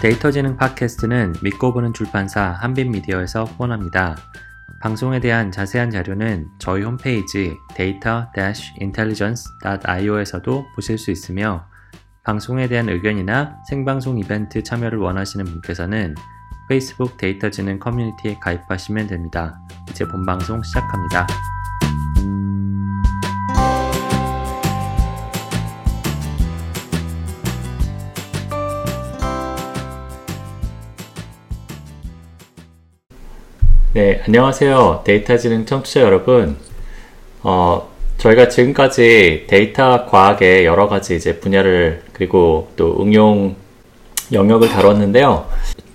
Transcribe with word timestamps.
데이터 0.00 0.30
지능 0.30 0.56
팟캐스트는 0.56 1.34
믿고 1.42 1.74
보는 1.74 1.92
출판사 1.92 2.52
한빛미디어에서 2.60 3.42
후원합니다. 3.44 4.14
방송에 4.80 5.18
대한 5.18 5.50
자세한 5.50 5.90
자료는 5.90 6.46
저희 6.60 6.84
홈페이지 6.84 7.56
data-intelligence.io에서도 7.74 10.66
보실 10.76 10.98
수 10.98 11.10
있으며 11.10 11.66
방송에 12.22 12.68
대한 12.68 12.88
의견이나 12.88 13.56
생방송 13.68 14.20
이벤트 14.20 14.62
참여를 14.62 15.00
원하시는 15.00 15.44
분께서는 15.44 16.14
페이스북 16.68 17.16
데이터 17.16 17.50
지능 17.50 17.80
커뮤니티에 17.80 18.38
가입하시면 18.40 19.08
됩니다. 19.08 19.58
이제 19.90 20.06
본방송 20.06 20.62
시작합니다. 20.62 21.26
네, 33.98 34.22
안녕하세요. 34.28 35.00
데이터지능 35.02 35.66
청취자 35.66 36.02
여러분. 36.02 36.56
어, 37.42 37.88
저희가 38.18 38.46
지금까지 38.46 39.46
데이터 39.48 40.06
과학의 40.06 40.66
여러 40.66 40.86
가지 40.86 41.16
이제 41.16 41.40
분야를 41.40 42.02
그리고 42.12 42.68
또 42.76 43.02
응용 43.02 43.56
영역을 44.32 44.68
다뤘는데요. 44.68 45.48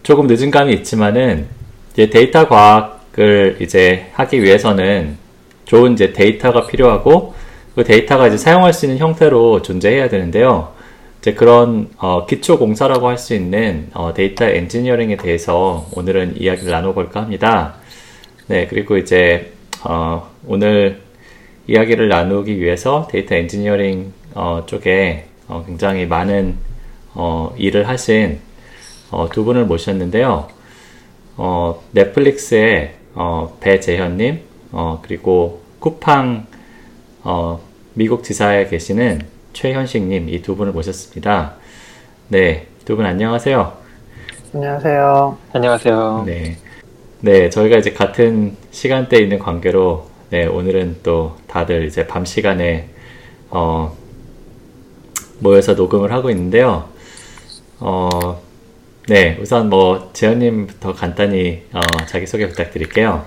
조금 0.04 0.28
늦은 0.28 0.52
감이 0.52 0.74
있지만은 0.74 1.48
이제 1.94 2.10
데이터 2.10 2.50
과학을 2.50 3.60
이제 3.62 4.08
하기 4.16 4.44
위해서는 4.44 5.16
좋은 5.64 5.94
이제 5.94 6.12
데이터가 6.12 6.68
필요하고 6.68 7.34
그 7.74 7.86
데이터가 7.86 8.28
이제 8.28 8.36
사용할 8.38 8.74
수 8.74 8.86
있는 8.86 8.98
형태로 8.98 9.62
존재해야 9.62 10.10
되는데요. 10.10 10.74
이제 11.22 11.34
그런 11.34 11.88
어, 12.00 12.26
기초 12.26 12.60
공사라고 12.60 13.08
할 13.08 13.18
수 13.18 13.34
있는 13.34 13.88
어, 13.94 14.14
데이터 14.14 14.44
엔지니어링에 14.44 15.16
대해서 15.16 15.88
오늘은 15.94 16.42
이야기를 16.42 16.70
나눠볼까 16.70 17.22
합니다. 17.22 17.76
네, 18.48 18.68
그리고 18.68 18.98
이제 18.98 19.52
어, 19.86 20.30
오늘 20.46 21.02
이야기를 21.68 22.10
나누기 22.10 22.60
위해서 22.60 23.08
데이터 23.10 23.36
엔지니어링 23.36 24.14
어, 24.36 24.64
쪽에 24.66 25.26
어, 25.48 25.64
굉장히 25.66 26.06
많은 26.06 26.56
어, 27.14 27.54
일을 27.58 27.88
하신 27.88 28.40
어, 29.12 29.30
두 29.30 29.44
분을 29.46 29.66
모셨는데요. 29.66 30.48
어, 31.38 31.84
넷플릭스의 31.92 32.96
어, 33.16 33.58
배재현님, 33.62 34.42
어, 34.72 35.00
그리고 35.04 35.62
쿠팡 35.80 36.48
어, 37.24 37.62
미국 37.94 38.24
지사에 38.24 38.68
계시는 38.68 39.22
최현식님 39.54 40.30
이 40.30 40.42
두 40.42 40.56
분을 40.56 40.74
모셨습니다. 40.74 41.56
네, 42.30 42.68
두 42.86 42.96
분 42.96 43.06
안녕하세요. 43.06 43.74
안녕하세요. 44.56 45.38
안녕하세요. 45.54 46.24
네, 46.26 46.58
네, 47.26 47.50
저희가 47.50 47.78
이제 47.78 47.94
같은 47.94 48.58
시간대에 48.72 49.22
있는 49.22 49.40
관계로 49.40 50.10
네, 50.30 50.46
오늘은 50.46 50.98
또 51.04 51.38
다들 51.48 51.86
이제 51.86 52.06
밤 52.06 52.26
시간에 52.26 52.90
어, 53.50 53.96
모여서 55.40 55.74
녹음을 55.74 56.12
하고 56.12 56.30
있는데요. 56.32 56.90
어, 57.80 58.42
네, 59.08 59.38
우선 59.42 59.70
뭐 59.70 60.10
재현님부터 60.12 60.96
간단히 60.96 61.64
어, 61.72 61.80
자기 62.10 62.28
소개 62.28 62.46
부탁드릴게요. 62.46 63.24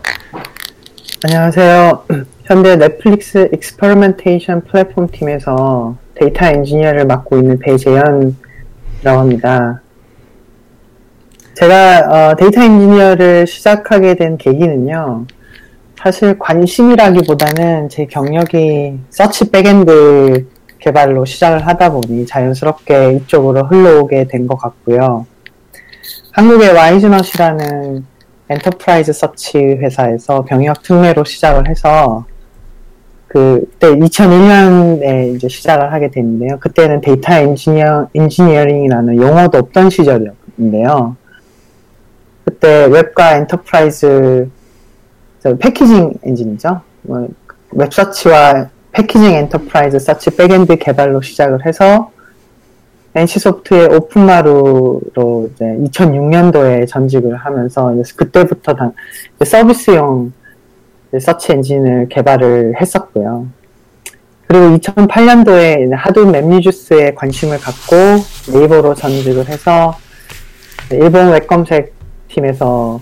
안녕하세요. 1.24 2.04
현재 2.44 2.76
넷플릭스 2.76 3.48
experimentation 3.54 4.64
platform 4.64 5.08
팀에서 5.08 5.96
데이터 6.16 6.44
엔지니어를 6.44 7.06
맡고 7.06 7.38
있는 7.38 7.58
배재현이라고 7.60 8.34
합니다. 9.04 9.80
제가 11.56 12.00
어, 12.10 12.36
데이터 12.36 12.62
엔지니어를 12.62 13.46
시작하게 13.46 14.14
된 14.14 14.36
계기는요. 14.36 15.24
사실 15.98 16.38
관심이라기보다는 16.38 17.88
제 17.88 18.04
경력이 18.04 18.98
search 19.08 19.50
backend 19.50 20.46
개발로 20.78 21.24
시작을 21.24 21.66
하다 21.66 21.92
보니 21.92 22.26
자연스럽게 22.26 23.12
이쪽으로 23.12 23.62
흘러오게 23.68 24.26
된 24.28 24.46
것 24.46 24.58
같고요. 24.58 25.26
한국의 26.32 26.74
와이즈넛이라는 26.74 28.04
enterprise 28.50 29.14
search 29.14 29.56
회사에서 29.58 30.44
병역 30.44 30.82
특례로 30.82 31.24
시작을 31.24 31.70
해서 31.70 32.26
그때 33.28 33.88
2001년에 33.96 35.34
이제 35.34 35.48
시작을 35.48 35.90
하게 35.90 36.10
됐는데요. 36.10 36.58
그때는 36.60 37.00
데이터 37.00 37.32
엔지니어, 37.32 38.10
엔지니어링이라는 38.14 39.16
용어도 39.16 39.56
없던 39.58 39.88
시절이었는데요. 39.88 41.16
그때 42.56 42.86
웹과 42.86 43.36
enterprise 43.36 44.48
packaging 45.60 46.14
엔진이죠. 46.22 46.80
뭐 47.02 47.28
web 47.72 47.99
search와 47.99 48.70
packaging 48.92 49.34
enterprise 49.34 49.98
search 49.98 50.30
backend 50.30 50.76
개발로 50.76 51.20
시작을 51.20 51.66
해서 51.66 52.10
NC소프트의 53.14 53.94
오픈마루로 53.94 55.00
이제 55.54 55.64
2006년도에 55.64 56.88
전직을 56.88 57.36
하면서 57.36 57.94
그때부터 58.16 58.74
당, 58.74 58.92
서비스용 59.42 60.32
서치 61.20 61.52
엔진을 61.52 62.08
개발을 62.08 62.74
했었고요. 62.80 63.46
그리고 64.48 64.76
2008년도에 64.76 65.90
하도 65.92 66.26
맵뮤주스에 66.26 67.14
관심을 67.14 67.58
갖고 67.58 67.96
네이버로 68.52 68.94
전직을 68.94 69.48
해서 69.48 69.96
일본 70.90 71.32
웹 71.32 71.46
검색 71.46 71.95
팀에서 72.28 73.00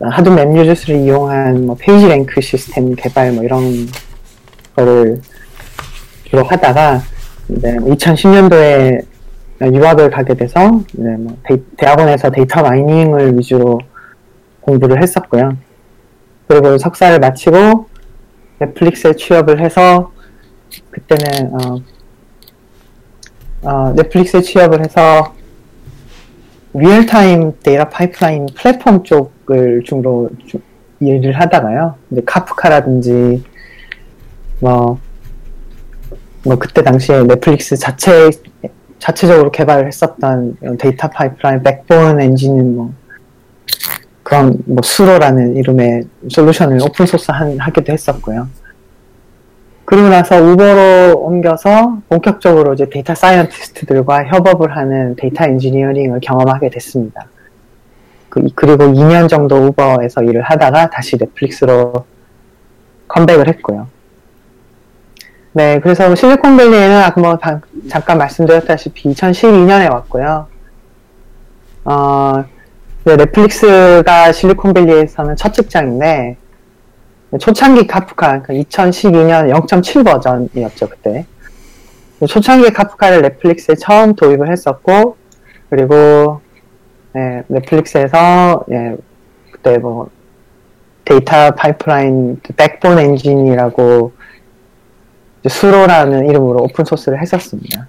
Hadoop 0.00 0.32
MapReduce를 0.32 0.96
이용한 1.00 1.66
뭐 1.66 1.76
PageRank 1.78 2.40
시스템 2.40 2.94
개발 2.94 3.32
뭐 3.32 3.44
이런 3.44 3.62
거를 4.74 5.20
주로 6.24 6.42
하다가 6.44 7.02
이제 7.48 7.76
2010년도에 7.76 9.04
유학을 9.62 10.10
가게 10.10 10.34
돼서 10.34 10.80
뭐 10.92 11.36
데이, 11.44 11.62
대학원에서 11.76 12.30
데이터 12.30 12.62
mining을 12.62 13.38
위주로 13.38 13.78
공부를 14.62 15.00
했었고요. 15.02 15.56
그리고 16.48 16.76
석사를 16.78 17.20
마치고 17.20 17.88
넷플릭스에 18.58 19.14
취업을 19.14 19.60
해서 19.60 20.12
그때는 20.90 21.52
어, 21.54 21.80
어, 23.62 23.92
넷플릭스에 23.94 24.40
취업을 24.40 24.80
해서 24.80 25.34
real-time 26.74 27.54
데이터 27.62 27.88
파이프라인 27.88 28.46
플랫폼 28.56 29.04
쪽을 29.04 29.82
중으로 29.84 30.30
주, 30.46 30.58
일을 31.00 31.38
하다가요. 31.38 31.96
근데 32.08 32.22
카프카라든지 32.24 33.44
뭐, 34.60 34.98
뭐 36.44 36.56
그때 36.56 36.82
당시에 36.82 37.22
넷플릭스 37.22 37.76
자체 37.76 38.30
자체적으로 38.98 39.50
개발을 39.50 39.86
했었던 39.86 40.56
데이터 40.78 41.08
파이프라인 41.08 41.62
backbone 41.62 42.20
엔진은 42.20 42.76
뭐 42.76 42.94
그런 44.22 44.58
뭐 44.64 44.80
Suro라는 44.82 45.56
이름의 45.56 46.04
솔루션을 46.30 46.80
오픈 46.82 47.04
소스 47.04 47.30
한, 47.30 47.58
하기도 47.58 47.92
했었고요. 47.92 48.48
그러고 49.84 50.08
나서 50.08 50.40
우버로 50.40 51.18
옮겨서 51.18 51.98
본격적으로 52.08 52.74
이제 52.74 52.88
데이터 52.88 53.14
scientist들과 53.14 54.24
협업을 54.24 54.76
하는 54.76 55.14
데이터 55.16 55.44
엔지니어링을 55.44 56.20
경험하게 56.20 56.70
됐습니다. 56.70 57.26
그, 58.30 58.42
그리고 58.54 58.84
2년 58.84 59.28
정도 59.28 59.56
우버에서 59.66 60.22
일을 60.22 60.42
하다가 60.42 60.90
다시 60.90 61.18
넷플릭스로 61.18 62.06
컴백을 63.08 63.46
했고요. 63.48 63.88
네, 65.52 65.78
그래서 65.78 66.12
실리콘밸리에는 66.14 67.02
아까 67.02 67.20
뭐 67.20 67.36
다, 67.36 67.60
잠깐 67.88 68.18
말씀드렸다시피 68.18 69.08
2012년에 69.10 69.92
왔고요. 69.92 70.48
어, 71.84 72.44
네, 73.04 73.16
넷플릭스가 73.16 74.32
실리콘밸리에서는 74.32 75.36
첫 75.36 75.52
직장인데 75.52 76.38
초창기 77.38 77.86
카프카, 77.86 78.42
그러니까 78.42 78.54
2012년 78.54 79.50
0.7 79.50 80.04
버전이었죠, 80.04 80.88
그때. 80.88 81.26
초창기 82.26 82.70
카프카를 82.70 83.22
넷플릭스에 83.22 83.74
처음 83.74 84.14
도입을 84.14 84.50
했었고, 84.50 85.16
그리고, 85.68 86.40
네, 87.12 87.42
넷플릭스에서, 87.48 88.64
예, 88.70 88.96
그때 89.50 89.78
뭐, 89.78 90.10
데이터 91.04 91.50
파이프라인, 91.50 92.40
backbone 92.56 92.98
엔진이라고, 92.98 94.12
Suro라는 95.46 96.28
이름으로 96.28 96.62
오픈소스를 96.62 97.20
했었습니다. 97.20 97.88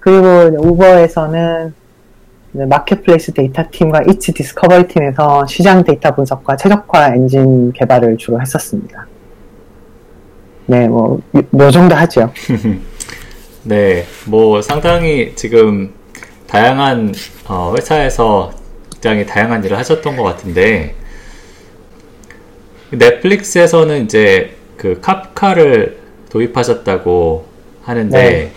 그리고 0.00 0.26
우버에서는 0.58 1.74
marketplace 2.52 3.32
데이터 3.32 3.62
팀과 3.70 4.02
Eats 4.08 4.32
discovery 4.32 4.88
팀에서 4.88 5.46
시장 5.46 5.84
데이터 5.84 6.14
분석과 6.14 6.56
최적화 6.56 7.14
엔진 7.14 7.72
개발을 7.72 8.16
주로 8.16 8.40
했었습니다. 8.40 9.06
네, 10.66 10.88
뭐, 10.88 11.20
요 11.34 11.70
정도 11.70 11.94
하죠. 11.94 12.32
네, 13.64 14.04
뭐 14.26 14.62
상당히 14.62 15.34
지금 15.34 15.92
다양한 16.46 17.12
어, 17.46 17.74
회사에서 17.76 18.50
굉장히 18.92 19.26
다양한 19.26 19.62
일을 19.64 19.78
하셨던 19.78 20.16
것 20.16 20.22
같은데 20.22 20.94
넷플릭스에서는 22.90 24.04
이제 24.04 24.56
그 24.76 25.00
카프카를 25.00 25.98
도입하셨다고 26.30 27.46
하는데 27.82 28.18
네. 28.18 28.52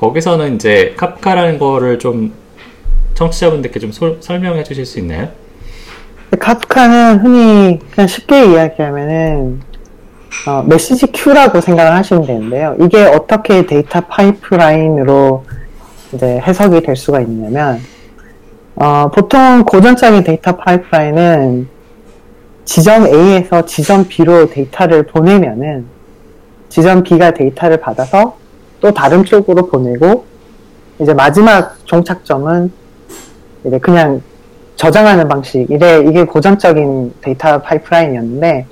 거기서는 0.00 0.54
이제 0.56 0.94
카프카라는 0.96 1.58
거를 1.58 1.98
좀 1.98 2.32
청취자분들께 3.18 3.80
좀 3.80 3.90
소, 3.90 4.16
설명해 4.20 4.62
주실 4.62 4.86
수 4.86 5.00
있나요? 5.00 5.28
카프카는 6.38 7.18
흔히 7.18 7.80
그냥 7.90 8.06
쉽게 8.06 8.52
이야기하면은 8.52 9.60
어, 10.46 10.62
메시지 10.62 11.06
queue라고 11.06 11.60
생각을 11.60 11.92
하시면 11.96 12.26
되는데요. 12.26 12.76
이게 12.80 13.02
어떻게 13.02 13.66
데이터 13.66 14.00
파이프라인으로 14.02 15.44
이제 16.12 16.38
해석이 16.38 16.82
될 16.82 16.94
수가 16.94 17.20
있냐면 17.22 17.80
어, 18.76 19.10
보통 19.12 19.64
고전적인 19.64 20.22
데이터 20.22 20.56
파이프라인은 20.56 21.68
지점 22.64 23.06
A에서 23.06 23.66
지점 23.66 24.06
B로 24.06 24.48
데이터를 24.48 25.02
보내면은 25.04 25.86
지점 26.68 27.02
B가 27.02 27.32
데이터를 27.32 27.80
받아서 27.80 28.36
또 28.80 28.92
다른 28.92 29.24
쪽으로 29.24 29.66
보내고 29.66 30.24
이제 31.00 31.14
마지막 31.14 31.84
종착점은 31.84 32.70
이제 33.68 33.78
그냥 33.78 34.22
저장하는 34.76 35.28
방식 35.28 35.70
이래 35.70 36.00
이게 36.00 36.24
고전적인 36.24 37.14
데이터 37.20 37.60
파이프라인이었는데 37.62 38.66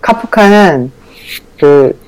카프카는 0.00 0.90
그 1.58 1.98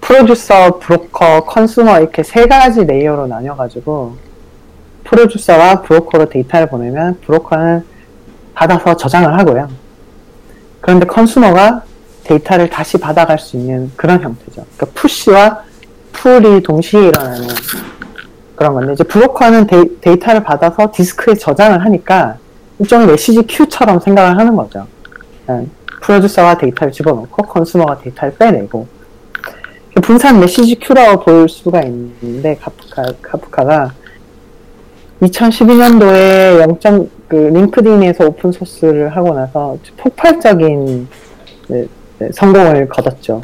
프로듀서, 0.00 0.78
브로커, 0.78 1.44
consumer 1.44 2.00
이렇게 2.00 2.22
세 2.22 2.46
가지 2.46 2.84
layer로 2.84 3.28
나뉘어가지고 3.28 4.16
프로듀서와 5.04 5.82
브로커로 5.82 6.28
데이터를 6.28 6.68
보내면 6.68 7.18
브로커는 7.20 7.84
받아서 8.54 8.96
저장을 8.96 9.38
하고요. 9.38 9.68
그런데 10.80 11.06
consumer가 11.06 11.84
데이터를 12.24 12.68
다시 12.68 12.98
받아갈 12.98 13.38
수 13.38 13.56
있는 13.56 13.90
그런 13.96 14.20
형태죠. 14.20 14.64
그러니까 14.76 14.86
push와 14.94 15.62
pull이 16.12 16.62
동시에 16.62 17.08
일어나는 17.08 17.48
그런 18.62 18.74
건데 18.74 18.92
이제 18.92 19.02
브로커는 19.02 19.66
데이, 19.66 20.20
터를 20.20 20.44
받아서 20.44 20.92
디스크에 20.94 21.34
저장을 21.34 21.84
하니까 21.84 22.36
일종의 22.78 23.08
메시지 23.08 23.42
queue처럼 23.42 23.98
생각을 23.98 24.38
하는 24.38 24.54
거죠. 24.54 24.86
네. 25.48 25.66
프로듀서가 26.00 26.58
데이터를 26.58 26.92
집어넣고 26.92 27.42
consumer가 27.42 27.98
데이터를 27.98 28.36
빼내고 28.36 28.86
분산 30.02 30.38
메시지 30.38 30.76
queue라고 30.76 31.24
볼 31.24 31.48
수가 31.48 31.82
있는데 31.82 32.54
카프카, 32.54 33.02
카프카가 33.20 33.92
2012년도에 35.22 36.84
0. 36.84 37.10
그 37.26 37.34
링크드인에서 37.34 38.26
오픈 38.26 38.52
소스를 38.52 39.08
하고 39.16 39.34
나서 39.34 39.76
폭발적인 39.96 41.08
네, 41.66 41.86
네, 42.18 42.28
성공을 42.32 42.88
거뒀죠. 42.88 43.40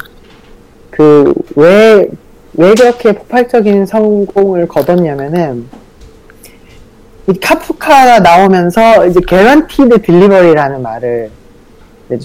그 0.91 1.33
왜 1.55 2.07
왜 2.59 2.73
그렇게 2.73 3.13
폭발적인 3.13 3.85
성공을 3.85 4.67
거뒀냐면은 4.67 5.69
이 7.29 7.39
카프카가 7.39 8.19
나오면서 8.19 9.07
이제 9.07 9.21
guaranteed 9.25 10.01
delivery라는 10.01 10.81
말을 10.81 11.31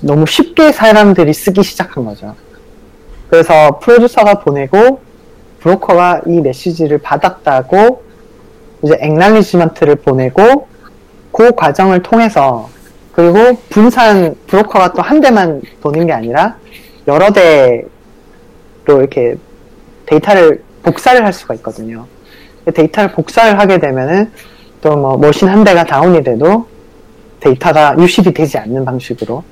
너무 0.03 0.27
쉽게 0.27 0.73
사람들이 0.73 1.33
쓰기 1.33 1.63
시작한 1.63 2.05
거죠. 2.05 2.35
그래서 3.31 3.79
프로듀서가 3.79 4.41
보내고 4.41 4.99
브로커가 5.61 6.23
이 6.27 6.41
메시지를 6.41 6.99
받았다고 6.99 8.03
이제 8.83 8.99
acknowledgement를 9.01 9.95
보내고 9.95 10.67
그 11.31 11.53
과정을 11.53 12.03
통해서 12.03 12.69
그리고 13.13 13.57
분산 13.69 14.35
브로커가 14.49 14.95
또 14.95 15.03
한 15.03 15.21
대만 15.21 15.63
보는 15.81 16.09
게 16.09 16.13
아니라 16.13 16.57
여러 17.07 17.31
대로 17.31 17.87
이렇게 18.89 19.37
데이터를 20.07 20.63
복사를 20.83 21.25
할 21.25 21.33
수가 21.33 21.55
있거든요. 21.55 22.07
데이터를 22.73 23.13
복사를 23.13 23.59
하게 23.59 23.79
되면은 23.79 24.31
또 24.81 24.97
뭐 24.97 25.17
machine 25.17 25.49
한 25.49 25.65
대가 25.65 25.83
다운이 25.85 26.23
돼도 26.23 26.67
데이터가 27.41 27.97
유실이 27.99 28.35
되지 28.35 28.59
않는 28.59 28.85
방식으로 28.85 29.43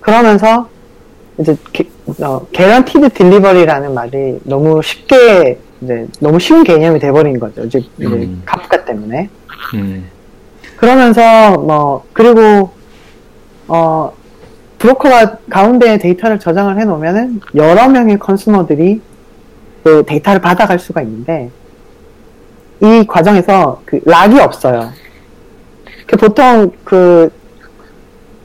그러면서 0.00 0.68
이제 1.38 1.56
게, 1.72 1.88
어, 2.22 2.46
guaranteed 2.52 3.08
delivery라는 3.10 3.94
말이 3.94 4.38
너무 4.44 4.80
쉽게 4.82 5.58
이제 5.80 6.06
너무 6.20 6.38
쉬운 6.38 6.62
개념이 6.62 6.98
돼버린 7.00 7.40
거죠. 7.40 7.64
이제, 7.64 7.82
음. 8.00 8.42
카프카 8.44 8.84
때문에. 8.84 9.28
음. 9.74 10.08
그러면서 10.76 11.52
뭐 11.58 12.04
그리고 12.12 12.70
어 13.68 14.12
브로커가 14.78 15.38
가운데 15.50 15.98
데이터를 15.98 16.38
저장을 16.38 16.78
해놓으면은 16.80 17.40
여러 17.54 17.88
명의 17.88 18.18
consumer들이 18.18 19.00
그 19.82 20.04
데이터를 20.06 20.40
받아갈 20.40 20.78
수가 20.78 21.02
있는데 21.02 21.50
이 22.82 23.04
과정에서 23.06 23.82
그 23.84 24.00
lock이 24.04 24.38
없어요. 24.40 24.90
그 26.06 26.16
보통 26.16 26.72
그 26.84 27.30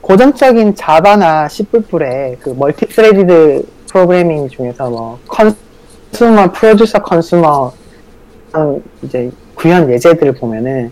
고전적인 0.01 0.75
자바나 0.75 1.47
C++의 1.47 2.37
그 2.39 2.49
multi-threaded 2.49 3.65
프로그래밍 3.89 4.49
중에서 4.49 4.89
뭐 4.89 5.19
consumer, 5.27 6.51
프로듀서 6.51 6.99
consumer 6.99 7.73
이제 9.01 9.31
구현 9.55 9.89
예제들을 9.89 10.33
보면은 10.33 10.91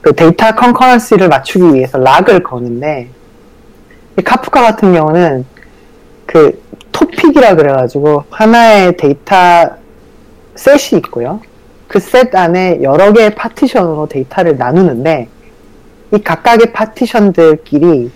그 0.00 0.14
데이터 0.14 0.54
concurrency를 0.54 1.28
맞추기 1.28 1.74
위해서 1.74 1.98
lock을 1.98 2.42
거는데 2.42 3.10
카프카 4.24 4.62
같은 4.62 4.94
경우는 4.94 5.44
그 6.24 6.60
토픽이라 6.98 7.54
그래가지고 7.54 8.24
하나의 8.30 8.96
데이터 8.96 9.34
set이 10.56 10.98
있고요. 10.98 11.40
그 11.86 12.00
set 12.00 12.34
안에 12.34 12.80
여러 12.82 13.12
개의 13.12 13.34
파티션으로 13.34 14.06
데이터를 14.08 14.58
나누는데 14.58 15.28
이 16.14 16.18
각각의 16.22 16.72
파티션들끼리 16.72 18.10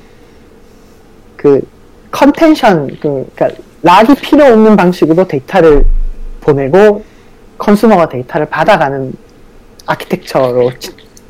그 1.37 1.63
contention 2.11 2.89
그, 3.01 3.31
그러니까 3.35 3.63
lock이 3.83 4.15
필요 4.17 4.45
없는 4.45 4.77
방식으로 4.77 5.27
데이터를 5.27 5.85
보내고 6.41 7.05
consumer가 7.59 8.09
데이터를 8.09 8.47
받아가는 8.47 9.13
아키텍처로 9.87 10.71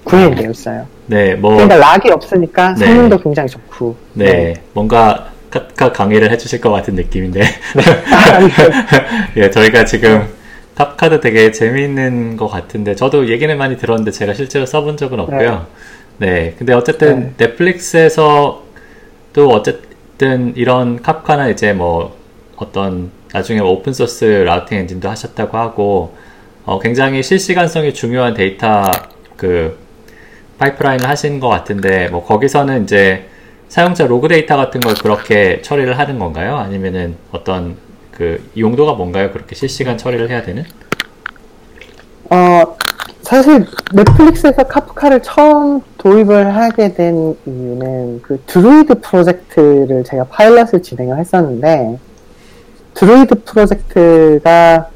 구현이 0.05 0.35
되어 0.37 0.51
있어요. 0.51 0.87
네, 1.07 1.35
뭐 1.35 1.53
그러니까 1.53 1.77
lock이 1.77 2.11
없으니까 2.11 2.75
네. 2.75 2.87
성능도 2.87 3.19
굉장히 3.21 3.49
좋고. 3.49 3.97
네, 4.15 4.25
네. 4.25 4.55
뭔가 4.73 5.32
카프카 5.53 5.93
강의를 5.93 6.33
해주실 6.33 6.61
것 6.61 6.71
같은 6.71 6.95
느낌인데. 6.95 7.43
예, 9.37 9.51
저희가 9.51 9.85
지금 9.85 10.27
Kafka도 10.75 11.21
되게 11.21 11.53
재미있는 11.53 12.37
것 12.37 12.49
같은데 12.49 12.97
저도 12.97 13.29
얘기는 13.29 13.57
많이 13.57 13.77
들었는데 13.77 14.11
제가 14.11 14.35
실제로 14.35 14.67
써본 14.67 14.97
적은 14.97 15.21
없고요. 15.21 15.67
네, 16.19 16.31
네 16.31 16.55
근데 16.59 16.73
어쨌든 16.73 17.21
네. 17.21 17.47
넷플릭스에서 17.47 18.65
또 19.33 19.49
어쨌든 19.51 20.55
이런 20.57 21.01
Kafka는 21.03 21.53
이제 21.53 21.73
뭐 21.73 22.17
어떤 22.57 23.11
나중에 23.33 23.61
open 23.61 23.93
source 23.93 24.25
routing 24.25 24.79
엔진도 24.79 25.09
하셨다고 25.09 25.59
하고 25.59 26.17
어, 26.65 26.79
굉장히 26.79 27.23
실시간성이 27.23 27.93
중요한 27.93 28.35
데이터 28.35 28.91
그 29.37 29.79
파이프라인을 30.59 31.09
하신 31.09 31.41
것 31.41 31.49
같은데 31.49 32.09
뭐 32.09 32.25
거기서는 32.25 32.85
이제 32.85 33.27
사용자 33.73 34.07
로그 34.07 34.29
데이터 34.29 34.59
같은 34.59 34.83
걸 34.83 34.93
그렇게 34.93 35.63
처리를 35.63 35.99
하는 35.99 36.19
건가요? 36.19 36.57
아니면은 36.57 37.17
어떤 37.31 37.79
그 38.11 38.47
용도가 38.55 38.93
뭔가요? 38.93 39.33
그렇게 39.33 39.55
실시간 39.55 39.97
처리를 39.97 40.29
해야 40.29 40.43
되는? 40.43 40.63
어 42.29 42.77
사실 43.23 43.65
넷플릭스에서 43.95 44.65
Kafka를 44.65 45.23
처음 45.23 45.81
도입을 45.97 46.55
하게 46.55 46.93
된 46.93 47.35
이유는 47.47 48.21
그 48.21 48.43
드루이드 48.45 49.01
프로젝트를 49.01 50.05
제가 50.05 50.25
파일럿을 50.25 50.83
진행을 50.83 51.17
했었는데 51.17 51.99
드루이드 52.93 53.43
프로젝트가 53.43 54.91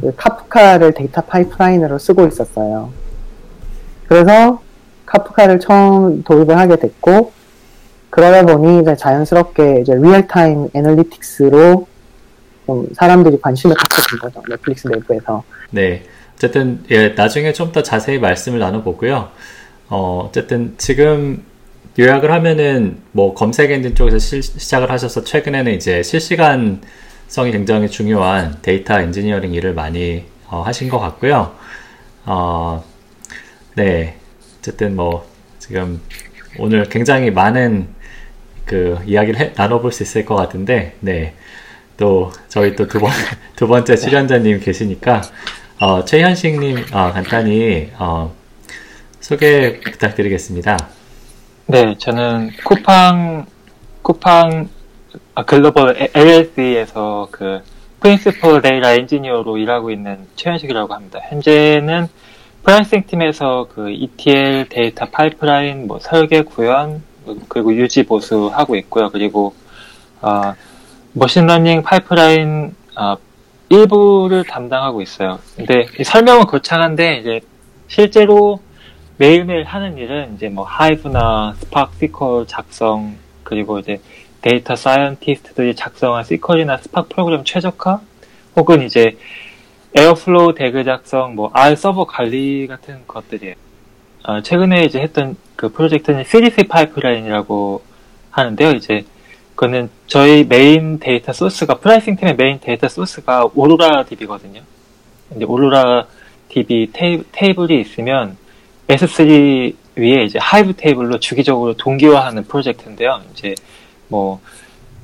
그 0.00 0.14
Kafka를 0.14 0.92
데이터 0.94 1.22
파이프라인으로 1.22 1.98
쓰고 1.98 2.28
있었어요. 2.28 2.90
그래서 4.06 4.62
Kafka를 5.06 5.58
처음 5.58 6.22
도입을 6.22 6.56
하게 6.56 6.76
됐고 6.76 7.41
그러다 8.12 8.44
보니 8.44 8.82
이제 8.82 8.94
자연스럽게 8.94 9.80
이제 9.80 9.94
real-time 9.94 10.68
analytics로 10.74 11.86
좀 12.66 12.86
사람들이 12.94 13.40
관심을 13.40 13.74
갖게 13.74 13.96
된 14.10 14.18
거죠 14.18 14.42
넷플릭스 14.50 14.86
내부에서. 14.86 15.42
네, 15.70 16.02
어쨌든 16.34 16.84
예, 16.90 17.08
나중에 17.08 17.54
좀 17.54 17.72
더 17.72 17.82
자세히 17.82 18.18
말씀을 18.18 18.58
나눠보고요. 18.58 19.30
어, 19.88 20.26
어쨌든 20.28 20.74
지금 20.76 21.42
요약을 21.98 22.30
하면은 22.30 22.98
뭐 23.12 23.32
검색 23.32 23.70
엔진 23.70 23.94
쪽에서 23.94 24.18
시, 24.18 24.42
시작을 24.42 24.90
하셔서 24.90 25.24
최근에는 25.24 25.72
이제 25.72 26.02
실시간성이 26.02 27.50
굉장히 27.50 27.88
중요한 27.88 28.58
데이터 28.60 29.00
엔지니어링 29.00 29.54
일을 29.54 29.72
많이 29.72 30.26
어, 30.48 30.60
하신 30.60 30.90
것 30.90 30.98
같고요. 30.98 31.52
어, 32.26 32.84
네. 33.74 34.16
어쨌든 34.58 34.96
뭐 34.96 35.26
지금 35.58 35.98
오늘 36.58 36.84
굉장히 36.90 37.30
많은 37.30 38.01
그 38.64 38.98
이야기를 39.06 39.40
해, 39.40 39.52
나눠볼 39.56 39.92
수 39.92 40.02
있을 40.02 40.24
것 40.24 40.34
같은데, 40.36 40.94
네. 41.00 41.34
또 41.96 42.32
저희 42.48 42.74
또 42.74 42.86
두 42.88 42.98
번 42.98 43.10
두 43.54 43.68
번째 43.68 43.96
출연자님 43.96 44.60
계시니까 44.60 45.22
어, 45.78 46.04
최현식님 46.04 46.78
어, 46.92 47.12
간단히 47.12 47.90
어, 47.98 48.32
소개 49.20 49.78
부탁드리겠습니다. 49.80 50.76
네, 51.66 51.94
저는 51.98 52.50
쿠팡 52.64 53.46
쿠팡 54.02 54.68
아, 55.34 55.44
글로벌 55.44 56.08
LLC에서 56.14 57.28
그 57.30 57.60
principal 58.00 58.60
데이터 58.62 58.88
엔지니어로 58.90 59.58
일하고 59.58 59.90
있는 59.90 60.26
최현식이라고 60.36 60.92
합니다. 60.94 61.20
현재는 61.28 62.08
pricing 62.64 63.04
팀에서 63.06 63.68
그 63.72 63.90
ETL 63.90 64.68
데이터 64.70 65.04
파이프라인 65.06 65.86
뭐 65.86 65.98
설계 66.00 66.42
구현 66.42 67.02
그리고 67.48 67.74
유지 67.74 68.02
보수하고 68.04 68.76
있고요. 68.76 69.10
그리고 69.10 69.54
어, 70.20 70.54
머신러닝 71.12 71.82
파이프라인 71.82 72.74
어, 72.96 73.16
일부를 73.68 74.44
담당하고 74.44 75.02
있어요. 75.02 75.38
근데 75.56 75.86
설명은 76.04 76.46
거창한데 76.46 77.18
이제 77.18 77.40
실제로 77.88 78.60
매일매일 79.16 79.64
하는 79.64 79.96
일은 79.98 80.34
이제 80.34 80.48
뭐 80.48 80.64
Hive나 80.64 81.54
Spark 81.58 81.96
SQL 81.98 82.46
작성 82.46 83.16
그리고 83.42 83.78
이제 83.78 84.00
data 84.40 84.74
scientist들이 84.74 85.76
작성한 85.76 86.24
SQL이나 86.24 86.78
Spark 86.78 87.08
프로그램 87.08 87.44
최적화 87.44 88.00
혹은 88.56 88.82
이제 88.82 89.16
Airflow 89.94 90.54
DAG 90.54 90.84
작성, 90.84 91.34
뭐 91.34 91.50
R 91.52 91.76
서버 91.76 92.04
관리 92.04 92.66
같은 92.66 93.02
것들이에요. 93.06 93.54
어, 94.24 94.40
최근에 94.40 94.84
이제 94.84 95.00
했던 95.00 95.36
그 95.62 95.68
프로젝트는 95.68 96.24
CDC 96.24 96.64
파이프라인이라고 96.64 97.82
하는데요. 98.32 98.72
이제 98.72 99.04
그거는 99.54 99.90
저희 100.08 100.42
메인 100.42 100.98
데이터 100.98 101.32
소스가 101.32 101.78
pricing 101.78 102.16
팀의 102.16 102.34
메인 102.34 102.58
데이터 102.58 102.88
소스가 102.88 103.48
Aurora 103.54 104.04
DB거든요. 104.06 104.60
이제 105.36 105.44
오로라 105.44 106.08
DB 106.48 106.90
테이, 106.92 107.22
테이블이 107.30 107.80
있으면 107.80 108.36
S3 108.88 109.76
위에 109.94 110.24
이제 110.24 110.40
Hive 110.40 110.74
테이블로 110.76 111.20
주기적으로 111.20 111.76
동기화하는 111.76 112.42
프로젝트인데요. 112.48 113.22
이제 113.32 113.54
뭐 114.08 114.40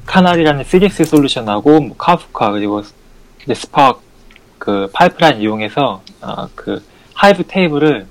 Canal이라는 0.06 0.64
CDC 0.64 1.04
솔루션하고 1.04 1.80
뭐 1.82 1.96
카프카 1.96 2.50
그리고 2.50 2.82
스파크 3.54 4.00
그 4.58 4.90
파이프라인 4.92 5.40
이용해서 5.40 6.02
어, 6.20 6.48
그 6.56 6.82
Hive 7.14 7.44
테이블을 7.46 8.08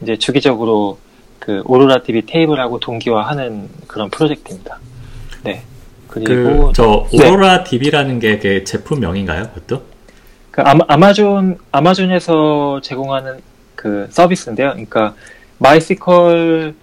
이제 0.00 0.16
주기적으로 0.16 1.03
그 1.44 1.62
Aurora 1.66 2.02
DB 2.02 2.22
테이블하고 2.22 2.80
동기화하는 2.80 3.68
그런 3.86 4.08
프로젝트입니다. 4.08 4.78
네. 5.42 5.62
그리고 6.08 6.68
그 6.68 6.72
저 6.72 7.06
오로라 7.12 7.58
네. 7.58 7.64
DB라는 7.64 8.18
게그 8.18 8.64
제품명인가요, 8.64 9.50
그것도? 9.52 9.82
그 10.50 10.62
아마, 10.62 10.84
아마존 10.88 11.58
아마존에서 11.70 12.80
제공하는 12.82 13.40
그 13.74 14.06
서비스인데요. 14.10 14.70
그러니까 14.70 15.14
MySQL 15.58 16.74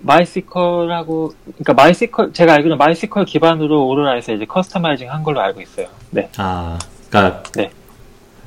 MySQL하고 0.00 1.32
그러니까 1.44 1.72
MySQL 1.72 2.32
제가 2.34 2.52
알기로는 2.54 2.76
MySQL 2.76 3.24
기반으로 3.24 3.86
Aurora에서 3.88 4.34
이제 4.34 4.44
customizing 4.44 5.10
한 5.10 5.22
걸로 5.22 5.40
알고 5.40 5.62
있어요. 5.62 5.86
네. 6.10 6.28
아, 6.36 6.78
그러니까 7.08 7.42
네. 7.56 7.70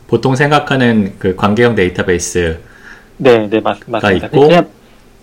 보통 0.07 0.35
생각하는 0.35 1.15
그 1.17 1.35
관계형 1.35 1.73
데이터베이스 1.73 2.59
네, 3.17 3.47
네, 3.49 3.59
맞, 3.59 3.77
맞습니다. 3.87 4.27
있고, 4.27 4.41
그냥, 4.47 4.67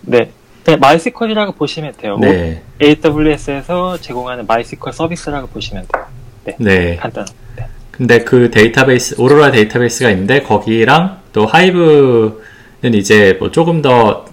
네, 0.01 0.31
그냥 0.63 0.79
MySQL이라고 0.79 1.53
보시면 1.53 1.93
돼요. 1.97 2.17
네. 2.19 2.61
AWS에서 2.81 3.97
제공하는 3.99 4.45
MySQL 4.45 4.93
서비스라고 4.93 5.47
보시면 5.47 5.85
돼요. 5.91 6.05
네, 6.45 6.55
네. 6.59 6.95
간단. 6.95 7.25
네. 7.55 7.67
근데 7.91 8.23
그 8.23 8.49
데이터베이스 8.49 9.15
오로라 9.19 9.51
데이터베이스가 9.51 10.09
있는데 10.11 10.41
거기랑 10.41 11.19
또 11.33 11.45
Hive는 11.45 12.93
이제 12.93 13.35
뭐 13.39 13.51
조금 13.51 13.81
더 13.81 14.25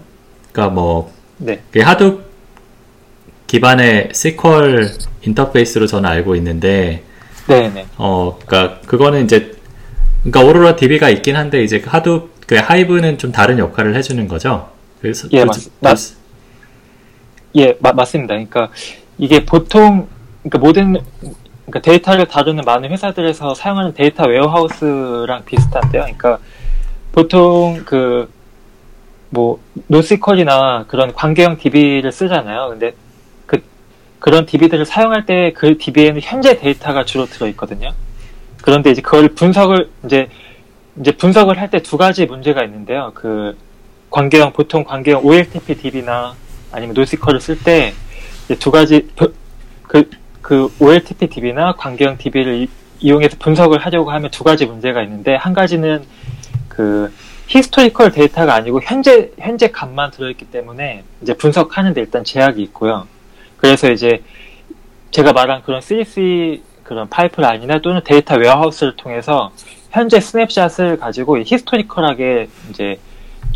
그러니까 0.52 0.74
뭐 0.74 1.12
네. 1.38 1.60
Hadoop 1.78 2.24
기반의 3.46 4.08
SQL 4.10 4.90
인터페이스로 5.22 5.86
저는 5.86 6.08
알고 6.08 6.36
있는데 6.36 7.02
네, 7.46 7.68
네. 7.68 7.86
어, 7.96 8.38
그러니까 8.44 8.80
그거는 8.86 9.24
이제 9.24 9.54
그러니까 10.22 10.44
Aurora 10.44 10.76
DB가 10.76 11.08
있긴 11.10 11.36
한데 11.36 11.62
이제 11.62 11.82
Hadoop 11.86 12.30
그 12.46 12.56
Hive는 12.56 13.18
좀 13.18 13.32
다른 13.32 13.58
역할을 13.58 13.94
해주는 13.94 14.26
거죠. 14.28 14.70
그래서 15.00 15.28
예, 15.32 15.40
그, 15.40 15.46
맞, 15.46 15.56
맞, 15.80 15.98
예, 17.56 17.76
마, 17.80 17.92
맞습니다. 17.92 18.34
그러니까 18.34 18.70
이게 19.18 19.44
보통 19.44 20.08
그러니까 20.42 20.58
모든 20.58 20.96
그러니까 21.66 21.80
데이터를 21.82 22.26
다루는 22.26 22.64
많은 22.64 22.90
회사들에서 22.90 23.54
사용하는 23.54 23.94
data 23.94 24.24
warehouse랑 24.26 25.44
비슷한데요. 25.44 26.02
그러니까 26.02 26.38
보통 27.12 27.82
그 27.84 28.34
뭐 29.30 29.60
노시컬이나 29.88 30.84
그런 30.86 31.12
관계형 31.12 31.58
DB를 31.58 32.12
쓰잖아요. 32.12 32.68
근데 32.70 32.94
그 33.46 33.60
그런 34.20 34.46
DB들을 34.46 34.86
사용할 34.86 35.26
때 35.26 35.52
그 35.54 35.76
DB에는 35.78 36.20
현재 36.22 36.56
데이터가 36.56 37.04
주로 37.04 37.26
들어 37.26 37.48
있거든요. 37.48 37.92
그런데 38.62 38.90
이제 38.92 39.02
그걸 39.02 39.28
분석을 39.30 39.90
이제 40.04 40.28
이제 41.00 41.10
분석을 41.10 41.58
할 41.60 41.70
때 41.70 41.80
두 41.80 41.96
가지 41.96 42.24
문제가 42.26 42.62
있는데요. 42.64 43.10
그 43.14 43.56
관계형 44.16 44.54
보통 44.54 44.82
관계형 44.82 45.26
OLTP 45.26 45.76
DB나 45.76 46.34
아니면 46.72 46.94
노시컬을 46.94 47.38
쓸 47.38 47.62
때 47.62 47.92
두 48.54 48.70
가지 48.70 49.08
그, 49.82 50.08
그 50.40 50.72
OLTP 50.78 51.26
DB나 51.26 51.72
관계형 51.72 52.16
DB를 52.16 52.68
이용해서 53.00 53.36
분석을 53.38 53.78
하려고 53.78 54.10
하면 54.10 54.30
두 54.30 54.42
가지 54.42 54.64
문제가 54.64 55.02
있는데 55.02 55.34
한 55.34 55.52
가지는 55.52 56.04
그 56.68 57.12
historical 57.48 58.12
데이터가 58.12 58.54
아니고 58.54 58.80
현재 58.82 59.32
현재 59.38 59.70
값만 59.70 60.12
들어있기 60.12 60.46
때문에 60.46 61.04
이제 61.20 61.34
분석하는데 61.34 62.00
일단 62.00 62.24
제약이 62.24 62.62
있고요. 62.62 63.06
그래서 63.58 63.90
이제 63.90 64.22
제가 65.10 65.32
말한 65.32 65.62
그런 65.62 65.80
CDC 65.80 66.62
그런 66.84 67.08
파이프라인이나 67.08 67.80
또는 67.80 68.00
data 68.04 68.36
warehouse를 68.36 68.96
통해서 68.96 69.52
현재 69.90 70.20
snapshot을 70.20 70.98
가지고 70.98 71.38
historical하게 71.38 72.48
이제 72.70 72.98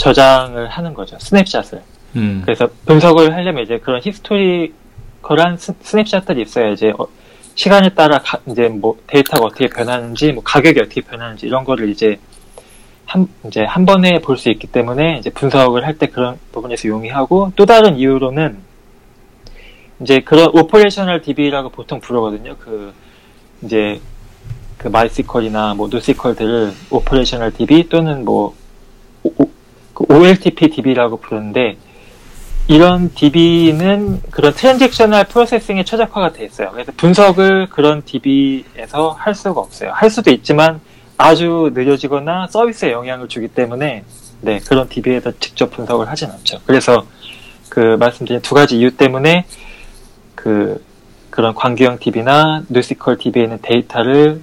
저장을 0.00 0.68
하는 0.68 0.94
거죠. 0.94 1.16
snapshot을. 1.20 1.82
음. 2.16 2.42
그래서 2.44 2.68
분석을 2.86 3.34
하려면 3.34 3.62
이제 3.62 3.78
그런 3.78 4.00
historical한 4.02 5.58
snapshot들이 5.58 6.42
있어야 6.42 6.70
이제 6.70 6.92
어, 6.98 7.06
시간에 7.54 7.90
따라 7.90 8.18
가, 8.18 8.38
이제 8.46 8.68
뭐 8.68 8.96
데이터가 9.06 9.44
어떻게 9.46 9.66
변하는지, 9.68 10.32
뭐 10.32 10.42
가격이 10.42 10.80
어떻게 10.80 11.02
변하는지 11.02 11.46
이런 11.46 11.64
거를 11.64 11.90
이제 11.90 12.18
한 13.04 13.28
이제 13.46 13.62
한 13.64 13.84
번에 13.84 14.20
볼 14.20 14.36
수 14.38 14.48
있기 14.50 14.68
때문에 14.68 15.18
이제 15.18 15.28
분석을 15.30 15.84
할 15.86 15.98
때 15.98 16.06
그런 16.06 16.38
부분에서 16.52 16.88
용이하고 16.88 17.52
또 17.56 17.66
다른 17.66 17.96
이유로는 17.98 18.58
이제 20.00 20.20
그런 20.20 20.48
operational 20.54 21.20
DB라고 21.20 21.68
보통 21.68 22.00
부르거든요. 22.00 22.56
그 22.58 22.94
이제 23.62 24.00
그 24.78 24.88
MySQL이나 24.88 25.74
뭐 25.74 25.88
NoSQL들을 25.88 26.72
operational 26.90 27.52
DB 27.52 27.88
또는 27.90 28.24
뭐 28.24 28.54
OLTP 30.08 30.68
그 30.68 30.74
DB라고 30.76 31.18
부르는데 31.18 31.76
이런 32.68 33.12
DB는 33.14 34.22
그런 34.30 34.54
transactional 34.54 35.24
processing에 35.24 35.84
최적화가 35.84 36.32
되어 36.32 36.46
있어요. 36.46 36.70
그래서 36.70 36.92
분석을 36.96 37.68
그런 37.68 38.02
DB에서 38.04 39.10
할 39.10 39.34
수가 39.34 39.60
없어요. 39.60 39.90
할 39.92 40.08
수도 40.08 40.30
있지만 40.30 40.80
아주 41.16 41.70
느려지거나 41.74 42.46
서비스에 42.48 42.92
영향을 42.92 43.28
주기 43.28 43.48
때문에 43.48 44.04
네, 44.42 44.58
그런 44.60 44.88
DB에서 44.88 45.32
직접 45.38 45.70
분석을 45.70 46.08
하진 46.08 46.30
않죠. 46.30 46.60
그래서 46.64 47.04
그 47.68 47.96
말씀드린 47.98 48.40
두 48.40 48.54
가지 48.54 48.78
이유 48.78 48.96
때문에 48.96 49.44
그 50.34 50.82
그런 51.28 51.54
관계형 51.54 51.98
DB나 51.98 52.64
NoSQL 52.68 53.18
DB에 53.18 53.42
있는 53.42 53.58
데이터를 53.62 54.40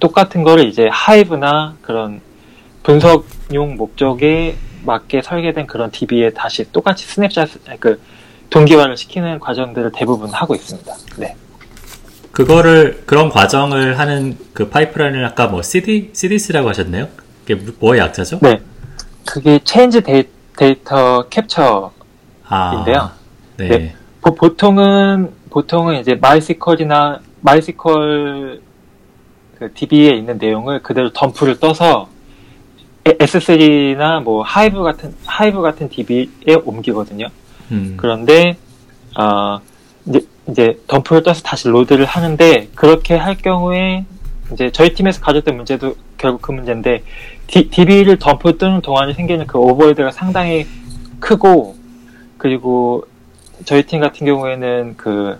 똑같은 0.00 0.42
거를 0.42 0.66
이제 0.66 0.88
Hive나 0.90 1.76
그런 1.82 2.20
분석용 2.82 3.76
목적에 3.76 4.56
맞게 4.84 5.22
설계된 5.22 5.66
그런 5.66 5.90
DB에 5.90 6.30
다시 6.30 6.70
똑같이 6.72 7.06
스냅샷, 7.06 7.48
그 7.80 8.00
동기화를 8.50 8.96
시키는 8.96 9.40
과정들을 9.40 9.92
대부분 9.94 10.30
하고 10.30 10.54
있습니다. 10.54 10.94
네. 11.16 11.36
그거를 12.32 13.02
그런 13.04 13.30
과정을 13.30 13.98
하는 13.98 14.38
그 14.52 14.68
파이프라인을 14.68 15.24
아까 15.24 15.46
뭐 15.46 15.62
CD 15.62 16.10
CDC라고 16.12 16.68
하셨네요. 16.68 17.08
그게 17.44 17.54
뭐의 17.78 18.00
약자죠? 18.00 18.38
네. 18.42 18.60
그게 19.26 19.58
change 19.62 20.02
data 20.02 21.28
capture인데요. 21.28 21.92
아, 22.48 23.12
네. 23.56 23.68
네. 23.68 23.94
보, 24.20 24.56
통은 24.56 25.32
보통은 25.50 26.00
이제 26.00 26.14
MySQL이나 26.14 27.20
MySQL 27.40 28.60
그 29.58 29.72
DB에 29.74 30.10
있는 30.10 30.38
내용을 30.38 30.82
그대로 30.82 31.10
덤프를 31.12 31.58
떠서 31.58 32.08
S3나 33.16 34.22
뭐 34.22 34.42
Hive 34.42 34.82
같은 34.82 35.14
Hive 35.26 35.60
같은 35.62 35.88
DB에 35.88 36.54
옮기거든요. 36.64 37.28
음. 37.70 37.94
그런데 37.96 38.56
어, 39.18 39.60
이제 40.06 40.20
이제 40.48 40.78
덤프를 40.86 41.22
떠서 41.22 41.42
다시 41.42 41.68
로드를 41.68 42.04
하는데 42.04 42.68
그렇게 42.74 43.14
할 43.14 43.36
경우에 43.36 44.04
이제 44.52 44.70
저희 44.72 44.94
팀에서 44.94 45.20
가졌던 45.20 45.56
문제도 45.56 45.94
결국 46.16 46.42
그 46.42 46.52
문제인데 46.52 47.02
D, 47.46 47.68
DB를 47.70 48.18
덤프 48.18 48.58
뜨는 48.58 48.80
동안에 48.80 49.12
생기는 49.12 49.46
그 49.46 49.58
오버헤드가 49.58 50.10
상당히 50.10 50.66
크고 51.20 51.76
그리고 52.38 53.04
저희 53.64 53.82
팀 53.82 54.00
같은 54.00 54.26
경우에는 54.26 54.94
그 54.96 55.38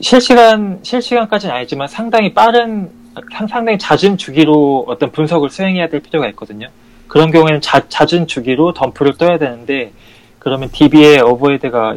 실시간 0.00 0.78
실시간까지는 0.82 1.54
아니지만 1.54 1.88
상당히 1.88 2.34
빠른 2.34 2.90
상- 3.32 3.46
상당히 3.48 3.78
잦은 3.78 4.16
주기로 4.16 4.84
어떤 4.88 5.10
분석을 5.12 5.50
수행해야 5.50 5.88
될 5.88 6.00
필요가 6.00 6.28
있거든요. 6.28 6.68
그런 7.06 7.30
경우에는 7.30 7.60
자, 7.60 7.82
잦은 7.88 8.26
주기로 8.26 8.72
덤프를 8.74 9.16
떠야 9.16 9.38
되는데 9.38 9.92
그러면 10.38 10.68
DB에 10.70 11.20
오버헤드가 11.20 11.96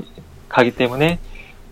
가기 0.50 0.72
때문에 0.72 1.20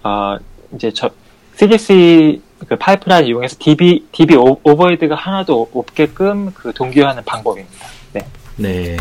아 0.04 0.38
이제 0.76 0.92
저 0.94 1.10
CDC 1.56 2.42
그 2.68 2.76
파이프라인 2.76 3.28
이용해서 3.28 3.56
DB 3.60 4.06
DB 4.12 4.36
오- 4.36 4.60
오버헤드가 4.64 5.16
하나도 5.16 5.70
없게끔 5.74 6.52
그 6.54 6.74
동기화하는 6.74 7.24
방법입니다. 7.26 7.88
네. 8.14 8.26
네. 8.58 8.98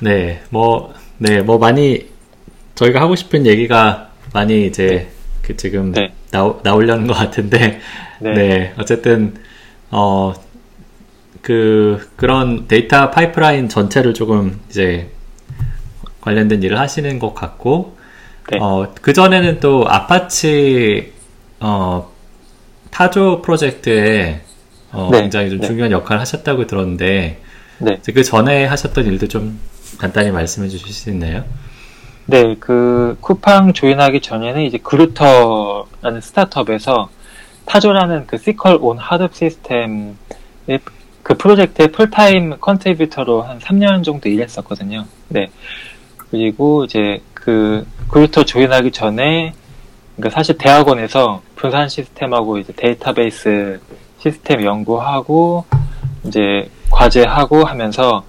네, 0.00 0.42
뭐, 0.50 0.94
네, 1.18 1.40
뭐 1.40 1.58
많이 1.58 2.06
저희가 2.76 3.00
하고 3.00 3.16
싶은 3.16 3.46
얘기가 3.46 4.10
많이 4.32 4.66
이제 4.66 5.08
그 5.42 5.56
지금 5.56 5.92
네. 5.92 6.12
나오, 6.30 6.60
나오려는 6.62 7.06
것 7.08 7.14
같은데, 7.14 7.80
네. 8.20 8.34
네. 8.34 8.74
어쨌든, 8.78 9.34
어, 9.90 10.34
그, 11.42 12.10
그런 12.16 12.66
데이터 12.68 13.10
파이프라인 13.10 13.68
전체를 13.68 14.14
조금 14.14 14.60
이제 14.68 15.10
관련된 16.20 16.62
일을 16.62 16.78
하시는 16.78 17.18
것 17.18 17.34
같고, 17.34 17.96
네. 18.50 18.58
어, 18.60 18.92
그 19.00 19.12
전에는 19.12 19.60
또 19.60 19.84
아파치, 19.88 21.12
어, 21.60 22.10
Tajo 22.90 23.42
프로젝트에 23.42 24.42
어, 24.90 25.10
네. 25.12 25.22
굉장히 25.22 25.50
좀 25.50 25.60
네. 25.60 25.66
중요한 25.66 25.92
역할을 25.92 26.20
하셨다고 26.20 26.66
들었는데, 26.66 27.40
네. 27.78 28.00
그 28.12 28.24
전에 28.24 28.64
하셨던 28.64 29.06
일도 29.06 29.28
좀 29.28 29.58
간단히 29.98 30.30
말씀해 30.30 30.68
주실 30.68 30.92
수 30.92 31.10
있나요? 31.10 31.44
네, 32.26 32.56
그 32.60 33.16
쿠팡 33.20 33.72
join하기 33.72 34.20
전에는 34.20 34.62
이제 34.62 34.78
그루터라는 34.78 36.20
스타트업에서 36.20 37.08
Tajo라는 37.68 38.26
그 38.26 38.38
SQL 38.38 38.78
on 38.80 38.96
Hadoop 38.98 39.34
시스템의 39.34 40.14
그 41.22 41.36
프로젝트의 41.36 41.92
full-time 41.92 42.56
contributor로 42.60 43.42
한 43.42 43.58
3년 43.58 44.02
정도 44.02 44.30
일했었거든요. 44.30 45.04
네. 45.28 45.50
그리고 46.16 46.84
이제 46.84 47.20
그 47.34 47.86
그루터 48.08 48.44
join하기 48.44 48.90
전에 48.92 49.52
그러니까 50.16 50.34
사실 50.34 50.56
대학원에서 50.56 51.42
분산 51.54 51.88
시스템하고 51.88 52.58
이제 52.58 52.72
데이터베이스 52.74 53.80
시스템 54.18 54.64
연구하고 54.64 55.66
이제 56.24 56.70
과제하고 56.90 57.64
하면서 57.64 58.24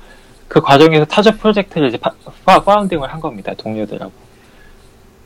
그 0.50 0.62
과정에서 0.62 1.06
Tajo 1.06 1.38
프로젝트를 1.38 1.88
이제 1.88 1.98
파, 1.98 2.12
파, 2.46 2.62
founding을 2.62 3.12
한 3.12 3.22
겁니다. 3.22 3.54
동료들하고. 3.58 4.12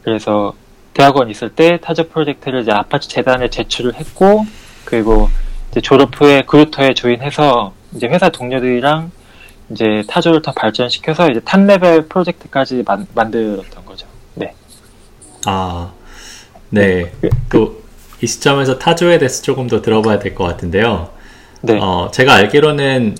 그래서 0.03 0.53
대학원 0.93 1.29
있을 1.29 1.49
때 1.49 1.79
Tajo 1.81 2.09
프로젝트를 2.09 2.61
이제 2.61 2.71
아파치 2.71 3.09
재단에 3.09 3.49
제출을 3.49 3.95
했고, 3.95 4.45
그리고 4.85 5.29
이제 5.71 5.81
졸업 5.81 6.19
후에 6.19 6.43
그루터에 6.45 6.93
join해서 6.93 7.73
이제 7.95 8.07
회사 8.07 8.29
동료들이랑 8.29 9.11
이제 9.71 10.03
Tajo를 10.07 10.41
더 10.41 10.51
발전시켜서 10.51 11.29
이제 11.31 11.39
top 11.43 11.61
level 11.65 12.07
프로젝트까지 12.07 12.83
만, 12.85 13.07
만들었던 13.15 13.85
거죠. 13.85 14.07
네. 14.35 14.53
아, 15.45 15.91
네. 16.69 17.11
또 17.51 17.83
이 18.23 18.25
시점에서 18.27 18.79
Tajo에 18.79 19.17
대해서 19.19 19.41
조금 19.43 19.67
더 19.67 19.81
들어봐야 19.81 20.17
될 20.17 20.33
것 20.33 20.45
같은데요. 20.45 21.09
네. 21.61 21.77
어, 21.81 22.09
제가 22.11 22.35
알기로는 22.35 23.17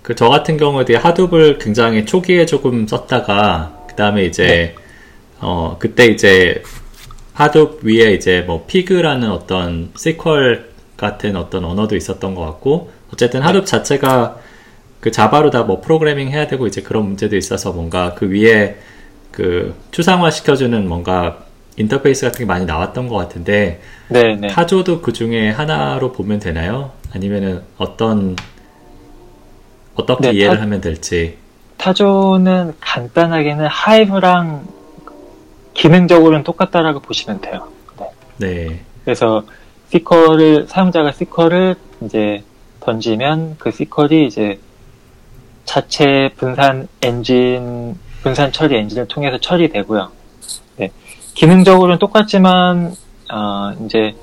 그 0.00 0.14
저 0.14 0.30
같은 0.30 0.56
경우에 0.56 0.84
Hadoop을 0.96 1.58
굉장히 1.58 2.06
초기에 2.06 2.46
조금 2.46 2.86
썼다가 2.86 3.84
그 3.86 3.96
다음에 3.96 4.24
이제 4.24 4.46
네. 4.46 4.74
어 5.40 5.76
그때 5.78 6.06
이제 6.06 6.62
하둡 7.36 7.80
위에 7.82 8.12
이제 8.14 8.42
뭐 8.46 8.64
피그라는 8.66 9.30
어떤 9.30 9.90
시퀄 9.94 10.56
같은 10.96 11.36
어떤 11.36 11.64
언어도 11.66 11.94
있었던 11.94 12.34
것 12.34 12.42
같고 12.46 12.90
어쨌든 13.12 13.42
하둡 13.42 13.66
자체가 13.66 14.38
그 15.00 15.10
자바로 15.10 15.50
다 15.50 15.62
뭐 15.64 15.80
프로그래밍 15.82 16.30
해야 16.30 16.46
되고 16.46 16.66
이제 16.66 16.80
그런 16.80 17.04
문제도 17.04 17.36
있어서 17.36 17.72
뭔가 17.72 18.14
그 18.14 18.30
위에 18.30 18.76
그 19.30 19.74
추상화 19.90 20.30
시켜주는 20.30 20.88
뭔가 20.88 21.44
인터페이스 21.76 22.24
같은 22.24 22.38
게 22.38 22.44
많이 22.46 22.64
나왔던 22.64 23.06
것 23.08 23.16
같은데 23.16 23.82
네, 24.08 24.34
네. 24.36 24.48
타조도 24.48 25.02
그 25.02 25.12
중에 25.12 25.50
하나로 25.50 26.12
보면 26.12 26.38
되나요? 26.38 26.92
아니면은 27.12 27.60
어떤 27.76 28.34
어떻게 29.94 30.30
네, 30.30 30.38
이해를 30.38 30.56
타- 30.56 30.62
하면 30.62 30.80
될지. 30.80 31.36
타조는 31.76 32.72
간단하게는 32.80 33.66
하이브랑 33.66 34.66
기능적으로는 35.76 36.42
똑같다라고 36.42 37.00
보시면 37.00 37.40
돼요. 37.40 37.68
네. 37.98 38.10
네, 38.38 38.80
그래서 39.04 39.44
시컬을 39.92 40.66
사용자가 40.68 41.12
시컬을 41.12 41.76
이제 42.02 42.42
던지면 42.80 43.56
그 43.58 43.70
시컬이 43.70 44.26
이제 44.26 44.58
자체 45.64 46.30
분산 46.36 46.88
엔진 47.02 47.98
분산 48.22 48.52
처리 48.52 48.76
엔진을 48.76 49.06
통해서 49.08 49.38
처리되고요. 49.38 50.10
네. 50.76 50.90
기능적으로는 51.34 51.98
똑같지만 51.98 52.94
어, 53.32 53.72
이제 53.84 54.14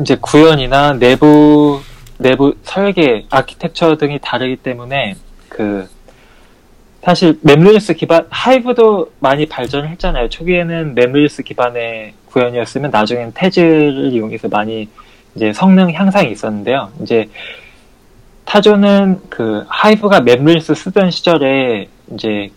이제 0.00 0.16
구현이나 0.20 0.94
내부 0.94 1.80
내부 2.18 2.54
설계, 2.62 3.26
아키텍처 3.30 3.96
등이 3.96 4.20
다르기 4.22 4.56
때문에 4.56 5.16
그 5.48 5.88
사실 7.04 7.38
MapReduce 7.42 7.94
기반 7.94 8.26
Hive도 8.30 9.12
많이 9.20 9.46
발전을 9.46 9.88
했잖아요. 9.90 10.28
초기에는 10.30 10.94
MapReduce 10.94 11.42
기반의 11.42 12.14
구현이었으면 12.26 12.90
나중엔 12.90 13.32
Tez를 13.34 14.10
이용해서 14.12 14.48
많이 14.48 14.88
이제 15.34 15.52
성능 15.52 15.92
향상이 15.92 16.30
있었는데요. 16.32 16.90
이제 17.02 17.28
Tajo는 18.46 19.20
그 19.28 19.64
Hive가 19.68 20.20
MapReduce 20.20 20.74
쓰던 20.74 21.10
시절에 21.10 21.88
이제 22.12 22.50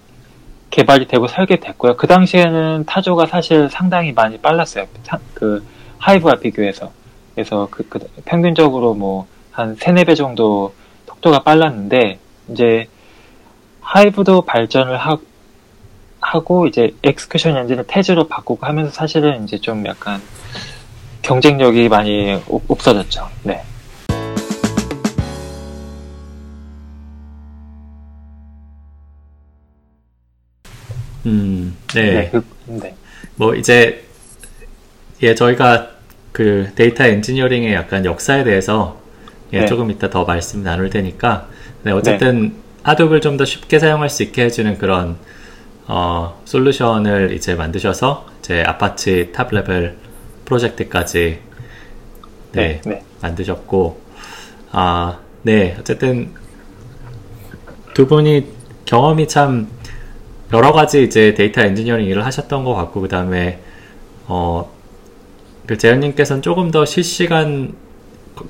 개발이 0.69 1.07
되고 1.07 1.27
설계됐고요. 1.27 1.97
그 1.97 2.07
당시에는 2.07 2.85
Tajo가 2.85 3.25
사실 3.25 3.69
상당히 3.69 4.11
많이 4.13 4.37
빨랐어요. 4.37 4.85
사- 5.03 5.19
그 5.33 5.63
하이브와 5.97 6.35
비교해서. 6.35 6.91
그래서 7.35 7.67
그, 7.71 7.83
그 7.89 7.99
평균적으로 8.25 8.93
뭐 8.93 9.27
한 9.51 9.75
세네 9.75 10.03
배 10.03 10.13
정도 10.13 10.71
속도가 11.07 11.39
빨랐는데 11.41 12.19
이제 12.49 12.85
하이브도 13.91 14.41
발전을 14.41 14.97
하, 14.97 15.17
하고 16.19 16.67
이제 16.67 16.93
엑스큐션 17.03 17.55
엔진을 17.55 17.85
태즈로 17.87 18.27
바꾸고 18.27 18.65
하면서 18.65 18.91
사실은 18.91 19.45
이제 19.45 19.57
좀 19.59 19.85
약간 19.85 20.21
경쟁력이 21.21 21.87
많이 21.87 22.33
없- 22.49 22.69
없어졌죠. 22.69 23.29
네. 23.43 23.63
음, 31.25 31.75
네. 31.93 32.01
네. 32.11 32.29
그, 32.31 32.43
네. 32.65 32.95
뭐 33.35 33.55
이제 33.55 34.03
예 35.21 35.35
저희가 35.35 35.91
그 36.31 36.71
데이터 36.75 37.05
엔지니어링의 37.05 37.73
약간 37.73 38.05
역사에 38.05 38.43
대해서 38.43 39.01
예 39.53 39.61
네. 39.61 39.65
조금 39.65 39.89
이따 39.91 40.09
더 40.09 40.25
말씀 40.25 40.63
나눌 40.63 40.89
테니까 40.89 41.47
네 41.83 41.91
어쨌든 41.91 42.55
Hadoop을 42.87 43.21
좀 43.21 43.37
더 43.37 43.45
쉽게 43.45 43.79
사용할 43.79 44.09
수 44.09 44.23
있게 44.23 44.45
해주는 44.45 44.77
그런 44.77 45.17
어 45.87 46.41
솔루션을 46.45 47.33
이제 47.33 47.55
만드셔서 47.55 48.25
이제 48.39 48.63
Apache 48.63 49.31
top 49.33 49.51
level 49.51 49.97
프로젝트까지 50.45 51.39
네, 52.53 52.81
네. 52.81 52.81
네. 52.85 53.03
만드셨고 53.21 54.01
아 54.71 55.19
네 55.47 55.77
어쨌든 55.79 56.33
두 57.93 58.05
분이 58.05 58.47
경험이 58.85 59.29
참 59.29 59.69
여러 60.51 60.73
가지 60.73 61.03
이제 61.03 61.33
데이터 61.33 61.61
엔지니어링 61.61 62.05
일을 62.05 62.25
하셨던 62.25 62.65
것 62.65 62.73
같고 62.73 62.99
그 62.99 63.07
다음에 63.07 63.61
어, 64.27 64.69
그 65.65 65.77
재현님께서는 65.77 66.41
조금 66.41 66.69
더 66.71 66.83
실시간 66.83 67.75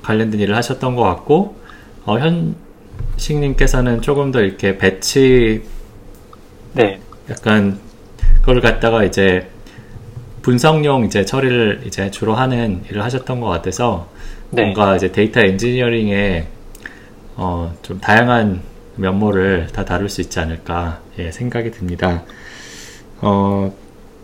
관련된 0.02 0.40
일을 0.40 0.56
하셨던 0.56 0.96
것 0.96 1.02
같고 1.02 1.56
어, 2.04 2.18
현식님께서는 2.18 4.00
조금 4.00 4.32
더 4.32 4.40
이렇게 4.40 4.78
batch 4.78 5.62
네. 6.72 7.00
약간 7.28 7.78
그걸 8.40 8.60
갖다가 8.60 9.04
이제 9.04 9.50
분석용 10.42 11.04
이제 11.04 11.24
처리를 11.24 11.82
이제 11.84 12.10
주로 12.10 12.34
하는 12.34 12.82
일을 12.88 13.02
하셨던 13.02 13.40
것 13.40 13.48
같아서 13.48 14.08
네. 14.50 14.62
뭔가 14.62 14.96
이제 14.96 15.12
데이터 15.12 15.40
엔지니어링에 15.40 16.46
어, 17.36 17.74
좀 17.82 18.00
다양한 18.00 18.62
면모를 18.96 19.68
다 19.72 19.84
다룰 19.84 20.08
수 20.08 20.20
있지 20.20 20.40
않을까 20.40 21.00
예, 21.18 21.30
생각이 21.30 21.70
듭니다. 21.70 22.24
어, 23.20 23.72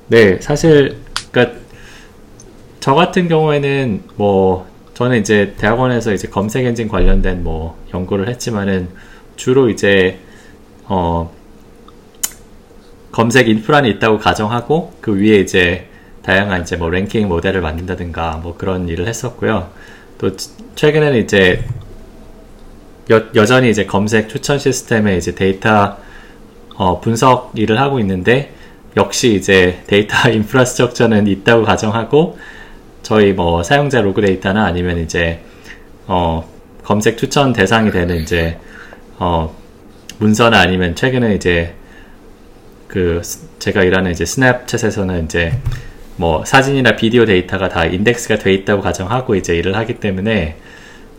네, 0.09 0.41
사실 0.41 0.97
그러니까 1.31 1.59
저 2.81 2.95
같은 2.95 3.29
경우에는 3.29 4.03
뭐 4.17 4.67
저는 4.95 5.21
이제 5.21 5.55
대학원에서 5.59 6.13
이제 6.13 6.29
검색 6.29 6.65
엔진 6.65 6.89
관련된 6.89 7.43
뭐 7.43 7.77
연구를 7.93 8.29
했지만은 8.29 8.89
주로 9.37 9.69
이제 9.69 10.19
어 10.85 11.33
검색 13.11 13.49
인프라는 13.49 13.91
있다고 13.91 14.19
가정하고 14.19 14.93
그 15.01 15.17
위에 15.17 15.41
이제 15.41 15.89
다양한 16.23 16.63
이제 16.63 16.77
뭐 16.77 16.91
랭킹 16.91 17.29
모델을 17.29 17.61
만든다든가 17.61 18.41
뭐 18.43 18.57
그런 18.57 18.89
일을 18.89 19.07
했었고요. 19.07 19.71
또 20.19 20.31
최근에는 20.75 21.19
이제 21.21 21.65
여, 23.11 23.25
여전히 23.35 23.71
이제 23.71 23.85
검색 23.85 24.29
추천 24.29 24.59
시스템에 24.59 25.17
이제 25.17 25.35
데이터 25.35 25.99
어, 26.77 27.01
분석 27.01 27.53
일을 27.55 27.81
하고 27.81 27.99
있는데 28.01 28.55
역시 28.97 29.35
이제 29.35 29.83
데이터 29.87 30.31
인프라스트럭처는 30.31 31.27
있다고 31.27 31.65
가정하고 31.65 32.39
저희 33.05 33.33
뭐 33.33 33.63
사용자 33.63 34.01
로그 34.01 34.21
데이터나 34.23 34.65
아니면 34.65 34.99
이제 34.99 35.41
어, 36.07 36.49
검색 36.83 37.17
추천 37.19 37.53
대상이 37.53 37.93
되는 37.93 38.17
이제 38.17 38.59
어, 39.19 39.55
문서나 40.19 40.59
아니면 40.59 40.97
최근에 40.97 41.35
이제 41.35 41.75
그 42.89 43.21
제가 43.59 43.85
일하는 43.85 44.11
이제 44.11 44.25
스냅챗에서는 44.25 45.25
이제 45.27 45.53
뭐 46.17 46.45
사진이나 46.45 46.97
비디오 46.97 47.25
데이터가 47.25 47.69
다 47.69 47.85
인덱스가 47.85 48.39
돼 48.39 48.55
있다고 48.55 48.83
가정하고 48.83 49.35
이제 49.35 49.55
일을 49.57 49.77
하기 49.77 49.95
때문에 49.95 50.57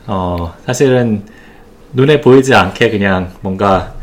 어 0.08 0.56
사실은 0.66 1.24
눈에 1.94 2.22
보이지 2.22 2.54
않게 2.54 2.92
그냥 2.92 3.34
뭔가 3.42 3.94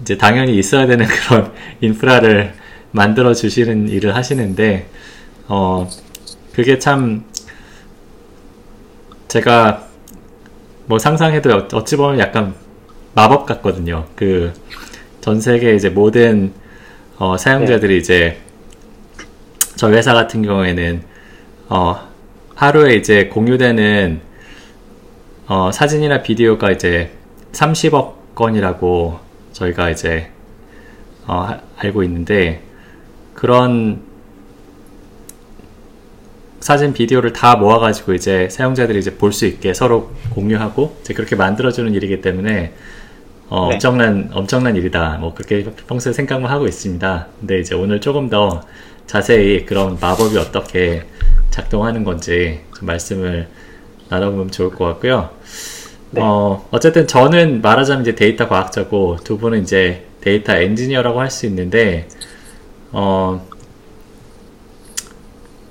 이제 0.00 0.16
당연히 0.16 0.56
있어야 0.56 0.86
되는 0.86 1.06
그런 1.10 1.52
인프라를 1.80 2.54
만들어 2.92 3.34
주시는 3.34 3.88
일을 3.88 4.14
하시는데 4.14 4.86
어 5.48 5.88
그게 6.54 6.78
참 6.78 7.24
제가 9.28 9.86
뭐 10.86 10.98
상상해도 10.98 11.68
어찌 11.72 11.96
보면 11.96 12.18
약간 12.18 12.54
마법 13.14 13.46
같거든요. 13.46 14.06
그 14.16 14.52
전 15.22 15.40
세계 15.40 15.76
이제 15.76 15.88
모든 15.88 16.52
어, 17.16 17.36
사용자들이 17.36 17.94
네. 17.94 17.98
이제 17.98 18.38
저희 19.76 19.94
회사 19.94 20.12
같은 20.14 20.42
경우에는 20.42 21.04
어, 21.68 22.08
하루에 22.56 22.96
이제 22.96 23.28
공유되는 23.28 24.20
어, 25.46 25.70
사진이나 25.72 26.22
비디오가 26.22 26.72
이제 26.72 27.12
30억 27.52 28.34
건이라고 28.34 29.20
저희가 29.52 29.90
이제 29.90 30.32
어, 31.28 31.56
알고 31.76 32.02
있는데 32.02 32.60
그런 33.32 34.02
사진 36.62 36.92
비디오를 36.92 37.32
다 37.32 37.56
모아가지고 37.56 38.14
이제 38.14 38.48
사용자들이 38.48 38.98
이제 38.98 39.16
볼 39.16 39.32
수 39.32 39.46
있게 39.46 39.74
서로 39.74 40.12
공유하고 40.30 40.96
이제 41.00 41.12
그렇게 41.12 41.36
만들어주는 41.36 41.92
일이기 41.94 42.20
때문에 42.20 42.72
어, 43.48 43.68
네. 43.68 43.74
엄청난 43.74 44.30
엄청난 44.32 44.76
일이다. 44.76 45.18
뭐 45.20 45.34
그렇게 45.34 45.64
평소에 45.86 46.12
생각만 46.12 46.50
하고 46.50 46.66
있습니다. 46.66 47.26
근데 47.40 47.58
이제 47.60 47.74
오늘 47.74 48.00
조금 48.00 48.30
더 48.30 48.62
자세히 49.06 49.66
그런 49.66 49.98
마법이 50.00 50.38
어떻게 50.38 51.04
작동하는 51.50 52.04
건지 52.04 52.60
좀 52.78 52.86
말씀을 52.86 53.48
나눠보면 54.08 54.50
좋을 54.50 54.70
것 54.70 54.84
같고요. 54.86 55.30
네. 56.12 56.20
어, 56.22 56.66
어쨌든 56.70 57.06
저는 57.06 57.60
말하자면 57.62 58.02
이제 58.02 58.14
데이터 58.14 58.48
과학자고 58.48 59.16
두 59.24 59.38
분은 59.38 59.62
이제 59.62 60.04
데이터 60.20 60.54
엔지니어라고 60.54 61.20
할 61.20 61.30
수 61.30 61.46
있는데, 61.46 62.06
어, 62.92 63.46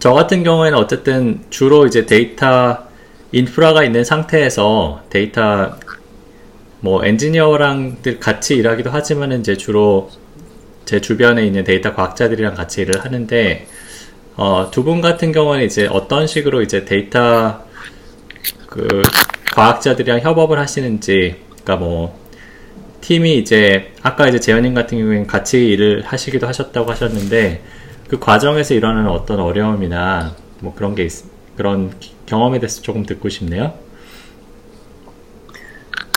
저 0.01 0.13
같은 0.13 0.43
경우에는 0.43 0.79
어쨌든 0.79 1.43
주로 1.51 1.85
이제 1.85 2.07
데이터 2.07 2.87
인프라가 3.31 3.83
있는 3.83 4.03
상태에서 4.03 5.03
데이터 5.11 5.77
뭐 6.79 7.05
엔지니어랑 7.05 7.97
같이 8.19 8.55
일하기도 8.55 8.89
하지만 8.91 9.31
이제 9.33 9.55
주로 9.55 10.09
제 10.85 11.01
주변에 11.01 11.45
있는 11.45 11.63
데이터 11.63 11.93
과학자들이랑 11.93 12.55
같이 12.55 12.81
일을 12.81 13.05
하는데 13.05 13.67
어, 14.37 14.71
두 14.71 14.83
분 14.83 15.01
같은 15.01 15.31
경우는 15.31 15.63
이제 15.65 15.85
어떤 15.85 16.25
식으로 16.25 16.63
이제 16.63 16.83
데이터 16.83 17.63
그 18.65 19.03
과학자들이랑 19.53 20.21
협업을 20.21 20.57
하시는지 20.57 21.35
그러니까 21.47 21.75
뭐 21.75 22.19
팀이 23.01 23.37
이제 23.37 23.93
아까 24.01 24.27
이제 24.27 24.39
재현님 24.39 24.73
같은 24.73 24.97
경우에는 24.97 25.27
같이 25.27 25.67
일을 25.67 26.01
하시기도 26.07 26.47
하셨다고 26.47 26.89
하셨는데 26.89 27.61
그 28.11 28.19
과정에서 28.19 28.73
일어나는 28.73 29.09
어떤 29.09 29.39
어려움이나 29.39 30.33
뭐 30.59 30.73
그런 30.75 30.95
게 30.95 31.05
있, 31.05 31.23
그런 31.55 31.93
경험에 32.25 32.59
대해서 32.59 32.81
조금 32.81 33.05
듣고 33.05 33.29
싶네요. 33.29 33.71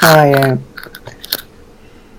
아, 0.02 0.26
예. 0.26 0.59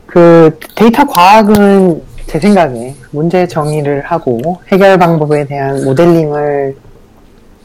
그 0.06 0.58
데이터 0.78 1.06
과학은 1.06 2.02
제 2.26 2.40
생각에 2.40 2.96
문제 3.12 3.46
정의를 3.46 4.00
하고 4.06 4.62
해결 4.72 4.98
방법에 4.98 5.46
대한 5.46 5.84
모델링을 5.84 6.78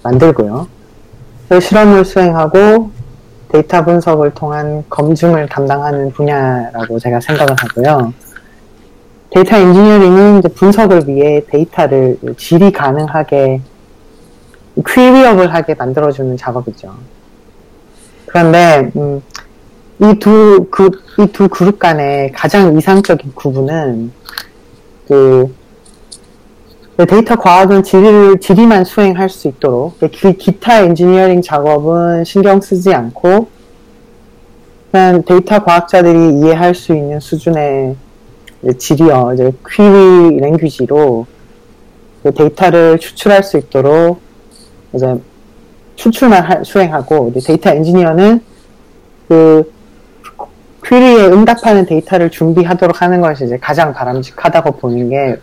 만들고요. 0.02 0.66
그 1.48 1.60
실험을 1.60 2.04
수행하고 2.04 2.90
데이터 3.52 3.84
분석을 3.84 4.34
통한 4.34 4.82
검증을 4.90 5.46
담당하는 5.46 6.10
분야라고 6.10 6.98
제가 6.98 7.20
생각을 7.20 7.54
하고요. 7.56 8.12
데이터 9.30 9.56
엔지니어링은 9.56 10.42
분석을 10.54 11.08
위해 11.08 11.42
데이터를 11.48 12.18
질의 12.36 12.72
가능하게 12.72 13.60
query업을 14.86 15.54
하게 15.54 15.74
만들어주는 15.74 16.36
작업이죠. 16.36 16.94
그런데 18.26 18.90
음, 18.96 19.22
이두 20.00 20.66
그, 20.70 20.90
이 21.18 21.26
두 21.32 21.48
그룹 21.48 21.78
간의 21.78 22.32
가장 22.32 22.76
이상적인 22.76 23.32
구분은 23.34 24.12
그, 25.06 25.54
그 26.96 27.06
데이터 27.06 27.36
과학은 27.36 27.82
질의를, 27.82 28.40
질의만 28.40 28.84
수행할 28.84 29.28
수 29.28 29.48
있도록 29.48 29.98
그 30.00 30.08
기타 30.32 30.80
엔지니어링 30.80 31.42
작업은 31.42 32.24
신경 32.24 32.60
쓰지 32.60 32.94
않고 32.94 33.48
그냥 34.90 35.22
데이터 35.24 35.62
과학자들이 35.62 36.40
이해할 36.40 36.74
수 36.74 36.94
있는 36.94 37.20
수준의 37.20 37.96
질의어, 38.78 39.32
이제 39.34 39.52
query 39.68 40.38
language로 40.40 41.26
그 42.22 42.34
데이터를 42.34 42.98
추출할 42.98 43.42
수 43.42 43.56
있도록 43.56 44.20
이제 44.92 45.14
추출만 45.96 46.42
하, 46.42 46.62
수행하고 46.62 47.32
데이터 47.44 47.70
엔지니어는 47.70 48.40
그 49.28 49.72
퀴리에 50.84 51.26
응답하는 51.26 51.86
데이터를 51.86 52.30
준비하도록 52.30 53.00
하는 53.00 53.20
것이 53.20 53.44
이제 53.44 53.56
가장 53.58 53.92
바람직하다고 53.92 54.72
보는 54.78 55.10
게 55.10 55.36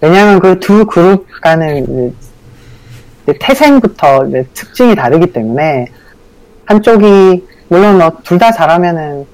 왜냐하면 0.00 0.38
그 0.40 0.58
두 0.60 0.84
그룹 0.86 1.26
간은 1.40 2.14
태생부터 3.40 4.28
특징이 4.52 4.94
다르기 4.94 5.32
때문에 5.32 5.86
한쪽이 6.66 7.44
물론 7.68 7.98
뭐 7.98 8.12
둘다 8.22 8.52
잘하면은 8.52 9.26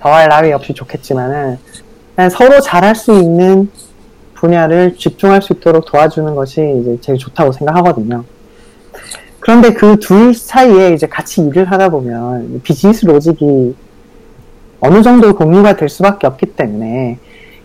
더할 0.00 0.28
나위 0.28 0.52
없이 0.52 0.72
좋겠지만은 0.72 1.58
서로 2.30 2.60
잘할 2.60 2.96
수 2.96 3.12
있는 3.12 3.70
분야를 4.34 4.96
집중할 4.96 5.40
수 5.40 5.52
있도록 5.52 5.86
도와주는 5.86 6.34
것이 6.34 6.60
이제 6.80 6.98
제일 7.00 7.18
좋다고 7.18 7.52
생각하거든요. 7.52 8.24
그런데 9.40 9.72
그 9.72 9.96
둘 9.96 10.34
사이에 10.34 10.92
이제 10.94 11.06
같이 11.06 11.42
일을 11.42 11.70
하다 11.70 11.90
보면 11.90 12.60
business 12.64 13.06
logic이 13.06 13.74
어느 14.80 15.02
정도 15.02 15.34
공유가 15.34 15.76
될 15.76 15.88
수밖에 15.88 16.26
없기 16.26 16.46
때문에 16.56 17.18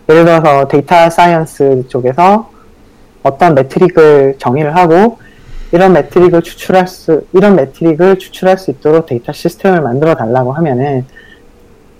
예를 0.08 0.24
들어서 0.24 0.68
data 0.68 1.10
science 1.10 1.84
쪽에서 1.88 2.50
어떤 3.22 3.54
metric을 3.54 4.36
정의를 4.38 4.76
하고 4.76 5.18
이런 5.72 5.92
metric을 5.92 6.42
추출할 6.42 6.86
수 6.86 7.24
이런 7.32 7.56
metric을 7.56 8.18
추출할 8.18 8.58
수 8.58 8.70
있도록 8.70 9.06
데이터 9.06 9.32
시스템을 9.32 9.80
만들어 9.80 10.14
달라고 10.14 10.52
하면은 10.52 11.06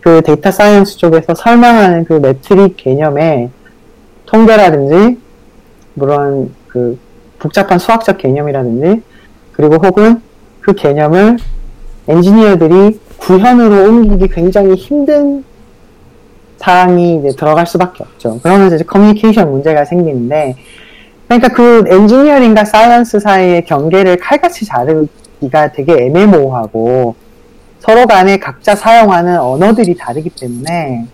그 0.04 0.20
data 0.20 0.50
science 0.50 0.98
쪽에서 0.98 1.34
설명하는 1.34 2.04
그 2.04 2.12
metric 2.12 2.76
개념의 2.76 3.48
통계라든지 4.26 5.18
물론 5.94 6.52
그 6.68 6.98
복잡한 7.38 7.78
수학적 7.78 8.18
개념이라든지 8.18 9.00
그리고 9.52 9.76
혹은 9.76 10.20
그 10.60 10.74
개념을 10.74 11.38
엔지니어들이 12.06 13.00
구현으로 13.16 13.88
옮기기 13.88 14.28
굉장히 14.28 14.74
힘든 14.74 15.42
사항이 16.58 17.20
이제 17.20 17.30
들어갈 17.30 17.66
수밖에 17.66 18.04
없죠. 18.04 18.40
그러면서 18.42 18.76
이제 18.76 18.84
커뮤니케이션 18.84 19.50
문제가 19.50 19.86
생기는데, 19.86 20.56
그러니까 21.28 21.48
그 21.48 21.84
엔지니어링과 21.86 22.66
science 22.66 23.20
사이의 23.20 23.64
경계를 23.64 24.18
칼같이 24.18 24.66
자르기가 24.66 25.72
되게 25.72 26.04
애매모호하고, 26.04 27.14
서로 27.84 28.06
간에 28.06 28.38
각자 28.38 28.74
사용하는 28.74 29.38
언어들이 29.38 29.94
다르기 29.94 30.30
때문에, 30.30 31.06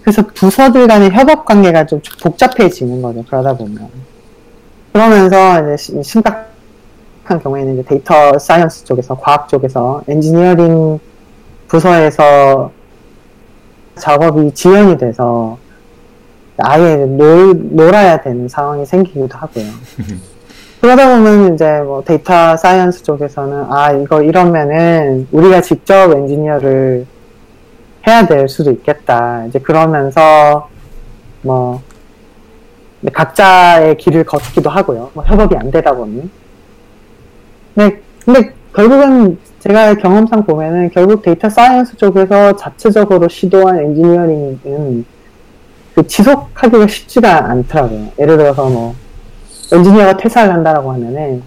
그래서 0.00 0.22
부서들 0.34 0.86
간의 0.86 1.10
협업 1.10 1.44
관계가 1.44 1.84
좀 1.84 2.00
복잡해지는 2.22 3.02
거죠. 3.02 3.22
그러다 3.26 3.54
보면. 3.54 3.90
그러면서 4.94 5.74
이제 5.74 6.02
심각한 6.02 6.46
경우에는 7.42 7.74
이제 7.74 7.82
data 7.82 8.38
science 8.38 8.84
쪽에서, 8.84 9.14
과학 9.18 9.46
쪽에서, 9.46 10.02
엔지니어링 10.08 10.98
부서에서 11.68 12.72
작업이 13.96 14.54
지연이 14.54 14.96
돼서 14.96 15.58
아예 16.56 16.96
놀, 16.96 17.54
놀아야 17.72 18.22
되는 18.22 18.48
상황이 18.48 18.86
생기기도 18.86 19.36
하고요. 19.36 19.66
그러다 20.86 21.16
보면 21.16 21.54
이제 21.54 21.80
뭐 21.80 22.00
data 22.04 22.56
science 22.56 23.02
쪽에서는 23.02 23.64
아 23.72 23.90
이거 23.90 24.22
이러면은 24.22 25.26
우리가 25.32 25.60
직접 25.60 26.12
엔지니어를 26.12 27.04
해야 28.06 28.24
될 28.24 28.48
수도 28.48 28.70
있겠다. 28.70 29.44
이제 29.46 29.58
그러면서 29.58 30.68
뭐 31.42 31.82
각자의 33.12 33.96
길을 33.96 34.22
걷기도 34.22 34.70
하고요. 34.70 35.10
뭐 35.12 35.24
협업이 35.24 35.56
안 35.56 35.72
되다 35.72 35.92
보니. 35.92 36.30
네, 37.74 38.00
근데 38.24 38.52
결국은 38.72 39.40
제가 39.58 39.94
경험상 39.94 40.44
보면은 40.44 40.90
결국 40.90 41.20
data 41.20 41.50
science 41.50 41.96
쪽에서 41.96 42.54
자체적으로 42.54 43.26
시도한 43.26 43.80
엔지니어링은 43.80 45.04
그 45.96 46.06
지속하기가 46.06 46.86
쉽지가 46.86 47.50
않더라고요. 47.50 48.06
예를 48.20 48.36
들어서 48.36 48.68
뭐 48.68 48.94
엔지니어가 49.72 50.16
퇴사를 50.16 50.52
한다라고 50.52 50.92
하면은 50.92 51.42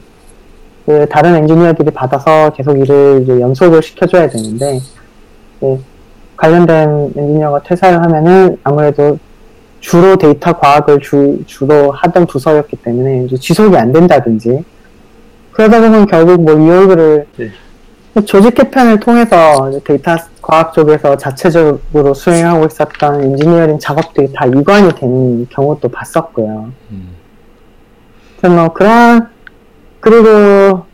그 0.86 1.06
다른 1.10 1.36
엔지니어들이 1.36 1.92
받아서 1.92 2.52
계속 2.52 2.78
일을 2.80 3.28
연속을 3.40 3.84
시켜줘야 3.84 4.28
되는데 4.28 4.80
네, 5.60 5.80
관련된 6.36 7.14
엔지니어가 7.16 7.64
퇴사를 7.64 8.02
하면은 8.04 8.58
아무래도 8.64 9.18
주로 9.80 10.18
데이터 10.18 10.54
과학을 10.54 11.00
주, 11.00 11.40
주로 11.46 11.92
하던 11.92 12.26
부서였기 12.26 12.78
때문에 12.78 13.28
지속이 13.28 13.78
안 13.78 13.92
된다든지 13.92 14.64
그러다 15.52 15.80
보면 15.80 16.06
결국 16.08 16.42
뭐 16.42 16.56
reorg를 16.56 17.28
네. 17.38 17.52
조직 18.26 18.56
개편을 18.56 19.00
통해서 19.00 19.72
데이터 19.84 20.18
과학 20.42 20.74
쪽에서 20.74 21.16
자체적으로 21.16 22.14
수행하고 22.14 22.66
있었던 22.66 23.24
엔지니어링 23.24 23.80
작업들이 23.80 24.34
다 24.34 24.46
이관이 24.46 24.96
되는 24.96 25.48
경우도 25.50 25.88
봤었고요. 25.90 26.72
음. 26.92 27.19
뭐 28.48 28.70
그런 28.74 29.30
그리고 30.00 30.86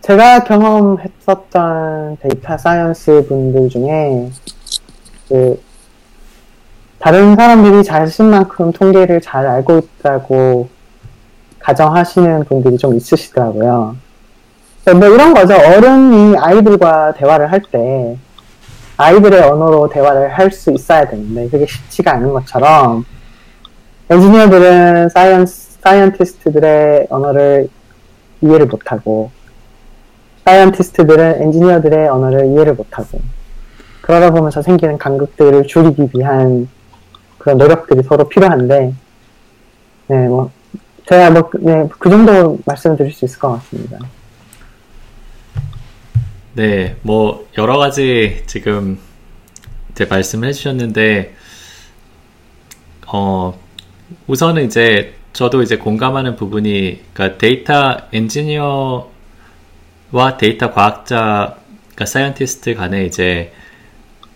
제가 0.00 0.42
경험했었던 0.44 2.16
data 2.20 2.58
science 2.58 3.26
분들 3.28 3.68
중에 3.68 4.30
그 5.28 5.62
다른 6.98 7.36
사람들이 7.36 7.84
자신만큼 7.84 8.72
통계를 8.72 9.20
잘 9.20 9.46
알고 9.46 9.78
있다고 9.78 10.68
가정하시는 11.60 12.44
분들이 12.44 12.76
좀 12.76 12.96
있으시더라고요. 12.96 13.96
뭐 14.96 15.08
이런 15.08 15.32
거죠. 15.34 15.54
어른이 15.54 16.36
아이들과 16.38 17.14
대화를 17.14 17.52
할 17.52 17.62
때 17.70 18.16
아이들의 18.96 19.40
언어로 19.42 19.88
대화를 19.88 20.30
할 20.30 20.50
수 20.50 20.72
있어야 20.72 21.08
되는데 21.08 21.48
그게 21.48 21.66
쉽지가 21.66 22.14
않은 22.14 22.32
것처럼 22.32 23.04
엔지니어들은 24.10 25.08
science, 25.08 25.61
scientist들의 25.82 27.08
언어를 27.10 27.68
이해를 28.40 28.66
못하고 28.66 29.30
scientist들은 30.44 31.42
엔지니어들의 31.42 32.08
언어를 32.08 32.46
이해를 32.46 32.74
못하고 32.74 33.20
그러다 34.00 34.30
보면서 34.30 34.62
생기는 34.62 34.98
간극들을 34.98 35.66
줄이기 35.66 36.08
위한 36.14 36.68
그런 37.38 37.58
노력들이 37.58 38.02
서로 38.02 38.28
필요한데 38.28 38.94
네, 40.08 40.28
뭐 40.28 40.50
제가 41.08 41.30
뭐, 41.30 41.50
네, 41.60 41.88
그 41.98 42.10
정도 42.10 42.58
말씀드릴 42.64 43.12
수 43.12 43.24
있을 43.24 43.38
것 43.38 43.52
같습니다. 43.52 43.98
네, 46.54 46.96
뭐 47.02 47.46
여러 47.58 47.78
가지 47.78 48.42
지금 48.46 48.98
이제 49.90 50.04
말씀을 50.04 50.48
해주셨는데 50.48 51.34
어 53.06 53.58
우선은 54.26 54.64
이제 54.64 55.14
저도 55.32 55.62
이제 55.62 55.76
공감하는 55.76 56.36
부분이 56.36 57.00
그러니까 57.12 57.38
데이터 57.38 57.96
엔지니어와 58.12 59.06
데이터 60.38 60.72
과학자 60.72 61.56
그러니까 61.80 62.06
scientist 62.06 62.74
간에 62.74 63.04
이제 63.04 63.52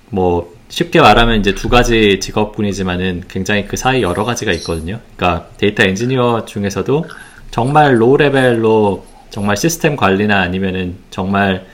뭐 0.08 0.54
쉽게 0.68 1.00
말하면 1.00 1.40
이제 1.40 1.54
두 1.54 1.68
가지 1.68 2.18
직업군이지만은 2.20 3.24
굉장히 3.28 3.66
그 3.66 3.76
사이 3.76 4.02
여러 4.02 4.24
가지가 4.24 4.52
있거든요. 4.52 5.00
그러니까 5.16 5.48
데이터 5.58 5.84
엔지니어 5.84 6.44
중에서도 6.46 7.06
정말 7.50 8.00
low 8.00 8.16
level로 8.16 9.06
정말 9.30 9.56
시스템 9.56 9.96
관리나 9.96 10.40
아니면은 10.40 10.96
정말 11.10 11.66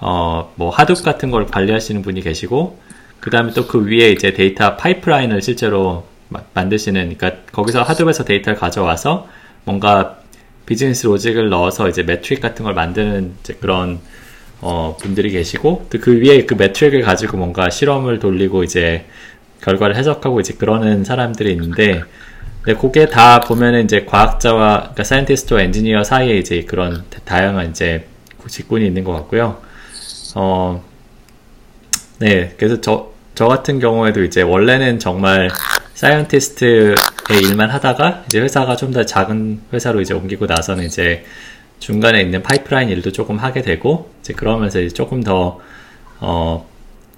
어, 0.00 0.52
뭐 0.56 0.70
Hadoop 0.70 1.02
같은 1.02 1.30
걸 1.30 1.46
관리하시는 1.46 2.02
분이 2.02 2.20
계시고 2.20 2.78
그 3.20 3.30
다음에 3.30 3.52
또 3.52 3.66
그 3.66 3.84
위에 3.84 4.10
이제 4.10 4.32
데이터 4.32 4.76
파이프라인을 4.76 5.42
실제로 5.42 6.04
마, 6.04 6.17
만드시는 6.54 7.16
그러니까 7.16 7.42
거기서 7.52 7.82
Hadoop에서 7.82 8.24
데이터를 8.24 8.58
가져와서 8.58 9.28
뭔가 9.64 10.18
business 10.66 11.06
logic을 11.06 11.48
넣어서 11.48 11.88
이제 11.88 12.02
metric 12.02 12.40
같은 12.40 12.64
걸 12.64 12.74
만드는 12.74 13.34
그런 13.60 14.00
어, 14.60 14.96
분들이 15.00 15.30
계시고 15.30 15.86
또 15.90 15.98
그 16.00 16.20
위에 16.20 16.44
그 16.44 16.54
metric을 16.54 17.02
가지고 17.02 17.36
뭔가 17.36 17.70
실험을 17.70 18.18
돌리고 18.18 18.64
이제 18.64 19.06
결과를 19.62 19.96
해석하고 19.96 20.40
이제 20.40 20.54
그러는 20.54 21.04
사람들이 21.04 21.52
있는데 21.52 22.02
네, 22.66 22.74
그게 22.74 23.06
다 23.06 23.40
보면은 23.40 23.84
이제 23.84 24.04
과학자와 24.04 24.78
그러니까 24.78 25.04
scientist와 25.04 25.62
엔지니어 25.62 26.04
사이에 26.04 26.36
이제 26.36 26.62
그런 26.62 27.04
다양한 27.24 27.70
이제 27.70 28.06
직군이 28.46 28.86
있는 28.86 29.04
것 29.04 29.12
같고요. 29.12 29.58
어, 30.34 30.84
네, 32.18 32.54
그래서 32.56 32.80
저, 32.80 33.12
저 33.34 33.46
같은 33.46 33.78
경우에도 33.78 34.22
이제 34.22 34.42
원래는 34.42 34.98
정말 34.98 35.48
scientist의 35.98 36.94
일만 37.42 37.70
하다가 37.70 38.24
이제 38.26 38.40
회사가 38.40 38.76
좀 38.76 38.92
더 38.92 39.04
작은 39.04 39.60
회사로 39.72 40.00
이제 40.00 40.14
옮기고 40.14 40.46
나서는 40.46 40.84
이제 40.84 41.24
중간에 41.78 42.20
있는 42.22 42.42
파이프라인 42.42 42.88
일도 42.88 43.12
조금 43.12 43.36
하게 43.38 43.62
되고 43.62 44.10
이제 44.20 44.32
그러면서 44.32 44.80
이제 44.80 44.94
조금 44.94 45.22
더 45.22 45.60
어, 46.20 46.66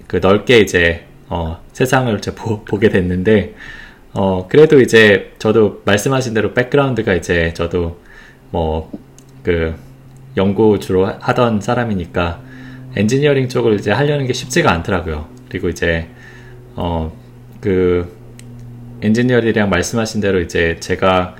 그 0.07 0.17
넓게 0.17 0.59
이제 0.59 1.05
어, 1.29 1.61
세상을 1.73 2.15
이제 2.17 2.35
보, 2.35 2.63
보게 2.65 2.89
됐는데 2.89 3.55
어, 4.13 4.47
그래도 4.49 4.81
이제 4.81 5.33
저도 5.39 5.81
말씀하신 5.85 6.33
대로 6.33 6.53
background가 6.53 7.13
이제 7.13 7.53
저도 7.53 7.99
뭐 8.51 8.91
그 9.43 9.75
연구 10.37 10.79
주로 10.79 11.07
하던 11.07 11.61
사람이니까 11.61 12.41
엔지니어링 12.95 13.49
쪽을 13.49 13.75
이제 13.75 13.91
하려는 13.91 14.27
게 14.27 14.33
쉽지가 14.33 14.71
않더라고요. 14.71 15.27
그리고 15.49 15.69
이제 15.69 16.07
어 16.75 17.33
그 17.33 18.20
엔지니어링이랑 19.01 19.69
말씀하신 19.69 20.21
대로 20.21 20.39
이제 20.39 20.77
제가 20.79 21.35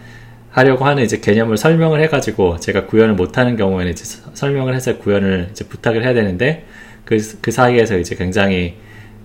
하려고 0.50 0.86
하는 0.86 1.04
이제 1.04 1.19
개념을 1.19 1.58
설명을 1.58 2.02
해가지고 2.04 2.60
제가 2.60 2.86
구현을 2.88 3.15
못하는 3.15 3.56
경우에는 3.56 3.91
이제 3.91 4.04
설명을 4.34 4.76
해서 4.76 4.97
구현을 4.97 5.50
이제 5.52 5.65
부탁을 5.65 6.04
해야 6.04 6.13
되는데 6.13 6.65
그, 7.06 7.17
그 7.41 7.52
사이에서 7.52 7.97
이제 7.97 8.15
굉장히 8.15 8.76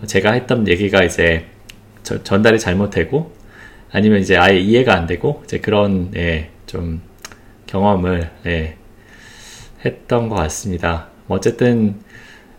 제가 0.06 0.32
했던 0.32 0.68
얘기가 0.68 1.02
이제 1.02 1.46
저, 2.02 2.22
전달이 2.22 2.60
잘못되고 2.60 3.32
아니면 3.90 4.20
이제 4.20 4.36
아예 4.36 4.58
이해가 4.58 4.94
안 4.94 5.06
되고 5.06 5.42
이제 5.44 5.58
그런 5.58 6.12
예, 6.14 6.50
좀 6.66 7.00
경험을 7.66 8.30
예, 8.46 8.76
했던 9.84 10.28
것 10.28 10.36
같습니다. 10.36 11.08
어쨌든 11.28 11.96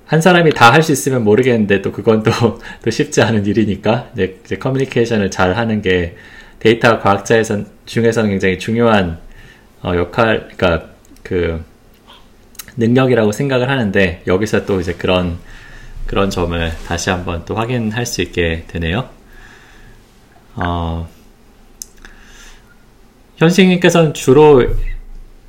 한 0.07 0.21
사람이 0.21 0.51
다 0.51 0.71
할 0.71 0.81
수 0.83 0.91
있으면 0.91 1.23
모르겠는데 1.23 1.81
또 1.81 1.91
그건 1.91 2.23
또, 2.23 2.31
또 2.83 2.89
쉽지 2.89 3.21
않은 3.21 3.45
일이니까 3.45 4.09
이제, 4.13 4.39
이제 4.45 4.55
커뮤니케이션을 4.57 5.31
잘 5.31 5.55
하는 5.57 5.81
게 5.81 6.15
데이터 6.59 6.99
과학자에서 6.99 7.63
중에서는 7.85 8.29
굉장히 8.29 8.57
중요한 8.57 9.19
어, 9.83 9.93
역할, 9.95 10.49
그러니까 10.55 10.89
그 11.23 11.63
능력이라고 12.77 13.31
생각을 13.31 13.69
하는데 13.69 14.21
여기서 14.27 14.65
또 14.65 14.79
이제 14.79 14.93
그런 14.93 15.37
그런 16.05 16.29
점을 16.29 16.71
다시 16.87 17.09
한번 17.09 17.43
또 17.45 17.55
확인할 17.55 18.05
수 18.05 18.21
있게 18.21 18.63
되네요. 18.67 19.09
어, 20.55 21.07
현식님께서는 23.37 24.13
주로 24.13 24.63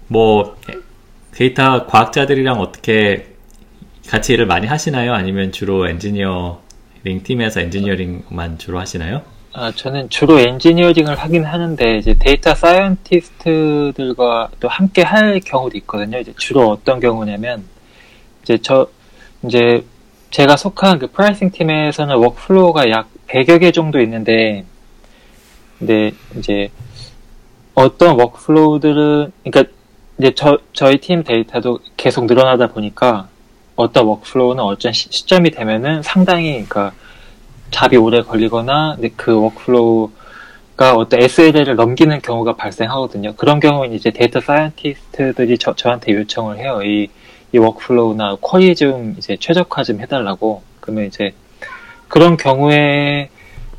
뭐 0.09 0.59
데이터 1.33 1.87
과학자들이랑 1.87 2.61
어떻게 2.61 3.27
같이 4.09 4.33
일을 4.33 4.47
많이 4.47 4.67
하시나요? 4.67 5.13
아니면 5.13 5.53
주로 5.53 5.87
엔지니어링 5.87 7.23
팀에서 7.23 7.61
엔지니어링만 7.61 8.57
주로 8.57 8.81
하시나요? 8.81 9.21
아, 9.53 9.71
저는 9.71 10.09
주로 10.09 10.39
엔지니어링을 10.41 11.15
하긴 11.15 11.45
하는데 11.45 11.99
이제 11.99 12.15
데이터 12.19 12.55
scientist들과 12.55 14.49
또 14.61 14.69
함께 14.69 15.03
할 15.03 15.41
경우도 15.41 15.77
있거든요. 15.79 16.19
이제 16.19 16.33
주로 16.39 16.71
어떤 16.71 17.01
경우냐면 17.01 17.65
이제 18.43 18.57
저 18.63 18.89
이제 19.45 19.85
제가 20.31 20.57
속한 20.57 20.99
그 21.01 21.11
pricing 21.11 21.51
팀에서는 21.51 22.17
workflow가 22.17 22.91
약 22.91 23.09
100여 23.29 23.61
개 23.61 23.73
정도 23.73 24.01
있는데, 24.01 24.65
근데 25.79 26.13
이제 26.39 26.71
어떤 27.75 28.19
workflow들은, 28.19 29.33
그러니까 29.45 29.73
이제 30.19 30.33
저, 30.35 30.59
저희 30.73 30.99
팀 30.99 31.25
데이터도 31.25 31.81
계속 31.97 32.25
늘어나다 32.27 32.69
보니까 32.69 33.29
어떤 33.79 34.07
workflow는 34.07 34.63
어떤 34.65 34.93
시, 34.93 35.09
점이 35.09 35.53
되면은 35.53 36.03
상당히, 36.03 36.65
그러니까 36.69 36.93
job이 37.71 37.97
오래 37.97 38.23
걸리거나 38.23 38.97
그 39.15 39.41
workflow가 39.41 40.97
어떤 40.97 41.23
SLA를 41.23 41.77
넘기는 41.77 42.21
경우가 42.21 42.57
발생하거든요. 42.57 43.35
그런 43.37 43.61
경우는 43.61 43.95
이제 43.95 44.11
데이터 44.11 44.41
scientist들이 44.41 45.59
저, 45.59 45.75
저한테 45.77 46.13
요청을 46.13 46.59
해요. 46.59 46.81
이, 46.83 47.09
이 47.53 47.59
workflow나 47.59 48.39
query 48.41 48.75
좀 48.75 49.15
이제 49.17 49.37
최적화 49.39 49.85
좀 49.85 50.01
해달라고. 50.01 50.63
그러면 50.81 51.05
이제 51.05 51.33
그런 52.09 52.37
경우에 52.37 53.31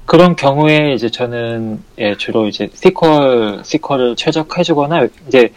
그런 0.06 0.38
경우에 0.38 0.94
이제 0.94 1.10
저는 1.10 1.84
예, 1.98 2.16
주로 2.16 2.48
이제 2.48 2.70
SQL 2.74 3.60
SQL을 3.60 4.16
최적화해주거나 4.16 5.08
이제 5.28 5.52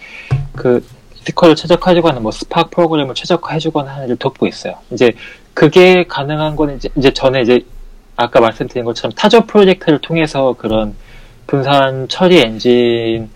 그 0.57 0.85
SQL을 1.27 1.55
최적화해주거나 1.57 2.21
뭐 2.21 2.33
스파크 2.33 2.71
프로그램을 2.71 3.15
최적화해주거나 3.15 3.93
하는 3.93 4.07
일을 4.07 4.17
돕고 4.17 4.47
있어요. 4.47 4.75
이제 4.91 5.13
그게 5.55 6.05
가능한 6.05 6.57
거는 6.57 6.77
이제, 6.77 6.89
이제 6.97 7.13
저는 7.13 7.43
이제 7.43 7.65
아까 8.17 8.41
말씀드린 8.41 8.85
것처럼 8.85 9.13
Tajo 9.15 9.47
프로젝트를 9.47 10.01
통해서 10.01 10.55
그런 10.59 10.95
분산 11.47 12.09
처리 12.09 12.39
엔진 12.39 13.31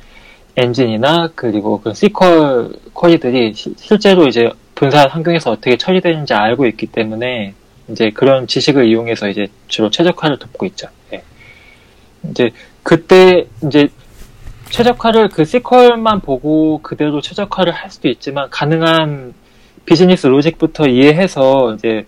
엔진이나 0.57 1.31
그리고 1.35 1.81
그 1.81 1.91
SQL 1.91 2.71
query들이 2.95 3.55
시, 3.55 3.75
실제로 3.77 4.27
이제 4.27 4.51
분산 4.75 5.09
환경에서 5.09 5.51
어떻게 5.51 5.77
처리되는지 5.77 6.35
알고 6.35 6.67
있기 6.67 6.87
때문에 6.87 7.55
이제 7.89 8.11
그런 8.11 8.47
지식을 8.47 8.87
이용해서 8.87 9.29
이제 9.29 9.49
주로 9.69 9.91
최적화를 9.91 10.39
돕고 10.39 10.67
있죠. 10.67 10.89
예. 11.13 11.23
이제 12.31 12.51
그때 12.83 13.47
이제 13.67 13.89
최적화를 14.71 15.29
그 15.29 15.43
SQL만 15.43 16.21
보고 16.21 16.81
그대로 16.83 17.21
최적화를 17.21 17.73
할 17.73 17.91
수도 17.91 18.09
있지만 18.09 18.51
가능한 18.51 19.35
비즈니스 19.85 20.27
로직부터 20.27 20.87
이해해서 20.89 21.75
이제 21.75 22.07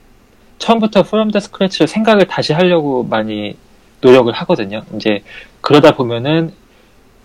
처음부터 0.58 1.04
from 1.04 1.30
the 1.30 1.38
scratch로 1.40 1.86
생각을 1.86 2.26
다시 2.26 2.52
하려고 2.52 3.04
많이 3.04 3.56
노력을 4.00 4.32
하거든요. 4.32 4.82
이제 4.96 5.22
그러다 5.60 5.92
보면은 5.94 6.52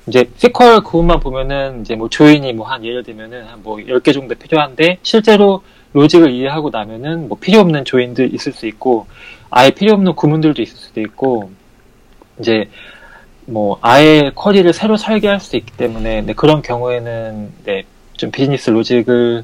이제 0.08 0.30
SQL 0.38 0.82
그것만 0.82 1.20
보면은 1.20 1.82
이제 1.82 1.96
뭐 1.96 2.10
조인이 2.10 2.54
뭐 2.54 2.68
한 2.68 2.84
예를 2.86 3.04
들면은 3.04 3.46
한 3.46 3.62
뭐 3.64 3.78
10개 3.78 4.14
정도 4.14 4.36
필요한데 4.36 5.00
실제로 5.02 5.64
로직을 5.94 6.32
이해하고 6.32 6.70
나면은 6.70 7.28
뭐 7.30 7.38
필요 7.40 7.60
없는 7.60 7.86
조인들 7.86 8.34
있을 8.34 8.52
수 8.52 8.68
있고 8.68 9.08
아예 9.50 9.70
필요 9.72 9.94
없는 9.94 10.16
구문들도 10.16 10.62
있을 10.62 10.76
수도 10.78 11.02
있고 11.02 11.52
이제 12.40 12.70
뭐 13.46 13.78
아예 13.82 14.32
쿼리를 14.34 14.72
새로 14.74 14.98
설계할 14.98 15.40
수 15.40 15.56
있기 15.56 15.74
때문에 15.74 16.22
네, 16.22 16.34
그런 16.34 16.62
경우에는 16.62 17.54
네, 17.66 17.84
좀 18.14 18.32
비즈니스 18.32 18.70
로직을 18.70 19.44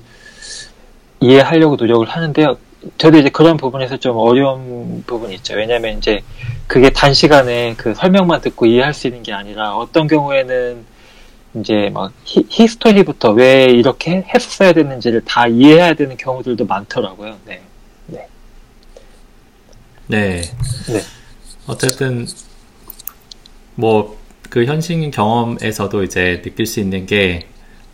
이해하려고 1.19 1.75
노력을 1.75 2.07
하는데요. 2.07 2.57
저도 2.97 3.17
이제 3.17 3.29
그런 3.29 3.57
부분에서 3.57 3.97
좀 3.97 4.15
어려운 4.17 5.03
부분이 5.05 5.35
있죠. 5.35 5.55
왜냐하면 5.55 5.97
이제 5.97 6.21
그게 6.67 6.89
단시간에 6.91 7.75
그 7.75 7.93
설명만 7.93 8.39
듣고 8.41 8.65
이해할 8.65 8.93
수 8.93 9.07
있는 9.07 9.21
게 9.21 9.33
아니라 9.33 9.75
어떤 9.75 10.07
경우에는 10.07 10.85
이제 11.55 11.89
막 11.93 12.13
히, 12.23 12.45
히스토리부터 12.47 13.31
왜 13.31 13.65
이렇게 13.65 14.23
했었어야 14.33 14.71
되는지를 14.71 15.25
다 15.25 15.47
이해해야 15.47 15.93
되는 15.95 16.15
경우들도 16.15 16.65
많더라고요. 16.65 17.37
네. 17.45 17.61
네. 18.07 18.27
네. 20.07 20.41
네. 20.87 21.01
어쨌든 21.67 22.27
뭐 23.79 24.19
그 24.49 24.65
현실 24.65 25.11
경험에서도 25.11 26.03
이제 26.03 26.41
느낄 26.41 26.65
수 26.65 26.79
있는 26.79 27.05
게 27.05 27.49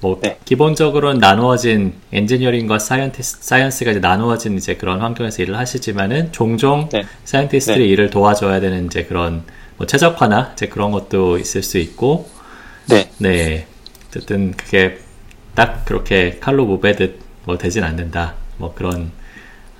뭐 0.05 0.19
네. 0.21 0.37
기본적으로는 0.45 1.19
나누어진 1.19 1.93
엔지니어링과 2.11 2.77
scientis, 2.77 3.37
science가 3.41 3.91
이제 3.91 3.99
나누어진 3.99 4.55
이제 4.55 4.75
그런 4.75 5.01
환경에서 5.01 5.41
일을 5.41 5.57
하시지만은 5.57 6.31
종종 6.31 6.89
네. 6.89 7.05
scientist의 7.23 7.79
네. 7.79 7.85
일을 7.85 8.09
도와줘야 8.09 8.59
되는 8.59 8.85
이제 8.85 9.03
그런 9.03 9.43
뭐 9.77 9.87
최적화나 9.87 10.51
이제 10.53 10.67
그런 10.67 10.91
것도 10.91 11.39
있을 11.39 11.63
수 11.63 11.79
있고 11.79 12.29
네. 12.87 13.09
네. 13.17 13.65
어쨌든 14.09 14.51
그게 14.51 14.99
딱 15.55 15.85
그렇게 15.85 16.37
칼로 16.39 16.65
무 16.65 16.79
베듯 16.79 17.19
뭐 17.45 17.57
되진 17.57 17.83
않는다. 17.83 18.35
뭐 18.57 18.73
그런 18.75 19.11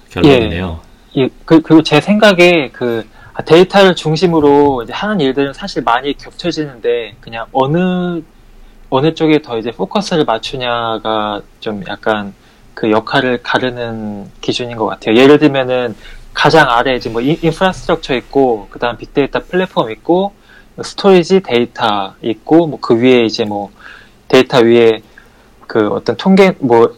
결론이네요. 0.09 0.79
예. 1.17 1.21
예. 1.21 1.29
그, 1.45 1.61
그리고 1.61 1.83
제 1.83 2.01
생각에 2.01 2.69
그 2.71 3.05
데이터를 3.43 3.95
중심으로 3.95 4.83
이제 4.83 4.93
하는 4.93 5.19
일들은 5.19 5.53
사실 5.53 5.83
많이 5.83 6.13
겹쳐지는데 6.17 7.15
그냥 7.19 7.47
어느 7.51 8.21
어느 8.89 9.13
쪽에 9.13 9.41
더 9.41 9.57
이제 9.57 9.71
포커스를 9.71 10.23
맞추냐가 10.25 11.41
좀 11.59 11.83
약간 11.87 12.33
그 12.73 12.91
역할을 12.91 13.41
가르는 13.43 14.29
기준인 14.41 14.77
것 14.77 14.85
같아요. 14.85 15.15
예를 15.17 15.37
들면은 15.39 15.95
가장 16.33 16.69
아래 16.69 16.95
이제 16.95 17.09
뭐 17.09 17.21
infrastructure 17.21 18.15
있고 18.15 18.67
그다음 18.69 18.97
빅데이터 18.97 19.41
플랫폼 19.43 19.91
있고 19.91 20.33
storage 20.81 21.41
데이터 21.41 22.13
있고 22.21 22.67
뭐 22.67 22.79
그 22.81 22.99
위에 23.01 23.25
이제 23.25 23.45
뭐 23.45 23.71
데이터 24.27 24.59
위에 24.59 25.01
그 25.67 25.87
어떤 25.89 26.15
통계 26.17 26.53
뭐 26.59 26.95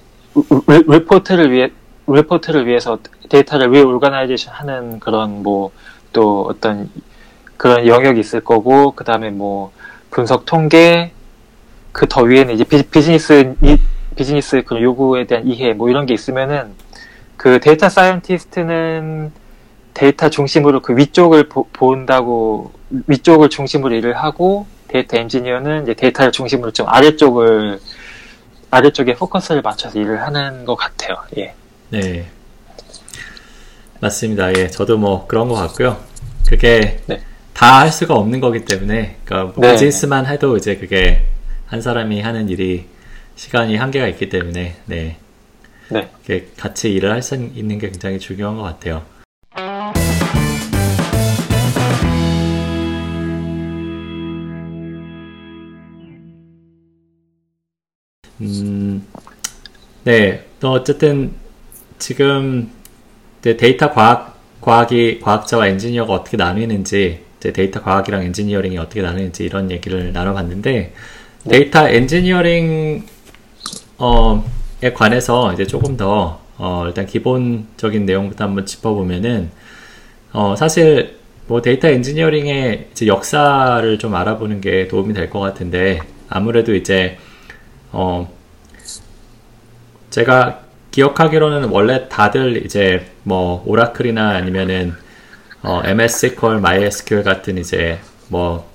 리포트를 0.68 1.52
위해 1.52 1.70
리포트를 2.08 2.68
위해서 2.68 2.98
데이터를 3.30 3.72
위 3.74 3.80
organization 3.82 4.54
하는 4.54 5.00
그런 5.00 5.44
뭐 5.44 5.72
또 6.18 6.48
어떤 6.50 6.90
그런 7.58 7.86
영역이 7.86 8.20
있을 8.20 8.42
거고 8.42 8.94
그 8.94 9.04
다음에 9.04 9.30
뭐 9.30 9.72
분석 10.10 10.48
통계 10.48 11.12
그 11.92 12.08
더 12.08 12.24
위에는 12.24 12.56
이제 12.56 12.64
비,즈 12.64 13.12
니스 13.12 13.56
비즈니스 14.16 14.64
그 14.64 14.82
요구에 14.82 15.26
대한 15.26 15.46
이해 15.48 15.74
뭐 15.74 15.90
이런 15.90 16.08
게 16.08 16.16
있으면은 16.16 16.74
그 17.38 17.60
데이터 17.60 17.88
scientist는 17.88 19.32
데이터 19.94 20.30
중심으로 20.32 20.82
그 20.82 20.98
위쪽을 20.98 21.50
보, 21.50 21.68
본다고 21.72 22.72
위쪽을 23.06 23.50
중심으로 23.50 23.94
일을 23.96 24.18
하고 24.18 24.66
데이터 24.88 25.18
엔지니어는 25.18 25.84
이제 25.84 25.94
데이터를 25.94 26.32
중심으로 26.32 26.72
좀 26.72 26.88
아래쪽을 26.90 27.80
아래쪽에 28.72 29.14
포커스를 29.14 29.62
맞춰서 29.62 30.00
일을 30.00 30.24
하는 30.24 30.66
것 30.66 30.76
같아요. 30.76 31.18
예. 31.38 31.54
네. 31.90 32.26
맞습니다. 34.00 34.56
예. 34.58 34.68
저도 34.68 34.98
뭐 34.98 35.28
그런 35.28 35.48
것 35.48 35.56
같고요. 35.56 35.98
그게 36.48 37.00
네. 37.08 37.22
다할 37.54 37.92
수가 37.92 38.16
없는 38.16 38.40
거기 38.40 38.64
때문에 38.66 39.18
그러니까 39.26 39.54
뭐 39.56 39.66
네. 39.66 39.74
비즈니스만 39.74 40.26
해도 40.28 40.56
이제 40.58 40.76
그게 40.78 41.26
한 41.66 41.82
사람이 41.82 42.22
하는 42.22 42.50
일이 42.50 42.86
시간이 43.36 43.76
한계가 43.76 44.08
있기 44.08 44.30
때문에 44.30 44.76
네, 44.86 45.18
네. 45.90 46.10
같이 46.58 46.92
일을 46.94 47.12
할 47.12 47.22
수 47.22 47.36
있는 47.36 47.80
게 47.80 47.90
굉장히 47.90 48.20
중요한 48.20 48.56
것 48.58 48.64
같아요. 48.64 49.04
음, 58.42 59.06
네, 60.04 60.46
또 60.60 60.72
어쨌든 60.72 61.34
지금 61.98 62.70
데이터 63.56 63.92
과학 63.92 64.36
과학이 64.62 65.20
과학자와 65.22 65.68
엔지니어가 65.68 66.12
어떻게 66.14 66.36
나뉘는지 66.36 67.22
데이터 67.40 67.82
과학이랑 67.82 68.24
엔지니어링이 68.24 68.78
어떻게 68.78 69.02
나뉘는지 69.02 69.46
이런 69.46 69.72
얘기를 69.72 70.12
나눠봤는데 70.12 70.94
데이터 71.50 71.88
엔지니어링 71.88 73.06
어,에 74.00 74.94
관해서 74.94 75.54
이제 75.54 75.66
조금 75.66 75.96
더 75.98 76.42
어, 76.58 76.84
일단 76.88 77.06
기본적인 77.06 78.06
내용부터 78.06 78.44
한번 78.44 78.66
짚어보면은 78.66 79.52
어, 80.34 80.56
사실 80.58 81.18
뭐 81.48 81.62
데이터 81.62 81.88
엔지니어링의 81.88 82.88
이제 82.92 83.08
역사를 83.08 83.98
좀 84.00 84.16
알아보는 84.16 84.60
게 84.62 84.88
도움이 84.88 85.14
될 85.14 85.30
것 85.30 85.40
같은데 85.40 86.00
아무래도 86.30 86.76
이제 86.76 87.18
어, 87.92 88.30
제가 90.10 90.67
기억하기로는 90.98 91.66
원래 91.70 92.10
다들 92.10 92.66
이제 92.66 93.06
뭐 93.22 93.62
오라클이나 93.68 94.30
아니면은 94.30 94.96
어, 95.62 95.84
MS 95.86 96.26
SQL, 96.26 96.58
MySQL 96.58 97.24
같은 97.24 97.60
이제 97.60 98.00
뭐 98.30 98.68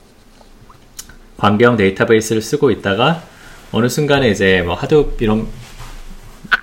관계형 1.37 1.77
데이터베이스를 1.77 2.41
쓰고 2.41 2.71
있다가 2.71 3.25
어느 3.73 3.89
순간에 3.89 4.29
이제 4.31 4.63
뭐 4.63 4.75
하도 4.75 5.17
이런 5.19 5.49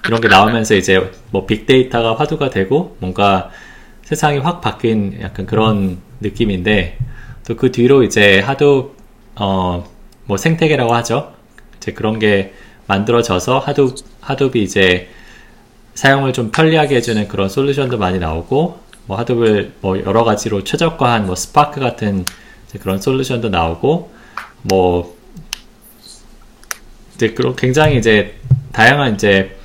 이런 0.08 0.22
게 0.22 0.30
나오면서 0.30 0.76
이제 0.76 1.12
뭐 1.32 1.46
빅데이터가 1.46 2.16
화두가 2.16 2.50
되고 2.52 2.96
뭔가 3.02 3.50
세상이 4.04 4.38
확 4.38 4.62
바뀐 4.62 5.20
약간 5.22 5.46
그런 5.46 5.98
느낌인데 6.22 6.98
또 7.50 7.56
그 7.56 7.72
뒤로 7.74 8.04
이제 8.04 8.40
하도 8.40 8.96
어 9.36 9.84
뭐 10.26 10.38
생태계라고 10.38 10.94
하죠. 10.94 11.34
이제 11.78 11.92
그런 11.92 12.20
게 12.20 12.54
만들어져서 12.86 13.58
하도 13.58 13.96
하도비 14.22 14.62
이제 14.62 15.10
사용을 16.00 16.32
좀 16.32 16.50
편리하게 16.50 16.96
해주는 16.96 17.28
그런 17.28 17.50
솔루션도 17.50 17.98
많이 17.98 18.20
나오고 18.20 18.80
뭐 19.06 19.18
하드블 19.18 19.74
뭐 19.82 20.00
여러 20.00 20.24
가지로 20.24 20.64
최적화한 20.64 21.26
뭐 21.26 21.36
스파크 21.36 21.82
같은 21.82 22.24
그런 22.80 23.02
솔루션도 23.02 23.50
나오고 23.50 24.10
뭐 24.62 25.14
이제 27.16 27.32
그런 27.32 27.54
굉장히 27.58 27.98
이제 27.98 28.36
다양한 28.72 29.16
이제 29.16 29.58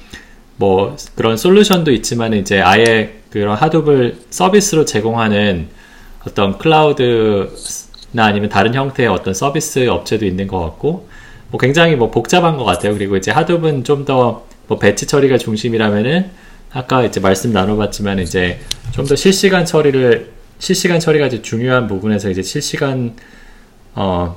뭐 0.57 0.97
그런 1.15 1.37
솔루션도 1.37 1.93
있지만 1.93 2.33
이제 2.35 2.61
아예 2.61 3.21
그런 3.31 3.57
하드블 3.57 4.19
서비스로 4.31 4.85
제공하는 4.85 5.69
어떤 6.27 6.59
클라우드나 6.59 8.25
아니면 8.25 8.49
다른 8.49 8.75
형태의 8.75 9.09
어떤 9.09 9.35
서비스 9.35 9.87
업체도 9.87 10.27
있는 10.27 10.49
것 10.49 10.59
같고 10.59 11.09
뭐 11.53 11.61
굉장히 11.61 11.95
뭐 11.95 12.11
복잡한 12.11 12.57
것 12.57 12.65
같아요. 12.65 12.93
그리고 12.95 13.17
이제 13.17 13.31
하드블은 13.31 13.85
좀 13.85 14.05
더 14.05 14.43
뭐 14.67 14.79
배치 14.79 15.07
처리가 15.07 15.39
중심이라면은 15.39 16.31
아까 16.73 17.05
이제 17.05 17.21
말씀 17.21 17.53
나눠봤지만 17.53 18.19
이제 18.19 18.59
좀 18.93 19.07
더 19.07 19.15
실시간 19.17 19.65
처리를 19.65 20.33
실시간 20.59 21.01
처리가 21.01 21.27
이제 21.27 21.43
중요한 21.43 21.87
부분에서 21.89 22.31
이제 22.31 22.43
실시간 22.43 23.17
어 23.95 24.37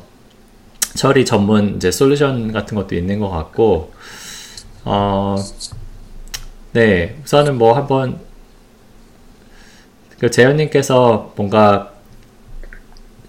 처리 0.95 1.25
전문 1.25 1.75
이제 1.77 1.91
솔루션 1.91 2.51
같은 2.51 2.75
것도 2.75 2.95
있는 2.95 3.19
것 3.19 3.29
같고 3.29 3.93
어 4.85 5.35
네, 6.73 7.17
우선은 7.23 7.57
뭐 7.57 7.73
한번 7.73 8.19
그 10.19 10.29
재현님께서 10.31 11.33
뭔가 11.35 11.93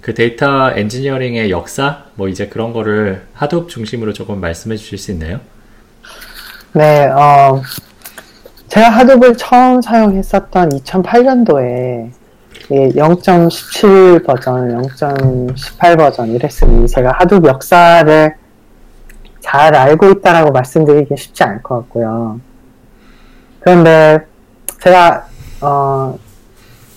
그 0.01 0.15
데이터 0.15 0.71
엔지니어링의 0.73 1.51
역사 1.51 2.07
뭐 2.15 2.29
이제 2.29 2.49
그런 2.49 2.73
거를 2.73 3.27
하둡 3.35 3.69
중심으로 3.69 4.13
조금 4.13 4.41
말씀해 4.41 4.77
주실 4.77 4.99
수 4.99 5.13
있나요? 5.13 5.41
네, 6.73 7.07
어, 7.07 7.63
제가 8.69 8.91
하둡을 8.91 9.37
처음 9.37 9.81
사용했었던 9.81 10.69
2008년도에 10.69 12.11
0.17 12.71 14.27
버전, 14.27 14.83
0.18 14.83 15.97
버전 15.97 16.29
이랬으니 16.29 16.87
제가 16.87 17.13
하둡 17.19 17.45
역사를 17.47 18.37
잘 19.41 19.75
알고 19.75 20.11
있다라고 20.11 20.53
말씀드리기 20.53 21.17
쉽지 21.17 21.43
않을 21.45 21.63
것 21.63 21.77
같고요. 21.77 22.41
그런데 23.61 24.27
제가 24.81 25.27
어, 25.63 26.19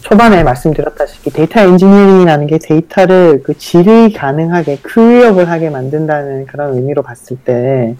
초반에 0.01 0.43
말씀드렸다시피 0.43 1.29
데이터 1.29 1.61
엔지니어링이라는 1.61 2.47
게 2.47 2.57
데이터를 2.57 3.41
그 3.43 3.57
질의 3.57 4.11
가능하게 4.11 4.79
clean 4.81 5.15
up을 5.15 5.49
하게 5.49 5.69
만든다는 5.69 6.47
그런 6.47 6.75
의미로 6.75 7.01
봤을 7.03 7.37
때 7.37 7.95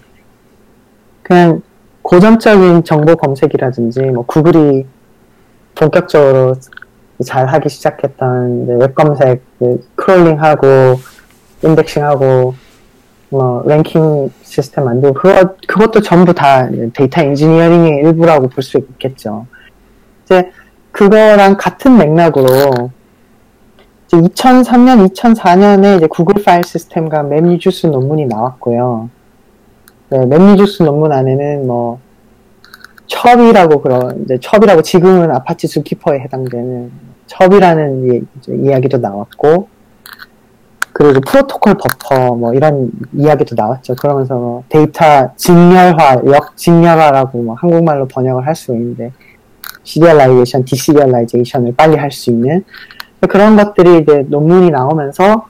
그냥 1.22 1.62
고전적인 2.02 2.84
정보 2.84 3.16
검색이라든지 3.16 4.00
뭐 4.06 4.24
구글이 4.26 4.86
본격적으로 5.74 6.54
잘 7.24 7.46
하기 7.46 7.68
시작했던 7.68 8.66
웹 8.80 8.94
검색, 8.94 9.42
그 9.58 9.88
crawling하고 9.94 10.66
indexing하고 11.62 12.54
뭐 13.30 13.62
랭킹 13.66 14.30
시스템 14.42 14.84
만들고 14.84 15.14
그것 15.14 15.56
그것도 15.66 16.00
전부 16.00 16.34
다 16.34 16.68
데이터 16.92 17.22
엔지니어링의 17.22 18.02
일부라고 18.04 18.48
볼 18.48 18.62
수 18.62 18.78
있겠죠. 18.78 19.46
이제 20.24 20.50
그거랑 20.90 21.56
같은 21.56 21.96
맥락으로 21.96 22.90
이제 24.06 24.16
2003년, 24.18 25.08
2004년에 25.10 25.96
이제 25.96 26.06
구글 26.06 26.42
파일 26.42 26.62
시스템과 26.64 27.22
MapReduce 27.22 27.86
논문이 27.86 28.26
나왔고요. 28.26 29.08
네, 30.12 30.26
MapReduce 30.26 30.82
논문 30.82 31.10
안에는 31.10 31.66
뭐 31.66 31.98
Chubby라고 33.06 33.80
그런 33.80 34.22
이제 34.24 34.38
Chubby라고 34.38 34.82
지금은 34.82 35.30
Apache 35.30 35.66
ZooKeeper에 35.66 36.20
해당되는 36.20 36.92
Chubby라는 37.28 38.12
이, 38.12 38.20
이야기도 38.62 38.98
나왔고 38.98 39.68
그리고 40.92 41.20
Protocol 41.20 41.76
Buffer 41.78 42.34
뭐 42.34 42.52
이런 42.52 42.90
이야기도 43.14 43.54
나왔죠. 43.56 43.94
그러면서 43.94 44.34
뭐 44.34 44.64
데이터 44.68 45.30
직렬화, 45.36 46.24
역직렬화라고 46.26 47.42
뭐 47.42 47.54
한국말로 47.54 48.06
번역을 48.06 48.46
할 48.46 48.54
수 48.54 48.72
있는데 48.74 49.12
serialization, 49.84 50.66
deserialization을 50.66 51.74
빨리 51.74 51.96
할 51.96 52.10
수 52.10 52.28
있는 52.28 52.64
그런 53.30 53.56
것들이 53.56 54.00
이제 54.02 54.26
논문이 54.28 54.70
나오면서 54.70 55.46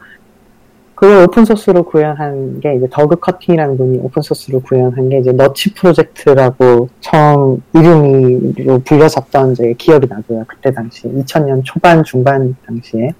그걸 1.02 1.24
open 1.24 1.43
source로 1.43 1.82
구현한 1.82 2.60
게 2.60 2.76
이제 2.76 2.86
더그 2.88 3.16
커팅이라는 3.16 3.76
분이 3.76 3.98
open 4.02 4.21
source로 4.21 4.60
구현한 4.60 5.08
게 5.08 5.18
이제 5.18 5.32
Nutch 5.32 5.74
프로젝트라고 5.74 6.90
처음 7.00 7.60
이름이로 7.74 8.78
불려졌던 8.84 9.50
이제 9.50 9.74
기억이 9.76 10.06
나고요. 10.06 10.44
그때 10.46 10.70
당시 10.70 11.08
2000년 11.08 11.62
초반 11.64 12.04
중반 12.04 12.54
당시에 12.64 13.14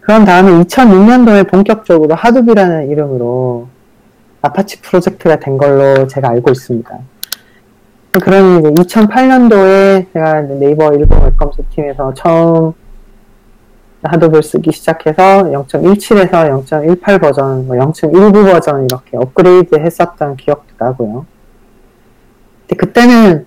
그런 0.00 0.26
다음에 0.26 0.52
2006년도에 0.64 1.48
본격적으로 1.48 2.14
Hadoop이라는 2.14 2.90
이름으로 2.90 3.68
아파치 4.42 4.82
프로젝트가 4.82 5.36
된 5.36 5.56
걸로 5.56 6.06
제가 6.08 6.28
알고 6.28 6.50
있습니다. 6.50 6.98
그러니 8.22 8.58
이제 8.58 8.70
2008년도에 8.70 10.12
제가 10.12 10.42
네이버 10.42 10.92
일본 10.92 11.22
웹검색 11.22 11.70
팀에서 11.70 12.12
처음 12.12 12.74
하둡을 14.02 14.42
쓰기 14.42 14.72
시작해서 14.72 15.44
0.17에서 15.44 16.64
0.18 16.66 17.20
버전, 17.20 17.66
뭐 17.66 17.76
0.19 17.76 18.52
버전 18.52 18.84
이렇게 18.84 19.16
업그레이드 19.16 19.76
했었던 19.76 20.36
기억도 20.36 20.74
나고요. 20.78 21.26
근데 22.62 22.76
그때는 22.76 23.46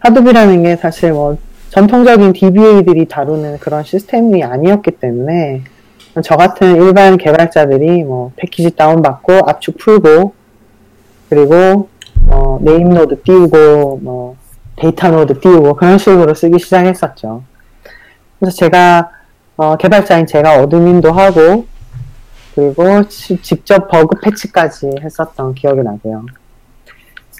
하둡이라는 0.00 0.62
게 0.62 0.76
사실 0.76 1.12
뭐 1.12 1.38
전통적인 1.70 2.34
DBA들이 2.34 3.06
다루는 3.06 3.58
그런 3.58 3.82
시스템이 3.82 4.44
아니었기 4.44 4.92
때문에 4.92 5.64
저 6.22 6.36
같은 6.36 6.76
일반 6.76 7.16
개발자들이 7.16 8.04
뭐 8.04 8.32
패키지 8.36 8.70
다운받고 8.76 9.40
압축 9.48 9.78
풀고 9.78 10.34
그리고 11.28 11.88
어, 12.28 12.58
name 12.60 12.90
node 12.90 13.20
띄우고 13.22 13.98
뭐 14.02 14.36
data 14.76 15.10
node 15.10 15.40
띄우고 15.40 15.74
그런 15.74 15.98
식으로 15.98 16.34
쓰기 16.34 16.58
시작했었죠. 16.58 17.42
그래서 18.38 18.56
제가 18.56 19.10
어, 19.56 19.76
개발자인 19.76 20.26
제가 20.26 20.60
admin도 20.62 21.12
하고 21.12 21.66
그리고 22.54 23.02
시, 23.08 23.40
직접 23.42 23.88
버그 23.88 24.20
patch까지 24.20 24.90
했었던 25.02 25.54
기억이 25.54 25.82
나고요. 25.82 26.24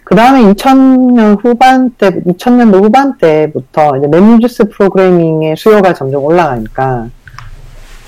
그 0.05 0.15
다음에 0.15 0.43
2000년 0.53 1.43
후반 1.43 1.91
때, 1.91 2.11
2000년도 2.11 2.85
후반 2.85 3.17
때부터 3.17 3.97
이제 3.97 4.07
MapReduce 4.07 4.69
프로그래밍의 4.69 5.57
수요가 5.57 5.95
점점 5.95 6.23
올라가니까 6.25 7.09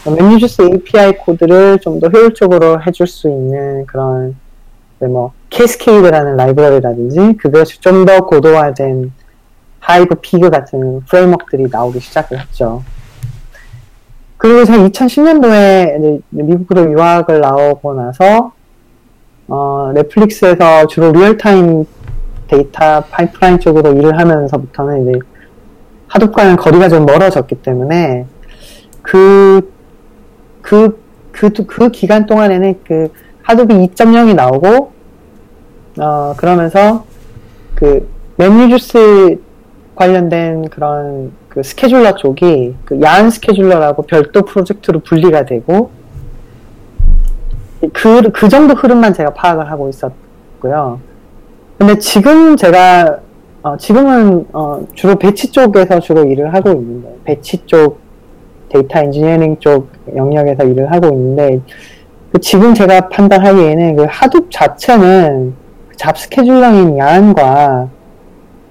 MapReduce 0.04 0.62
API 0.62 1.16
코드를 1.18 1.78
좀 1.80 1.98
더 2.00 2.08
효율적으로 2.08 2.80
해줄 2.82 3.06
수 3.06 3.28
있는 3.28 3.86
그런 3.86 4.36
뭐 5.00 5.32
Cascade라는 5.50 6.36
라이브러리라든지 6.36 7.36
그것이 7.38 7.80
좀 7.80 8.04
더 8.04 8.20
고도화된 8.26 9.12
Hive 9.80 10.16
Pig 10.16 10.50
같은 10.50 11.00
framework들이 11.08 11.68
나오기 11.70 12.00
시작을 12.00 12.40
했죠. 12.40 12.82
그리고 14.46 14.64
제가 14.64 14.78
2010년도에 14.78 16.22
미국으로 16.30 16.92
유학을 16.92 17.40
나오고 17.40 17.94
나서 17.94 18.52
어, 19.48 19.90
넷플릭스에서 19.92 20.86
주로 20.86 21.10
real-time 21.10 21.84
데이터 22.46 23.00
파이프라인 23.10 23.58
쪽으로 23.58 23.94
일을 23.94 24.16
하면서부터는 24.16 25.02
이제 25.02 25.18
Hadoop과는 26.06 26.54
거리가 26.54 26.88
좀 26.88 27.06
멀어졌기 27.06 27.56
때문에 27.56 28.26
그, 29.02 29.68
그, 30.62 31.02
그, 31.32 31.50
그 31.50 31.88
기간 31.90 32.26
동안에는 32.26 32.74
그 32.86 33.08
Hadoop이 33.42 33.88
2.0이 33.88 34.36
나오고, 34.36 34.92
어, 35.98 36.34
그러면서 36.36 37.04
그 37.74 38.08
MapReduce 38.36 39.40
관련된 39.96 40.68
그런 40.68 41.32
그 41.48 41.62
scheduler 41.62 42.14
쪽이 42.14 42.76
그 42.84 43.00
YARN 43.00 43.30
scheduler라고 43.30 44.02
별도 44.02 44.42
프로젝트로 44.42 45.00
분리가 45.00 45.46
되고, 45.46 45.90
그, 47.92 48.30
그 48.32 48.48
정도 48.48 48.74
흐름만 48.74 49.12
제가 49.14 49.34
파악을 49.34 49.70
하고 49.70 49.88
있었고요. 49.88 51.00
근데 51.78 51.98
지금 51.98 52.56
제가, 52.56 53.18
어, 53.62 53.76
지금은, 53.76 54.46
어, 54.52 54.86
주로 54.94 55.16
batch 55.16 55.50
쪽에서 55.50 55.98
주로 56.00 56.24
일을 56.24 56.54
하고 56.54 56.72
있는데, 56.72 57.16
batch 57.24 57.58
쪽, 57.66 57.98
데이터 58.68 59.00
엔지니어링 59.00 59.58
쪽 59.60 59.88
영역에서 60.14 60.64
일을 60.64 60.92
하고 60.92 61.08
있는데, 61.08 61.60
그 62.32 62.40
지금 62.40 62.74
제가 62.74 63.08
판단하기에는 63.08 63.96
그 63.96 64.06
Hadoop 64.08 64.50
자체는 64.50 65.54
job 65.96 66.18
scheduler인 66.18 66.98
YARN과 66.98 67.88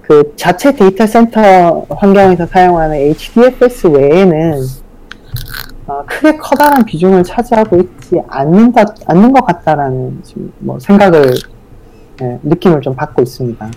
그 0.06 0.34
자체 0.36 0.72
데이터 0.74 1.04
센터 1.06 1.84
환경에서 1.90 2.46
사용하는 2.46 2.94
HDFS 2.94 3.88
외에는 3.88 4.64
어, 5.88 6.02
크게 6.06 6.36
커다란 6.36 6.84
비중을 6.84 7.24
차지하고 7.24 7.76
있지 7.78 8.20
않는다, 8.28 8.84
않는 9.06 9.32
것 9.32 9.44
같다라는 9.44 10.22
뭐 10.58 10.78
생각을 10.78 11.34
예, 12.22 12.38
느낌을 12.42 12.80
좀 12.80 12.94
받고 12.94 13.22
있습니다. 13.22 13.70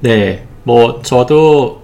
네, 0.00 0.44
뭐 0.64 1.00
저도 1.02 1.82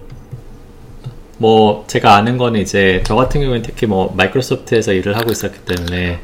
뭐 1.37 1.83
제가 1.87 2.15
아는 2.15 2.37
거는 2.37 2.59
이제 2.59 3.01
저 3.05 3.15
같은 3.15 3.41
경우는 3.41 3.61
특히 3.61 3.87
뭐 3.87 4.13
마이크로소프트에서 4.15 4.93
일을 4.93 5.15
하고 5.15 5.31
있었기 5.31 5.59
때문에 5.65 6.19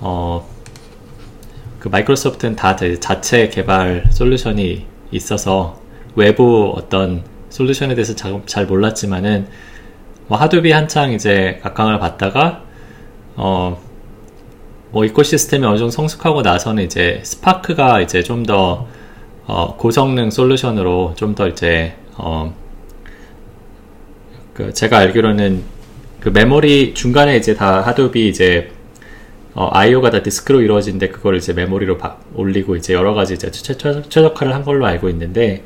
어 0.00 0.46
그 1.78 1.88
마이크로소프트는 1.88 2.56
다 2.56 2.76
자체 2.76 3.48
개발 3.48 4.04
솔루션이 4.10 4.86
있어서 5.12 5.80
외부 6.14 6.74
어떤 6.76 7.22
솔루션에 7.50 7.94
대해서 7.94 8.14
잘, 8.14 8.42
잘 8.46 8.66
몰랐지만은 8.66 9.48
뭐 10.26 10.38
하두비 10.38 10.72
한창 10.72 11.12
이제 11.12 11.60
각광을 11.62 11.98
받다가 11.98 12.62
어 13.36 13.88
뭐 14.90 15.04
이코시스템이 15.04 15.66
어느 15.66 15.76
정도 15.76 15.90
성숙하고 15.90 16.42
나서는 16.42 16.84
이제 16.84 17.20
스파크가 17.22 18.00
이제 18.00 18.22
좀더 18.22 18.86
어, 19.46 19.76
고성능 19.76 20.30
솔루션으로 20.30 21.14
좀 21.16 21.34
더 21.34 21.48
이제 21.48 21.94
어, 22.16 22.54
그 24.54 24.72
제가 24.72 24.98
알기로는 24.98 25.62
그 26.20 26.30
메모리 26.30 26.94
중간에 26.94 27.36
이제 27.36 27.54
다 27.54 27.80
하드비 27.82 28.28
이제 28.28 28.70
어, 29.58 29.70
I/O가 29.72 30.10
다 30.10 30.22
디스크로 30.22 30.60
이루어진데 30.62 31.08
그걸 31.08 31.34
이제 31.34 31.52
메모리로 31.52 31.98
바, 31.98 32.16
올리고 32.36 32.76
이제 32.76 32.94
여러 32.94 33.12
가지 33.12 33.34
이제 33.34 33.50
최, 33.50 33.74
적화를 33.76 34.54
한 34.54 34.62
걸로 34.62 34.86
알고 34.86 35.08
있는데 35.08 35.64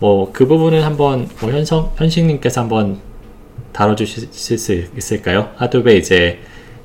뭐 0.00 0.32
그 0.32 0.48
부분은 0.48 0.82
한번 0.82 1.28
뭐 1.40 1.52
현성 1.52 1.92
현식님께서 1.96 2.62
한번 2.62 2.98
다뤄주실 3.72 4.58
수 4.58 4.72
있을까요? 4.96 5.52
하드베 5.56 5.96
이제 5.96 6.40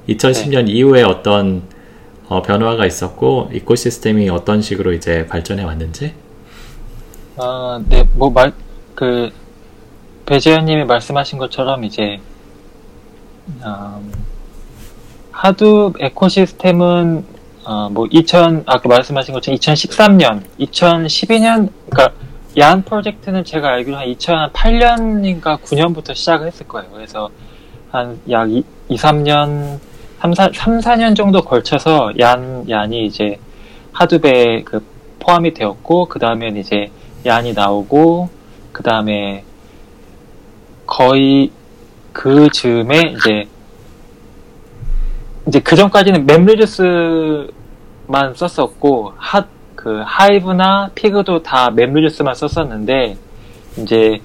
2010년 0.07 0.65
네. 0.65 0.73
이후에 0.73 1.01
어떤 1.01 1.63
어, 2.27 2.43
변화가 2.43 2.85
있었고 2.85 3.49
이코시스템이 3.51 4.29
어떤 4.29 4.61
식으로 4.61 4.93
이제 4.93 5.25
발전해 5.25 5.63
왔는지? 5.63 6.13
아, 7.37 7.81
네, 7.89 8.07
뭐 8.13 8.29
말, 8.29 8.53
그, 8.93 9.31
배재현님이 10.25 10.85
말씀하신 10.85 11.37
것처럼 11.37 11.83
이제, 11.83 12.19
음, 13.47 14.24
하두 15.36 15.91
에코시스템은, 15.99 17.25
어, 17.65 17.89
뭐, 17.91 18.07
2000, 18.09 18.63
아까 18.65 18.88
말씀하신 18.88 19.33
것처럼 19.33 19.59
2013년, 19.59 20.41
2012년, 20.61 21.69
그니까, 21.89 22.13
야한 22.57 22.83
프로젝트는 22.83 23.43
제가 23.43 23.67
알기로 23.73 23.97
한 23.97 24.05
2008년인가 24.13 25.59
9년부터 25.59 26.15
시작을 26.15 26.47
했을 26.47 26.65
거예요. 26.69 26.89
그래서 26.93 27.29
한 27.91 28.17
약 28.29 28.49
2, 28.49 28.63
2 28.88 28.95
3년, 28.95 29.79
3, 30.19 30.33
4, 30.33 30.49
3, 30.53 30.79
4년 30.79 31.17
정도 31.17 31.41
걸쳐서 31.41 32.13
얀, 32.19 32.63
얀이 32.69 33.05
이제 33.05 33.38
하드베에 33.91 34.63
그 34.63 34.81
포함이 35.19 35.53
되었고, 35.53 36.05
그 36.05 36.17
다음엔 36.17 36.55
이제 36.55 36.89
얀이 37.25 37.53
나오고 37.53 38.29
그 38.71 38.83
다음에 38.83 39.43
거의 40.86 41.51
그 42.13 42.47
즈음에 42.53 43.01
이제 43.17 43.49
이제 45.47 45.59
그 45.59 45.75
전까지는 45.75 46.25
맵리듀스만 46.25 47.53
썼었고 48.35 49.13
핫 49.17 49.55
그 49.85 50.01
하이브나 50.03 50.89
피그도 50.95 51.43
다 51.43 51.69
맵리듀스만 51.69 52.33
썼었는데 52.33 53.17
이제 53.77 54.19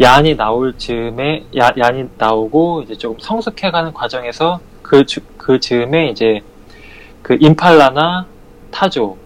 YARN이 0.00 0.38
나올 0.38 0.72
즈음에 0.78 1.44
야, 1.58 1.70
YARN이 1.76 2.08
나오고 2.16 2.84
이제 2.84 2.94
조금 2.96 3.18
성숙해가는 3.20 3.92
과정에서 3.92 4.60
그, 4.80 5.04
그 5.36 5.60
즈음에 5.60 6.08
이제 6.08 6.40
그 7.20 7.36
Impala나 7.38 8.24
Tajo 8.70 9.18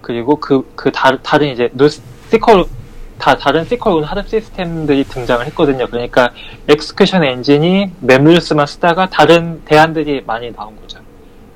그리고 0.00 0.36
그, 0.36 0.66
그 0.74 0.90
다, 0.90 1.14
다른 1.18 1.48
이제 1.48 1.68
No, 1.74 2.00
SQL 2.30 2.64
다 3.24 3.34
다른 3.36 3.64
SQL 3.64 4.02
on 4.02 4.09
Hadoop 4.09 4.28
시스템들이 4.28 5.04
등장을 5.04 5.46
했거든요. 5.46 5.86
그러니까 5.86 6.30
execution 6.68 7.24
엔진이 7.24 7.92
MapReduce만 8.00 8.66
쓰다가 8.66 9.08
다른 9.08 9.62
대안들이 9.64 10.24
많이 10.26 10.52
나온 10.52 10.76
거죠. 10.78 10.98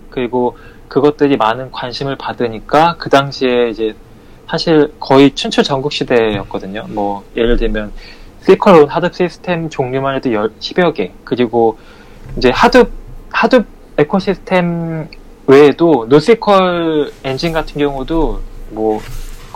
그리고 0.09 0.57
그것들이 0.89 1.37
많은 1.37 1.71
관심을 1.71 2.17
받으니까 2.17 2.97
그 2.97 3.11
당시에 3.11 3.69
이제 3.69 3.95
사실 4.49 4.95
거의 4.99 5.35
춘추 5.35 5.63
전국 5.63 5.93
시대였거든요. 5.93 6.87
뭐 6.89 7.23
예를 7.37 7.59
들면 7.59 7.93
SQL 8.47 8.87
on 8.87 8.93
Hadoop 8.93 9.11
시스템 9.13 9.69
종류만 9.69 10.17
해도 10.17 10.31
10여 10.31 10.95
개 10.95 11.13
그리고 11.23 11.77
이제 12.39 12.49
Hadoop 12.49 12.91
Hadoop 13.29 13.67
ecosystem 13.99 15.07
외에도 15.47 16.07
NoSQL 16.09 17.13
엔진 17.25 17.53
같은 17.53 17.79
경우도 17.79 18.41
뭐 18.71 19.03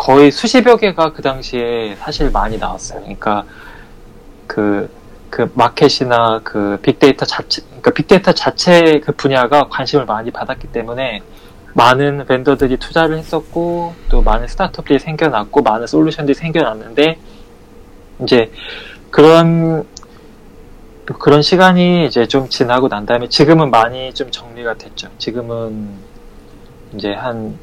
거의 0.03 0.33
수십여 0.33 0.79
개가 0.79 1.13
그 1.13 1.23
당시에 1.23 1.95
사실 1.95 2.29
많이 2.33 2.59
나왔어요. 2.59 3.03
그러니까 3.03 3.45
그, 4.49 4.91
그 5.31 5.49
마켓이나 5.55 6.41
그 6.43 6.77
빅데이터 6.83 7.25
자체, 7.25 7.63
그러니까 7.63 7.93
빅데이터 7.93 8.33
자체 8.33 8.99
그 8.99 9.13
분야가 9.13 9.69
관심을 9.69 10.05
많이 10.05 10.33
받았기 10.33 10.73
때문에 10.73 11.23
많은 11.75 12.27
vendor들이 12.27 12.79
투자를 12.79 13.17
했었고 13.17 13.95
또 14.09 14.23
많은 14.23 14.49
스타트업들이 14.49 14.99
생겨났고 14.99 15.63
많은 15.63 15.87
솔루션들이 15.87 16.35
생겨났는데 16.35 17.19
이제 18.25 18.51
그런 19.13 19.87
그런 21.21 21.43
시간이 21.43 22.07
이제 22.07 22.27
좀 22.27 22.49
지나고 22.49 22.89
난 22.89 23.07
다음에 23.07 23.29
지금은 23.29 23.71
많이 23.71 24.13
좀 24.15 24.33
정리가 24.33 24.75
됐죠. 24.75 25.11
지금은 25.19 25.91
이제 26.97 27.13
한 27.13 27.57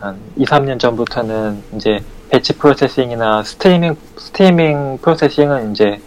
한 0.00 0.16
2, 0.36 0.44
3년 0.44 0.78
전부터는 0.78 1.62
이제 1.74 2.02
batch 2.30 2.52
processing이나 2.56 3.42
streaming, 3.42 3.96
streaming 4.16 4.98
processing은 5.02 5.72
이제 5.72 6.00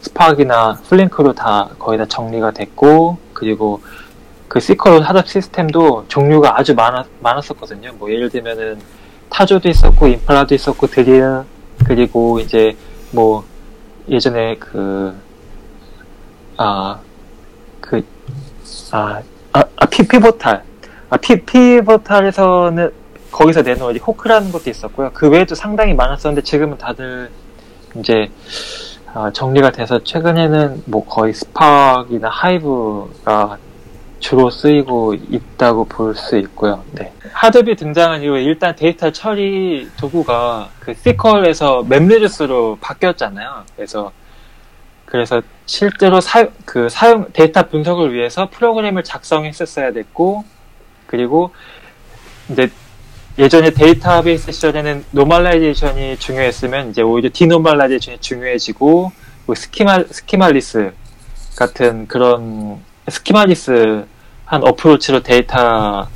Spark나 0.00 0.74
Flink로 0.88 1.32
다 1.32 1.70
거의 1.78 1.98
다 1.98 2.04
정리가 2.06 2.50
됐고, 2.52 3.18
그리고 3.32 3.80
그 4.48 4.60
SQL 4.60 5.02
on 5.02 5.08
Hadoop 5.08 5.26
시스템도 5.26 6.06
종류가 6.08 6.58
아주 6.58 6.74
많았, 6.74 7.06
많았었거든요. 7.20 7.92
뭐 7.98 8.10
예를 8.10 8.28
들면은 8.30 8.78
Tajo도 9.30 9.68
있었고, 9.68 10.08
Impala도 10.08 10.54
있었고, 10.54 10.86
Drill은, 10.88 11.44
그리고 11.86 12.40
이제 12.40 12.76
뭐 13.12 13.44
예전에 14.08 14.56
그, 14.56 15.14
아, 16.56 16.98
그, 17.80 18.04
아, 18.90 19.20
아, 19.52 19.64
아 19.76 19.86
피, 19.86 20.06
Pivotal. 20.06 20.64
아, 21.10 21.16
피, 21.16 21.40
Pivotal에서는 21.44 22.99
거기서 23.30 23.62
내놓은 23.62 23.98
HAWQ라는 23.98 24.52
것도 24.52 24.70
있었고요. 24.70 25.10
그 25.14 25.28
외에도 25.28 25.54
상당히 25.54 25.94
많았었는데 25.94 26.42
지금은 26.42 26.78
다들 26.78 27.30
이제 27.96 28.30
어, 29.12 29.30
정리가 29.32 29.72
돼서 29.72 30.02
최근에는 30.04 30.84
뭐 30.86 31.04
거의 31.04 31.32
Spark나 31.34 32.28
Hive가 32.28 33.58
주로 34.20 34.50
쓰이고 34.50 35.14
있다고 35.14 35.86
볼 35.86 36.14
수 36.14 36.36
있고요. 36.38 36.84
네. 36.92 37.12
Hadoop이 37.32 37.74
등장한 37.76 38.22
이후에 38.22 38.42
일단 38.42 38.76
데이터 38.76 39.10
처리 39.10 39.88
도구가 39.98 40.68
그 40.78 40.94
SQL에서 40.94 41.82
MapReduce로 41.88 42.78
바뀌었잖아요. 42.80 43.64
그래서 43.74 44.12
그래서 45.06 45.42
실제로 45.66 46.20
사, 46.20 46.46
그 46.64 46.88
사용 46.88 47.26
데이터 47.32 47.66
분석을 47.68 48.12
위해서 48.12 48.48
프로그램을 48.50 49.02
작성했었어야 49.02 49.92
됐고 49.92 50.44
그리고 51.06 51.50
이제 52.50 52.70
예전에 53.40 53.70
데이터베이스 53.70 54.52
시절에는 54.52 55.06
normalization이 55.12 56.18
중요했으면 56.18 56.90
이제 56.90 57.00
오히려 57.00 57.30
denormalization이 57.32 58.18
중요해지고 58.18 59.12
뭐 59.46 59.54
schema 59.54 60.04
schemaless 60.10 60.92
같은 61.56 62.06
그런 62.06 62.82
schemaless 63.08 64.04
한 64.44 64.62
approach로 64.62 65.22
데이터 65.22 66.06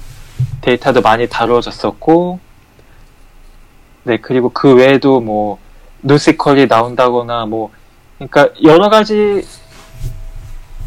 데이터도 0.60 1.00
많이 1.00 1.26
다루어졌었고 1.26 2.40
네 4.02 4.18
그리고 4.18 4.50
그 4.50 4.74
외에도 4.74 5.22
뭐 5.22 5.58
NoSQL이 6.02 6.66
나온다거나 6.66 7.46
뭐 7.46 7.70
그러니까 8.18 8.50
여러 8.64 8.90
가지 8.90 9.48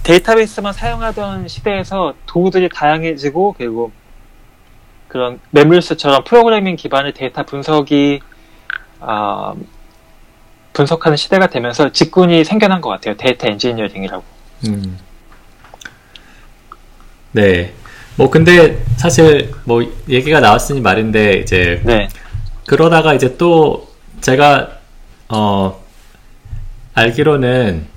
데이터베이스만 0.03 0.71
사용하던 0.71 1.47
시대에서 1.47 2.13
도구들이 2.27 2.69
다양해지고 2.69 3.55
그리고 3.57 3.91
그런 5.17 5.39
MapReduce처럼 5.49 6.23
프로그래밍 6.25 6.75
기반의 6.75 7.15
데이터 7.15 7.41
분석이 7.41 8.19
어, 8.99 9.55
분석하는 10.73 11.17
시대가 11.17 11.47
되면서 11.47 11.91
직군이 11.91 12.43
생겨난 12.43 12.81
것 12.81 12.89
같아요. 12.89 13.17
데이터 13.17 13.47
engineering이라고. 13.47 14.23
음. 14.67 14.99
네. 17.31 17.73
뭐 18.15 18.29
근데 18.29 18.83
사실 18.97 19.51
뭐 19.63 19.81
얘기가 20.07 20.39
나왔으니 20.39 20.81
말인데 20.81 21.39
이제 21.39 21.81
네. 21.83 22.09
그러다가 22.67 23.15
이제 23.15 23.37
또 23.37 23.87
제가 24.21 24.69
어 25.29 25.83
알기로는 26.93 27.87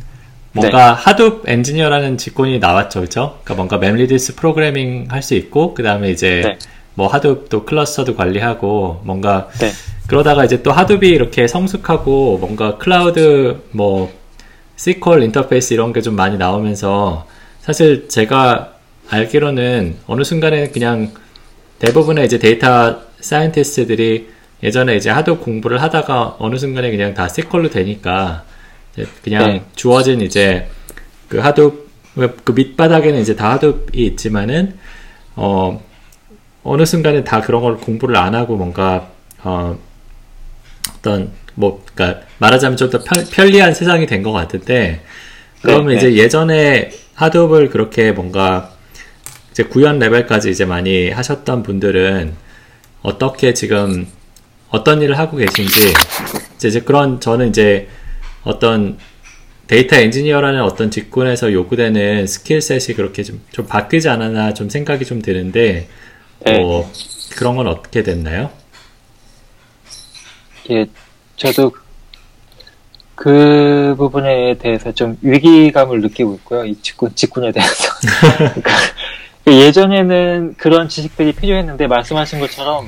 뭔가 0.53 0.95
네. 0.95 1.03
Hadoop 1.03 1.43
엔지니어라는 1.47 2.17
직군이 2.17 2.59
나왔죠, 2.59 3.03
그죠? 3.03 3.41
그러니까 3.45 3.55
뭔가 3.55 3.77
MapReduce 3.77 4.37
프로그래밍 4.37 5.09
할 5.11 5.23
수 5.23 5.35
있고 5.35 5.75
그 5.75 5.83
다음에 5.83 6.11
이제 6.11 6.41
네. 6.45 6.59
뭐 6.95 7.07
하드도 7.09 7.65
클러스터도 7.65 8.17
관리하고 8.17 9.01
뭔가 9.05 9.49
네. 9.61 9.71
그러다가 10.07 10.45
이제 10.45 10.63
또 10.63 10.73
Hadoop이 10.73 11.09
이렇게 11.09 11.47
성숙하고 11.47 12.39
뭔가 12.39 12.79
클라우드 12.79 13.63
뭐 13.71 14.13
SQL 14.79 15.23
인터페이스 15.23 15.75
이런 15.75 15.93
게 15.93 16.01
좀 16.01 16.17
많이 16.17 16.37
나오면서 16.37 17.27
사실 17.61 18.09
제가 18.09 18.75
알기로는 19.11 19.97
어느 20.07 20.25
순간에 20.25 20.69
그냥 20.69 21.13
대부분의 21.79 22.27
이제 22.27 22.39
data 22.39 23.01
scientist들이 23.21 24.29
예전에 24.63 24.97
이제 24.97 25.11
Hadoop 25.11 25.39
공부를 25.39 25.81
하다가 25.83 26.37
어느 26.39 26.57
순간에 26.57 26.91
그냥 26.91 27.15
다 27.15 27.27
SQL로 27.27 27.71
되니까 27.71 28.45
그냥 29.23 29.45
네. 29.47 29.63
주어진 29.77 30.21
이제 30.21 30.69
그 31.29 31.39
Hadoop 31.39 31.87
그 32.45 32.53
밑바닥에는 32.53 33.21
이제 33.21 33.37
다 33.37 33.53
하도이 33.53 33.93
있지만은 33.95 34.77
어 35.37 35.83
어느 36.63 36.85
순간에 36.85 37.25
다 37.25 37.41
그런 37.41 37.63
걸 37.63 37.77
공부를 37.79 38.17
안 38.17 38.35
하고 38.35 38.57
뭔가 38.57 39.11
어 39.43 39.79
어떤 40.99 41.31
뭐 41.55 41.83
그러니까 41.95 42.27
말하자면 42.39 42.77
좀 42.77 42.91
더 42.91 43.01
편리한 43.31 43.75
세상이 43.75 44.07
된 44.07 44.23
것 44.23 44.33
같은데 44.33 45.01
그러면 45.63 45.89
네, 45.89 45.97
이제 45.97 46.09
네. 46.09 46.17
예전에 46.17 46.91
하드업을 47.15 47.71
그렇게 47.71 48.13
뭔가 48.13 48.73
이제 49.51 49.65
구현 49.65 49.99
레벨까지 49.99 50.51
이제 50.51 50.65
많이 50.65 51.11
하셨던 51.11 51.63
분들은 51.63 52.35
어떻게 53.03 53.55
지금 53.55 54.07
어떤 54.71 55.03
일을 55.03 55.19
하고 55.19 55.37
계신지 55.39 55.93
이제 56.57 56.81
그런 56.81 57.21
저는 57.21 57.49
이제 57.49 57.89
어떤 58.45 58.99
데이터 59.67 59.97
엔지니어라는 59.97 60.63
어떤 60.63 60.91
직군에서 60.91 61.53
요구되는 61.53 62.27
skill 62.27 62.65
set이 62.65 62.97
그렇게 62.97 63.23
좀, 63.23 63.41
좀 63.51 63.67
바뀌지 63.67 64.09
않았나 64.09 64.55
좀 64.55 64.69
생각이 64.69 65.05
좀 65.05 65.23
드는데 65.23 65.89
네. 66.45 66.59
뭐 66.59 66.91
그런 67.37 67.57
건 67.57 67.67
어떻게 67.69 68.03
됐나요? 68.03 68.51
예, 70.71 70.87
저도 71.37 71.73
그 73.15 73.95
부분에 73.99 74.55
대해서 74.59 74.93
좀 74.93 75.19
위기감을 75.21 76.01
느끼고 76.01 76.35
있고요. 76.37 76.65
이 76.65 76.75
직군, 76.81 77.15
직군에 77.15 77.53
대해서. 77.53 77.93
그러니까 78.39 78.73
예전에는 79.47 80.55
그런 80.57 80.89
지식들이 80.89 81.33
필요했는데 81.33 81.87
말씀하신 81.87 82.41
것처럼 82.41 82.87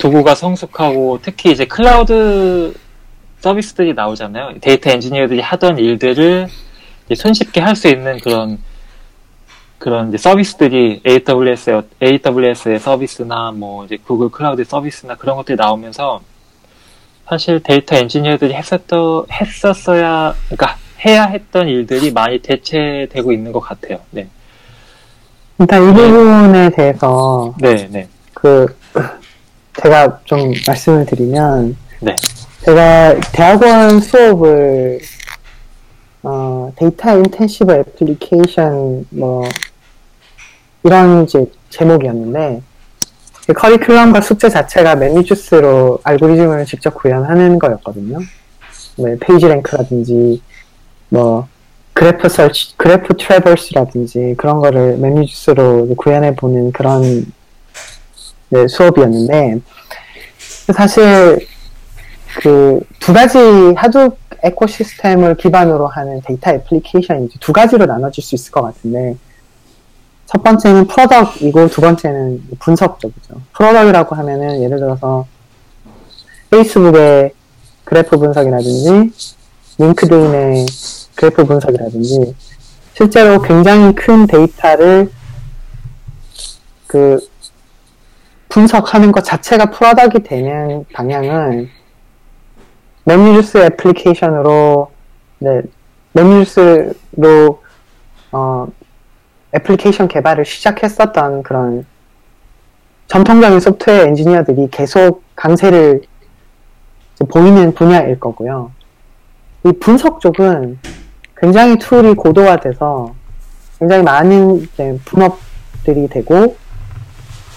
도구가 0.00 0.34
성숙하고 0.34 1.18
특히 1.22 1.52
이제 1.52 1.64
클라우드 1.66 2.74
서비스들이 3.40 3.92
나오잖아요. 3.94 4.54
데이터 4.60 4.90
엔지니어들이 4.90 5.40
하던 5.40 5.78
일들을 5.78 6.48
손쉽게 7.14 7.60
할 7.60 7.76
수 7.76 7.88
있는 7.88 8.18
그런 8.20 8.58
그런 9.84 10.08
이제 10.08 10.16
서비스들이 10.16 11.02
AWS 11.06 11.82
AWS의 12.02 12.80
서비스나 12.80 13.52
뭐 13.54 13.84
이제 13.84 13.98
구글 14.02 14.30
클라우드 14.30 14.64
서비스나 14.64 15.16
그런 15.16 15.36
것들이 15.36 15.56
나오면서 15.56 16.22
사실 17.28 17.62
데이터 17.62 17.94
엔지니어들이 17.94 18.54
했었던 18.54 19.26
했었어야 19.30 20.34
그러니까 20.46 20.78
해야 21.04 21.24
했던 21.24 21.68
일들이 21.68 22.12
많이 22.12 22.38
대체되고 22.38 23.30
있는 23.30 23.52
것 23.52 23.60
같아요. 23.60 23.98
네. 24.10 24.26
일단 25.60 25.82
이 25.82 25.92
부분에 25.92 26.70
대해서 26.70 27.54
네, 27.60 27.86
네. 27.90 28.08
그 28.32 28.74
제가 29.82 30.20
좀 30.24 30.50
말씀을 30.66 31.04
드리면 31.04 31.76
네. 32.00 32.16
제가 32.62 33.20
대학원 33.32 34.00
수업을 34.00 35.00
어, 36.22 36.72
data 36.76 37.18
intensive 37.18 37.70
application 37.70 39.06
뭐 39.10 39.46
이런 40.84 41.24
이제 41.24 41.44
제목이었는데 41.70 42.62
그 43.46 43.52
커리큘럼과 43.52 44.22
숙제 44.22 44.48
자체가 44.48 44.94
매니주스로 44.96 45.98
알고리즘을 46.02 46.64
직접 46.64 46.94
구현하는 46.94 47.58
거였거든요. 47.58 48.18
뭐 48.96 49.16
PageRank라든지 49.20 50.40
뭐 51.08 51.48
graph 51.92 52.28
search, 52.28 52.76
graph 52.76 53.16
traverse라든지 53.16 54.34
그런 54.38 54.60
거를 54.60 54.96
매니주스로 54.98 55.94
구현해 55.96 56.34
보는 56.34 56.72
그런 56.72 57.32
네, 58.48 58.68
수업이었는데 58.68 59.60
사실 60.72 61.46
그 62.40 62.80
두 63.04 63.12
가지 63.12 63.38
Hadoop 63.76 64.16
ecosystem을 64.42 65.36
기반으로 65.36 65.88
하는 65.88 66.22
데이터 66.22 66.52
애플리케이션이 66.52 67.28
두 67.38 67.52
가지로 67.52 67.84
나눠질 67.84 68.24
수 68.24 68.34
있을 68.34 68.50
것 68.50 68.62
같은데 68.62 69.14
첫 70.26 70.42
번째는 70.42 70.86
product이고 70.86 71.68
두 71.68 71.80
번째는 71.80 72.42
분석 72.58 72.98
쪽이죠. 73.00 73.40
product이라고 73.52 74.16
하면은 74.16 74.62
예를 74.62 74.78
들어서 74.78 75.26
페이스북의 76.50 77.32
그래프 77.84 78.16
분석이라든지 78.18 79.12
링크드인의 79.78 80.66
그래프 81.14 81.44
분석이라든지 81.44 82.34
실제로 82.94 83.42
굉장히 83.42 83.94
큰 83.94 84.26
데이터를 84.26 85.10
그 86.86 87.18
분석하는 88.48 89.10
것 89.10 89.24
자체가 89.24 89.70
product이 89.70 90.22
되는 90.22 90.84
방향은 90.92 91.68
MapReduce 93.04 93.58
애플리케이션으로 93.58 94.90
네, 95.38 95.62
MapReduce로 96.12 97.62
어, 98.30 98.68
애플리케이션 99.54 100.08
개발을 100.08 100.44
시작했었던 100.44 101.42
그런 101.42 101.86
전통적인 103.06 103.60
소프트웨어 103.60 104.04
엔지니어들이 104.06 104.68
계속 104.70 105.22
강세를 105.36 106.02
보이는 107.28 107.74
분야일 107.74 108.18
거고요. 108.18 108.72
이 109.64 109.72
분석 109.80 110.20
쪽은 110.20 110.78
굉장히 111.36 111.78
tool이 111.78 112.14
고도화돼서 112.14 113.14
굉장히 113.78 114.02
많은 114.02 114.68
분업들이 115.04 116.08
되고 116.08 116.56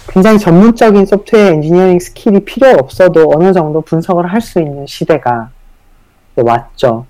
굉장히 0.08 0.38
전문적인 0.38 1.06
소프트웨어 1.06 1.46
엔지니어링 1.48 1.98
skill이 1.98 2.40
필요 2.44 2.70
없어도 2.70 3.30
어느 3.34 3.52
정도 3.52 3.80
분석을 3.80 4.32
할 4.32 4.40
수 4.40 4.60
있는 4.60 4.86
시대가 4.86 5.50
왔죠. 6.36 7.06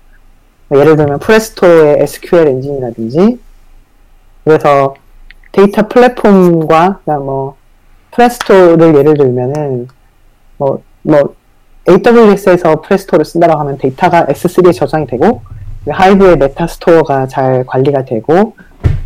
예를 0.73 0.95
들면 0.95 1.19
Presto의 1.19 1.97
SQL 2.01 2.47
엔진이라든지 2.47 3.39
그래서 4.43 4.95
데이터 5.51 5.87
플랫폼과 5.87 7.01
뭐 7.05 7.55
Presto를 8.11 8.95
예를 8.95 9.15
들면은 9.15 9.87
뭐, 10.57 10.81
뭐 11.01 11.35
AWS에서 11.87 12.81
Presto를 12.81 13.25
쓴다고 13.25 13.59
하면 13.59 13.77
데이터가 13.77 14.25
S3에 14.25 14.73
저장이 14.73 15.07
되고 15.07 15.41
Hive의 15.87 16.37
metastore가 16.37 17.27
잘 17.27 17.65
관리가 17.65 18.05
되고 18.05 18.55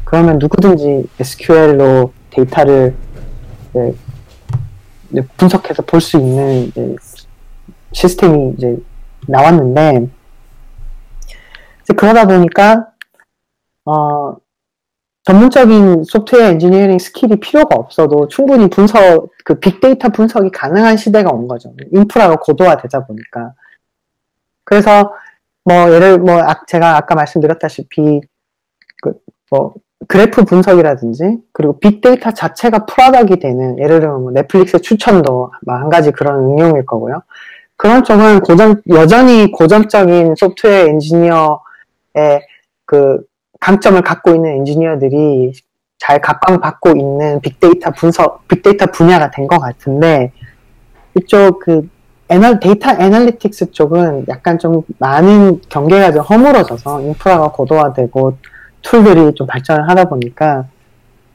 그러면 0.03 0.37
누구든지 0.39 1.07
SQL로 1.19 2.11
데이터를 2.31 2.95
이제 5.11 5.21
분석해서 5.37 5.83
볼 5.83 6.01
수 6.01 6.17
있는 6.17 6.71
시스템이 7.91 8.55
이제 8.57 8.77
나왔는데 9.27 10.07
그러다 11.95 12.25
보니까 12.25 12.87
어 13.85 14.35
전문적인 15.23 16.03
소프트웨어 16.03 16.47
엔지니어링 16.49 16.99
skill이 16.99 17.37
필요가 17.39 17.75
없어도 17.75 18.27
충분히 18.27 18.69
분석, 18.69 19.29
그 19.45 19.59
빅데이터 19.59 20.09
분석이 20.09 20.51
가능한 20.51 20.97
시대가 20.97 21.31
온 21.31 21.47
거죠. 21.47 21.73
인프라가 21.91 22.35
고도화되다 22.35 23.05
보니까. 23.05 23.53
그래서 24.65 25.13
뭐 25.63 25.91
예를 25.93 26.19
뭐 26.19 26.41
제가 26.67 26.97
아까 26.97 27.15
말씀드렸다시피 27.15 28.21
그 29.01 29.13
뭐 29.53 29.75
그래프 30.07 30.43
분석이라든지 30.45 31.37
그리고 31.51 31.79
빅데이터 31.79 32.31
자체가 32.31 32.85
product이 32.85 33.37
되는 33.39 33.77
예를 33.77 33.99
들면 33.99 34.21
뭐 34.23 34.31
넷플릭스 34.31 34.81
추천도 34.81 35.51
한 35.67 35.89
가지 35.89 36.11
그런 36.11 36.39
응용일 36.39 36.85
거고요. 36.85 37.21
그런 37.77 38.03
쪽은 38.03 38.39
고전 38.41 38.81
여전히 38.89 39.51
고전적인 39.51 40.35
소프트웨어 40.35 40.87
엔지니어의 40.87 41.59
그 42.85 43.21
강점을 43.63 44.01
갖고 44.01 44.35
있는 44.35 44.57
엔지니어들이 44.57 45.53
잘 45.97 46.19
각광받고 46.19 46.89
있는 46.97 47.39
빅데이터 47.39 47.91
분석, 47.91 48.45
빅데이터 48.49 48.87
분야가 48.87 49.31
된 49.31 49.47
것 49.47 49.57
같은데, 49.59 50.33
이쪽 51.17 51.59
그 51.59 51.87
anal, 52.27 52.59
data 52.59 52.89
analytics 52.91 53.71
쪽은 53.71 54.25
약간 54.27 54.59
좀 54.59 54.81
많은 54.99 55.61
경계가 55.69 56.11
좀 56.11 56.21
허물어져서 56.23 57.01
인프라가 57.03 57.51
고도화되고 57.51 58.37
tool들이 58.81 59.33
좀 59.35 59.47
발전을 59.47 59.87
하다 59.89 60.05
보니까 60.05 60.65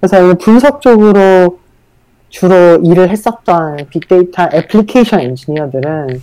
그래서 0.00 0.34
분석 0.34 0.82
쪽으로 0.82 1.58
주로 2.28 2.76
일을 2.82 3.08
했었던 3.10 3.76
빅데이터 3.90 4.48
애플리케이션 4.52 5.20
엔지니어들은 5.20 6.20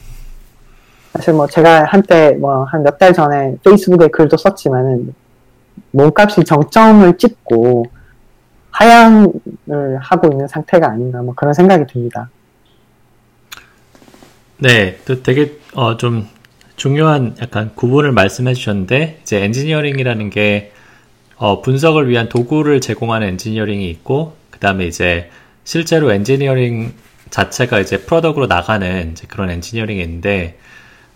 사실 1.14 1.34
뭐 1.34 1.48
제가 1.48 1.86
한때 1.86 2.34
뭐 2.34 2.66
한 2.66 2.84
몇 2.84 2.98
달 3.00 3.14
전에 3.14 3.56
페이스북에 3.64 4.10
글도 4.10 4.38
썼지만은 4.38 5.16
몸값이 5.92 6.44
정점을 6.44 7.18
찍고 7.18 7.86
하향을 8.72 9.98
하고 10.00 10.32
있는 10.32 10.48
상태가 10.48 10.90
아닌가 10.92 11.22
뭐 11.22 11.34
그런 11.34 11.54
생각이 11.54 11.86
듭니다. 11.92 12.30
네, 14.58 15.00
또 15.06 15.22
되게 15.24 15.58
어, 15.74 15.98
좀 15.98 16.28
중요한 16.76 17.36
약간 17.42 17.74
구분을 17.76 18.12
말씀해 18.12 18.54
주셨는데 18.54 19.20
이제 19.22 19.44
엔지니어링이라는 19.44 20.30
게 20.30 20.72
어, 21.38 21.62
분석을 21.62 22.10
위한 22.10 22.30
도구를 22.30 22.82
제공하는 22.82 23.28
엔지니어링이 23.28 23.90
있고 23.92 24.36
그 24.50 24.60
다음에 24.60 24.86
이제 24.86 25.30
실제로 25.64 26.12
엔지니어링 26.12 26.94
자체가 27.30 27.80
이제 27.80 27.98
product으로 27.98 28.48
나가는 28.48 29.12
이제 29.12 29.26
그런 29.28 29.50
엔지니어링이 29.50 30.02
있는데 30.02 30.58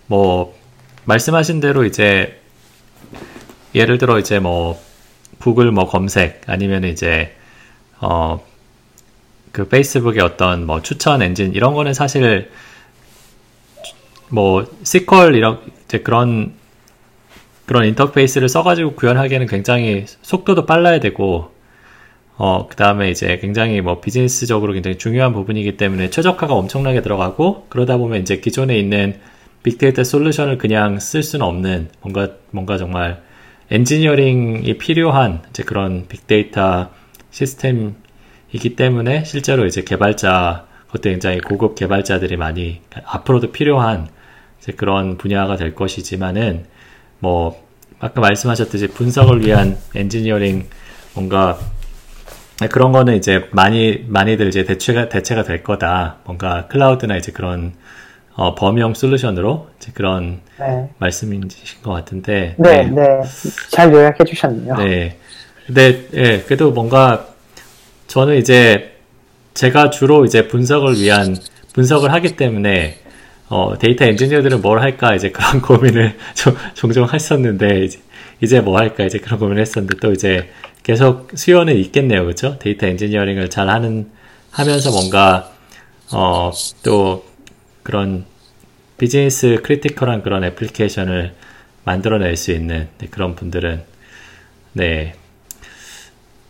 뭐 0.07 0.57
말씀하신 1.05 1.59
대로 1.59 1.85
이제 1.85 2.39
예를 3.75 3.97
들어 3.97 4.19
이제 4.19 4.39
뭐 4.39 4.79
구글 5.39 5.71
뭐 5.71 5.87
검색 5.87 6.41
아니면 6.47 6.83
이제 6.83 7.35
어 7.99 8.39
그 9.51 9.67
페이스북의 9.67 10.21
어떤 10.21 10.65
뭐 10.65 10.81
추천 10.81 11.21
엔진 11.21 11.53
이런 11.53 11.73
거는 11.73 11.93
사실 11.93 12.49
뭐 14.29 14.65
SQL 14.81 15.35
이런 15.35 15.59
이제 15.85 15.99
그런 15.99 16.53
그런 17.65 17.85
인터페이스를 17.85 18.49
써가지고 18.49 18.93
구현하기에는 18.93 19.47
굉장히 19.47 20.05
속도도 20.21 20.65
빨라야 20.65 20.99
되고 20.99 21.51
어, 22.37 22.67
그 22.67 22.75
다음에 22.75 23.11
이제 23.11 23.37
굉장히 23.39 23.81
뭐 23.81 23.99
비즈니스적으로 23.99 24.73
굉장히 24.73 24.97
중요한 24.97 25.33
부분이기 25.33 25.77
때문에 25.77 26.09
최적화가 26.09 26.53
엄청나게 26.53 27.01
들어가고 27.01 27.65
그러다 27.69 27.97
보면 27.97 28.21
이제 28.21 28.37
기존에 28.37 28.79
있는 28.79 29.19
빅데이터 29.61 30.03
솔루션을 30.03 30.57
그냥 30.57 30.99
쓸 30.99 31.21
수는 31.21 31.45
없는 31.45 31.89
뭔가, 32.01 32.29
뭔가 32.51 32.77
정말 32.77 33.21
엔지니어링이 33.71 34.77
필요한 34.77 35.43
이제 35.49 35.63
그런 35.63 36.07
빅데이터 36.07 36.89
시스템이기 37.31 38.75
때문에 38.75 39.23
실제로 39.25 39.65
이제 39.65 39.83
개발자, 39.83 40.65
그것도 40.87 41.09
굉장히 41.09 41.39
고급 41.39 41.75
개발자들이 41.75 42.35
많이 42.35 42.81
앞으로도 43.05 43.51
필요한 43.51 44.07
이제 44.59 44.71
그런 44.71 45.17
분야가 45.17 45.55
될 45.55 45.75
것이지만은 45.75 46.65
뭐 47.19 47.63
아까 47.99 48.21
말씀하셨듯이 48.21 48.87
분석을 48.87 49.45
위한 49.45 49.77
엔지니어링 49.93 50.67
뭔가 51.13 51.59
그런 52.71 52.91
거는 52.91 53.15
이제 53.15 53.47
많이 53.51 54.03
많이들 54.07 54.47
이제 54.47 54.63
대체가 54.63 55.09
대체가 55.09 55.43
될 55.43 55.63
거다. 55.63 56.17
뭔가 56.25 56.67
클라우드나 56.67 57.17
이제 57.17 57.31
그런 57.31 57.73
어, 58.39 58.55
범용 58.55 58.93
솔루션으로 58.93 59.67
이제 59.77 59.91
그런 59.93 60.39
네. 60.57 60.87
말씀이신 60.97 61.81
것 61.83 61.91
같은데. 61.91 62.55
네, 62.57 62.83
네, 62.83 62.89
네. 62.89 63.05
잘 63.69 63.91
요약해 63.91 64.23
주셨네요. 64.23 64.77
네. 64.77 65.17
근데 65.65 66.07
예, 66.13 66.39
그래도 66.39 66.71
뭔가 66.71 67.27
저는 68.07 68.37
이제 68.37 68.95
제가 69.55 69.89
주로 69.89 70.23
이제 70.23 70.47
분석을 70.47 71.01
위한 71.01 71.35
분석을 71.73 72.13
하기 72.13 72.37
때문에 72.37 72.99
어, 73.49 73.77
데이터 73.77 74.05
엔지니어들은 74.05 74.61
뭘 74.61 74.79
할까 74.79 75.15
이제 75.15 75.31
그런 75.31 75.59
고민을 75.61 76.15
좀, 76.33 76.55
종종 76.75 77.09
했었는데 77.11 77.83
이제, 77.83 77.99
이제 78.39 78.61
뭐 78.61 78.77
할까 78.77 79.03
이제 79.03 79.17
그런 79.19 79.37
고민을 79.37 79.61
했었는데 79.61 79.97
또 79.99 80.13
이제 80.13 80.49
계속 80.83 81.27
수요는 81.35 81.75
있겠네요, 81.75 82.23
그렇죠? 82.23 82.57
데이터 82.57 82.87
엔지니어링을 82.87 83.49
잘 83.49 83.69
하는 83.69 84.09
하면서 84.49 84.91
뭔가 84.91 85.51
어, 86.13 86.51
또 86.83 87.28
그런 87.83 88.25
business 88.97 89.61
critical한 89.63 90.23
그런 90.23 90.43
애플리케이션을 90.43 91.33
만들어낼 91.85 92.35
수 92.35 92.51
있는 92.51 92.87
네, 92.97 93.07
그런 93.09 93.35
분들은 93.35 93.81
네 94.73 95.13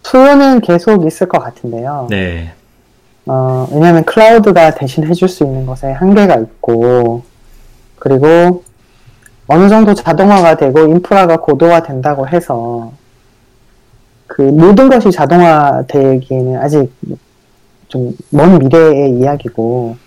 수요는 0.04 0.62
계속 0.62 1.06
있을 1.06 1.28
것 1.28 1.40
같은데요. 1.40 2.08
네. 2.10 2.54
어, 3.26 3.68
왜냐하면 3.72 4.04
클라우드가 4.06 4.76
대신 4.76 5.06
해줄 5.06 5.30
수 5.30 5.44
있는 5.44 5.66
것에 5.66 5.92
한계가 5.92 6.36
있고 6.38 7.24
그리고 7.98 8.64
어느 9.48 9.70
정도 9.70 9.94
자동화가 9.94 10.58
되고 10.58 10.88
인프라가 10.88 11.38
고도화 11.38 11.84
된다고 11.84 12.28
해서 12.28 12.92
그 14.26 14.42
모든 14.42 14.90
것이 14.90 15.12
자동화되기에는 15.12 16.58
아직 16.58 16.92
좀 17.90 18.16
먼 18.30 18.60
미래의 18.60 19.12
이야기고 19.20 19.98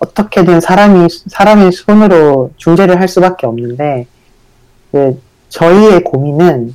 어떻게든 0.00 0.60
사람이 0.60 1.08
사람의 1.26 1.72
손으로 1.72 2.52
중재를 2.56 3.00
할 3.00 3.08
수밖에 3.08 3.46
없는데 3.46 4.06
그 4.92 5.20
저희의 5.48 6.04
고민은 6.04 6.74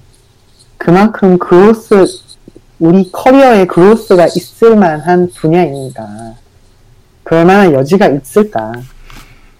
그만큼 0.78 1.38
그로스 1.38 2.06
우리 2.80 3.10
커리어에 3.12 3.66
그로스가 3.66 4.26
있을 4.26 4.76
만한 4.76 5.30
분야입니다. 5.30 6.34
그럴 7.24 7.46
만한 7.46 7.74
여지가 7.74 8.08
있을까? 8.08 8.74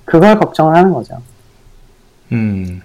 그걸 0.04 0.38
걱정을 0.38 0.76
하는 0.76 0.94
거죠. 0.94 1.22
음. 2.34 2.82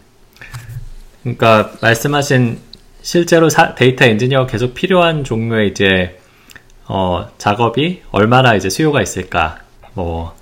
그러니까 1.23 1.73
말씀하신 1.83 2.61
실제로 3.03 3.49
사, 3.49 3.75
데이터 3.75 4.05
엔지니어 4.05 4.47
계속 4.47 4.75
필요한 4.75 5.25
종류의 5.25 5.71
이제 5.71 6.19
어, 6.87 7.29
작업이 7.39 8.03
얼마나 8.11 8.55
이제 8.55 8.71
수요가 8.71 9.03
있을까 9.03 9.59
뭐 9.95 10.38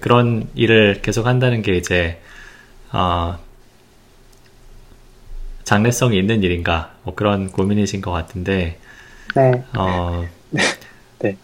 그런 0.00 0.48
일을 0.54 1.00
계속 1.02 1.26
한다는 1.26 1.62
게 1.62 1.76
이제 1.76 2.20
어, 2.92 3.38
장래성이 5.64 6.18
있는 6.18 6.42
일인가 6.42 6.90
뭐 7.02 7.14
그런 7.14 7.50
고민이신 7.50 8.00
것 8.00 8.10
같은데 8.10 8.78
네. 9.34 9.64
어, 9.76 10.24
네. 11.20 11.36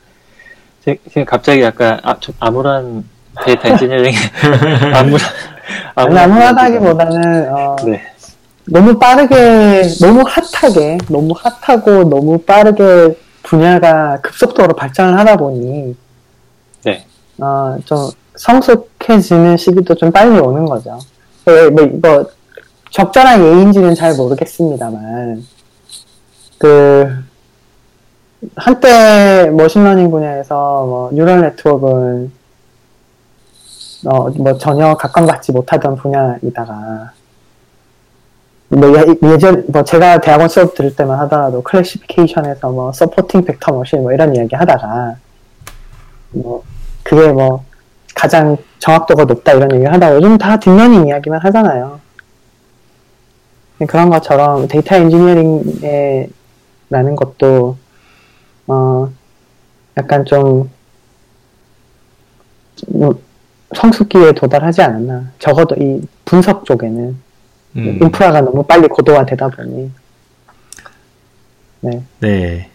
지금 0.84 1.24
갑자기 1.24 1.62
약간 1.62 2.00
아, 2.02 2.18
좀 2.18 2.34
암울한 2.38 3.04
데이터 3.44 3.68
엔지니어링 3.68 4.14
암울한 4.94 5.30
암울하다기보다는 5.96 7.52
어, 7.52 7.76
네. 7.84 8.02
너무 8.70 8.98
빠르게, 8.98 9.82
너무 10.00 10.24
핫하게, 10.26 10.98
너무 11.08 11.34
핫하고 11.36 12.04
너무 12.04 12.38
빠르게 12.38 13.16
분야가 13.42 14.20
급속도로 14.20 14.74
발전을 14.74 15.18
하다 15.18 15.36
보니, 15.36 15.96
네. 16.84 17.06
어, 17.38 17.78
좀 17.86 18.10
성숙해지는 18.38 19.56
시기도 19.56 19.94
좀 19.94 20.10
빨리 20.10 20.38
오는 20.38 20.64
거죠. 20.64 20.98
뭐, 21.44 21.70
뭐, 21.70 21.86
뭐 22.00 22.26
적절한 22.90 23.44
예인지는 23.44 23.94
잘 23.94 24.14
모르겠습니다만, 24.14 25.44
그, 26.58 27.08
한때 28.56 29.50
machine 29.50 29.78
learning 29.78 30.10
분야에서 30.10 30.86
뭐 30.86 31.10
neural 31.12 31.40
network는 31.40 32.32
어, 34.06 34.30
뭐 34.30 34.56
전혀 34.58 34.94
각광받지 34.96 35.52
못하던 35.52 35.96
분야이다가 35.96 37.12
뭐 38.68 38.92
예, 38.96 39.38
전 39.38 39.64
뭐 39.68 39.82
제가 39.82 40.20
대학원 40.20 40.48
수업 40.48 40.74
들을 40.74 40.94
때만 40.94 41.18
하더라도 41.20 41.62
classification에서 41.62 42.70
뭐 42.70 42.92
supporting 42.92 43.44
vector 43.44 43.72
machine 43.72 44.02
뭐 44.02 44.12
이런 44.12 44.36
이야기 44.36 44.54
하다가 44.54 45.16
뭐 46.30 46.62
그게 47.02 47.32
뭐 47.32 47.64
가장 48.18 48.56
정확도가 48.80 49.24
높다 49.24 49.52
이런 49.52 49.72
얘기 49.76 49.84
하다가 49.84 50.16
요즘 50.16 50.36
다 50.36 50.58
뒷면인 50.58 51.06
이야기만 51.06 51.40
하잖아요. 51.40 52.00
그런 53.86 54.10
것처럼 54.10 54.66
데이터 54.66 54.96
엔지니어링에 54.96 56.28
라는 56.90 57.14
것도 57.14 57.76
어 58.66 59.08
약간 59.96 60.24
좀 60.24 60.68
뭐, 62.88 63.20
성숙기에 63.76 64.32
도달하지 64.32 64.82
않았나. 64.82 65.30
적어도 65.38 65.76
이 65.78 66.00
분석 66.24 66.64
쪽에는 66.64 67.16
음. 67.76 67.98
인프라가 68.02 68.40
너무 68.40 68.64
빨리 68.64 68.88
고도화되다 68.88 69.48
보니. 69.48 69.92
네. 71.82 72.02
네. 72.18 72.70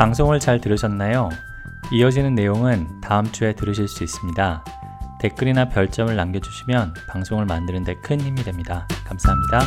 방송을 0.00 0.40
잘 0.40 0.62
들으셨나요? 0.62 1.28
이어지는 1.92 2.34
내용은 2.34 2.88
다음 3.02 3.30
주에 3.30 3.52
들으실 3.52 3.86
수 3.86 4.02
있습니다. 4.02 4.64
댓글이나 5.20 5.68
별점을 5.68 6.16
남겨주시면 6.16 6.94
방송을 7.06 7.44
만드는 7.44 7.84
데 7.84 7.96
큰 8.00 8.18
힘이 8.18 8.42
됩니다. 8.42 8.88
감사합니다. 9.04 9.60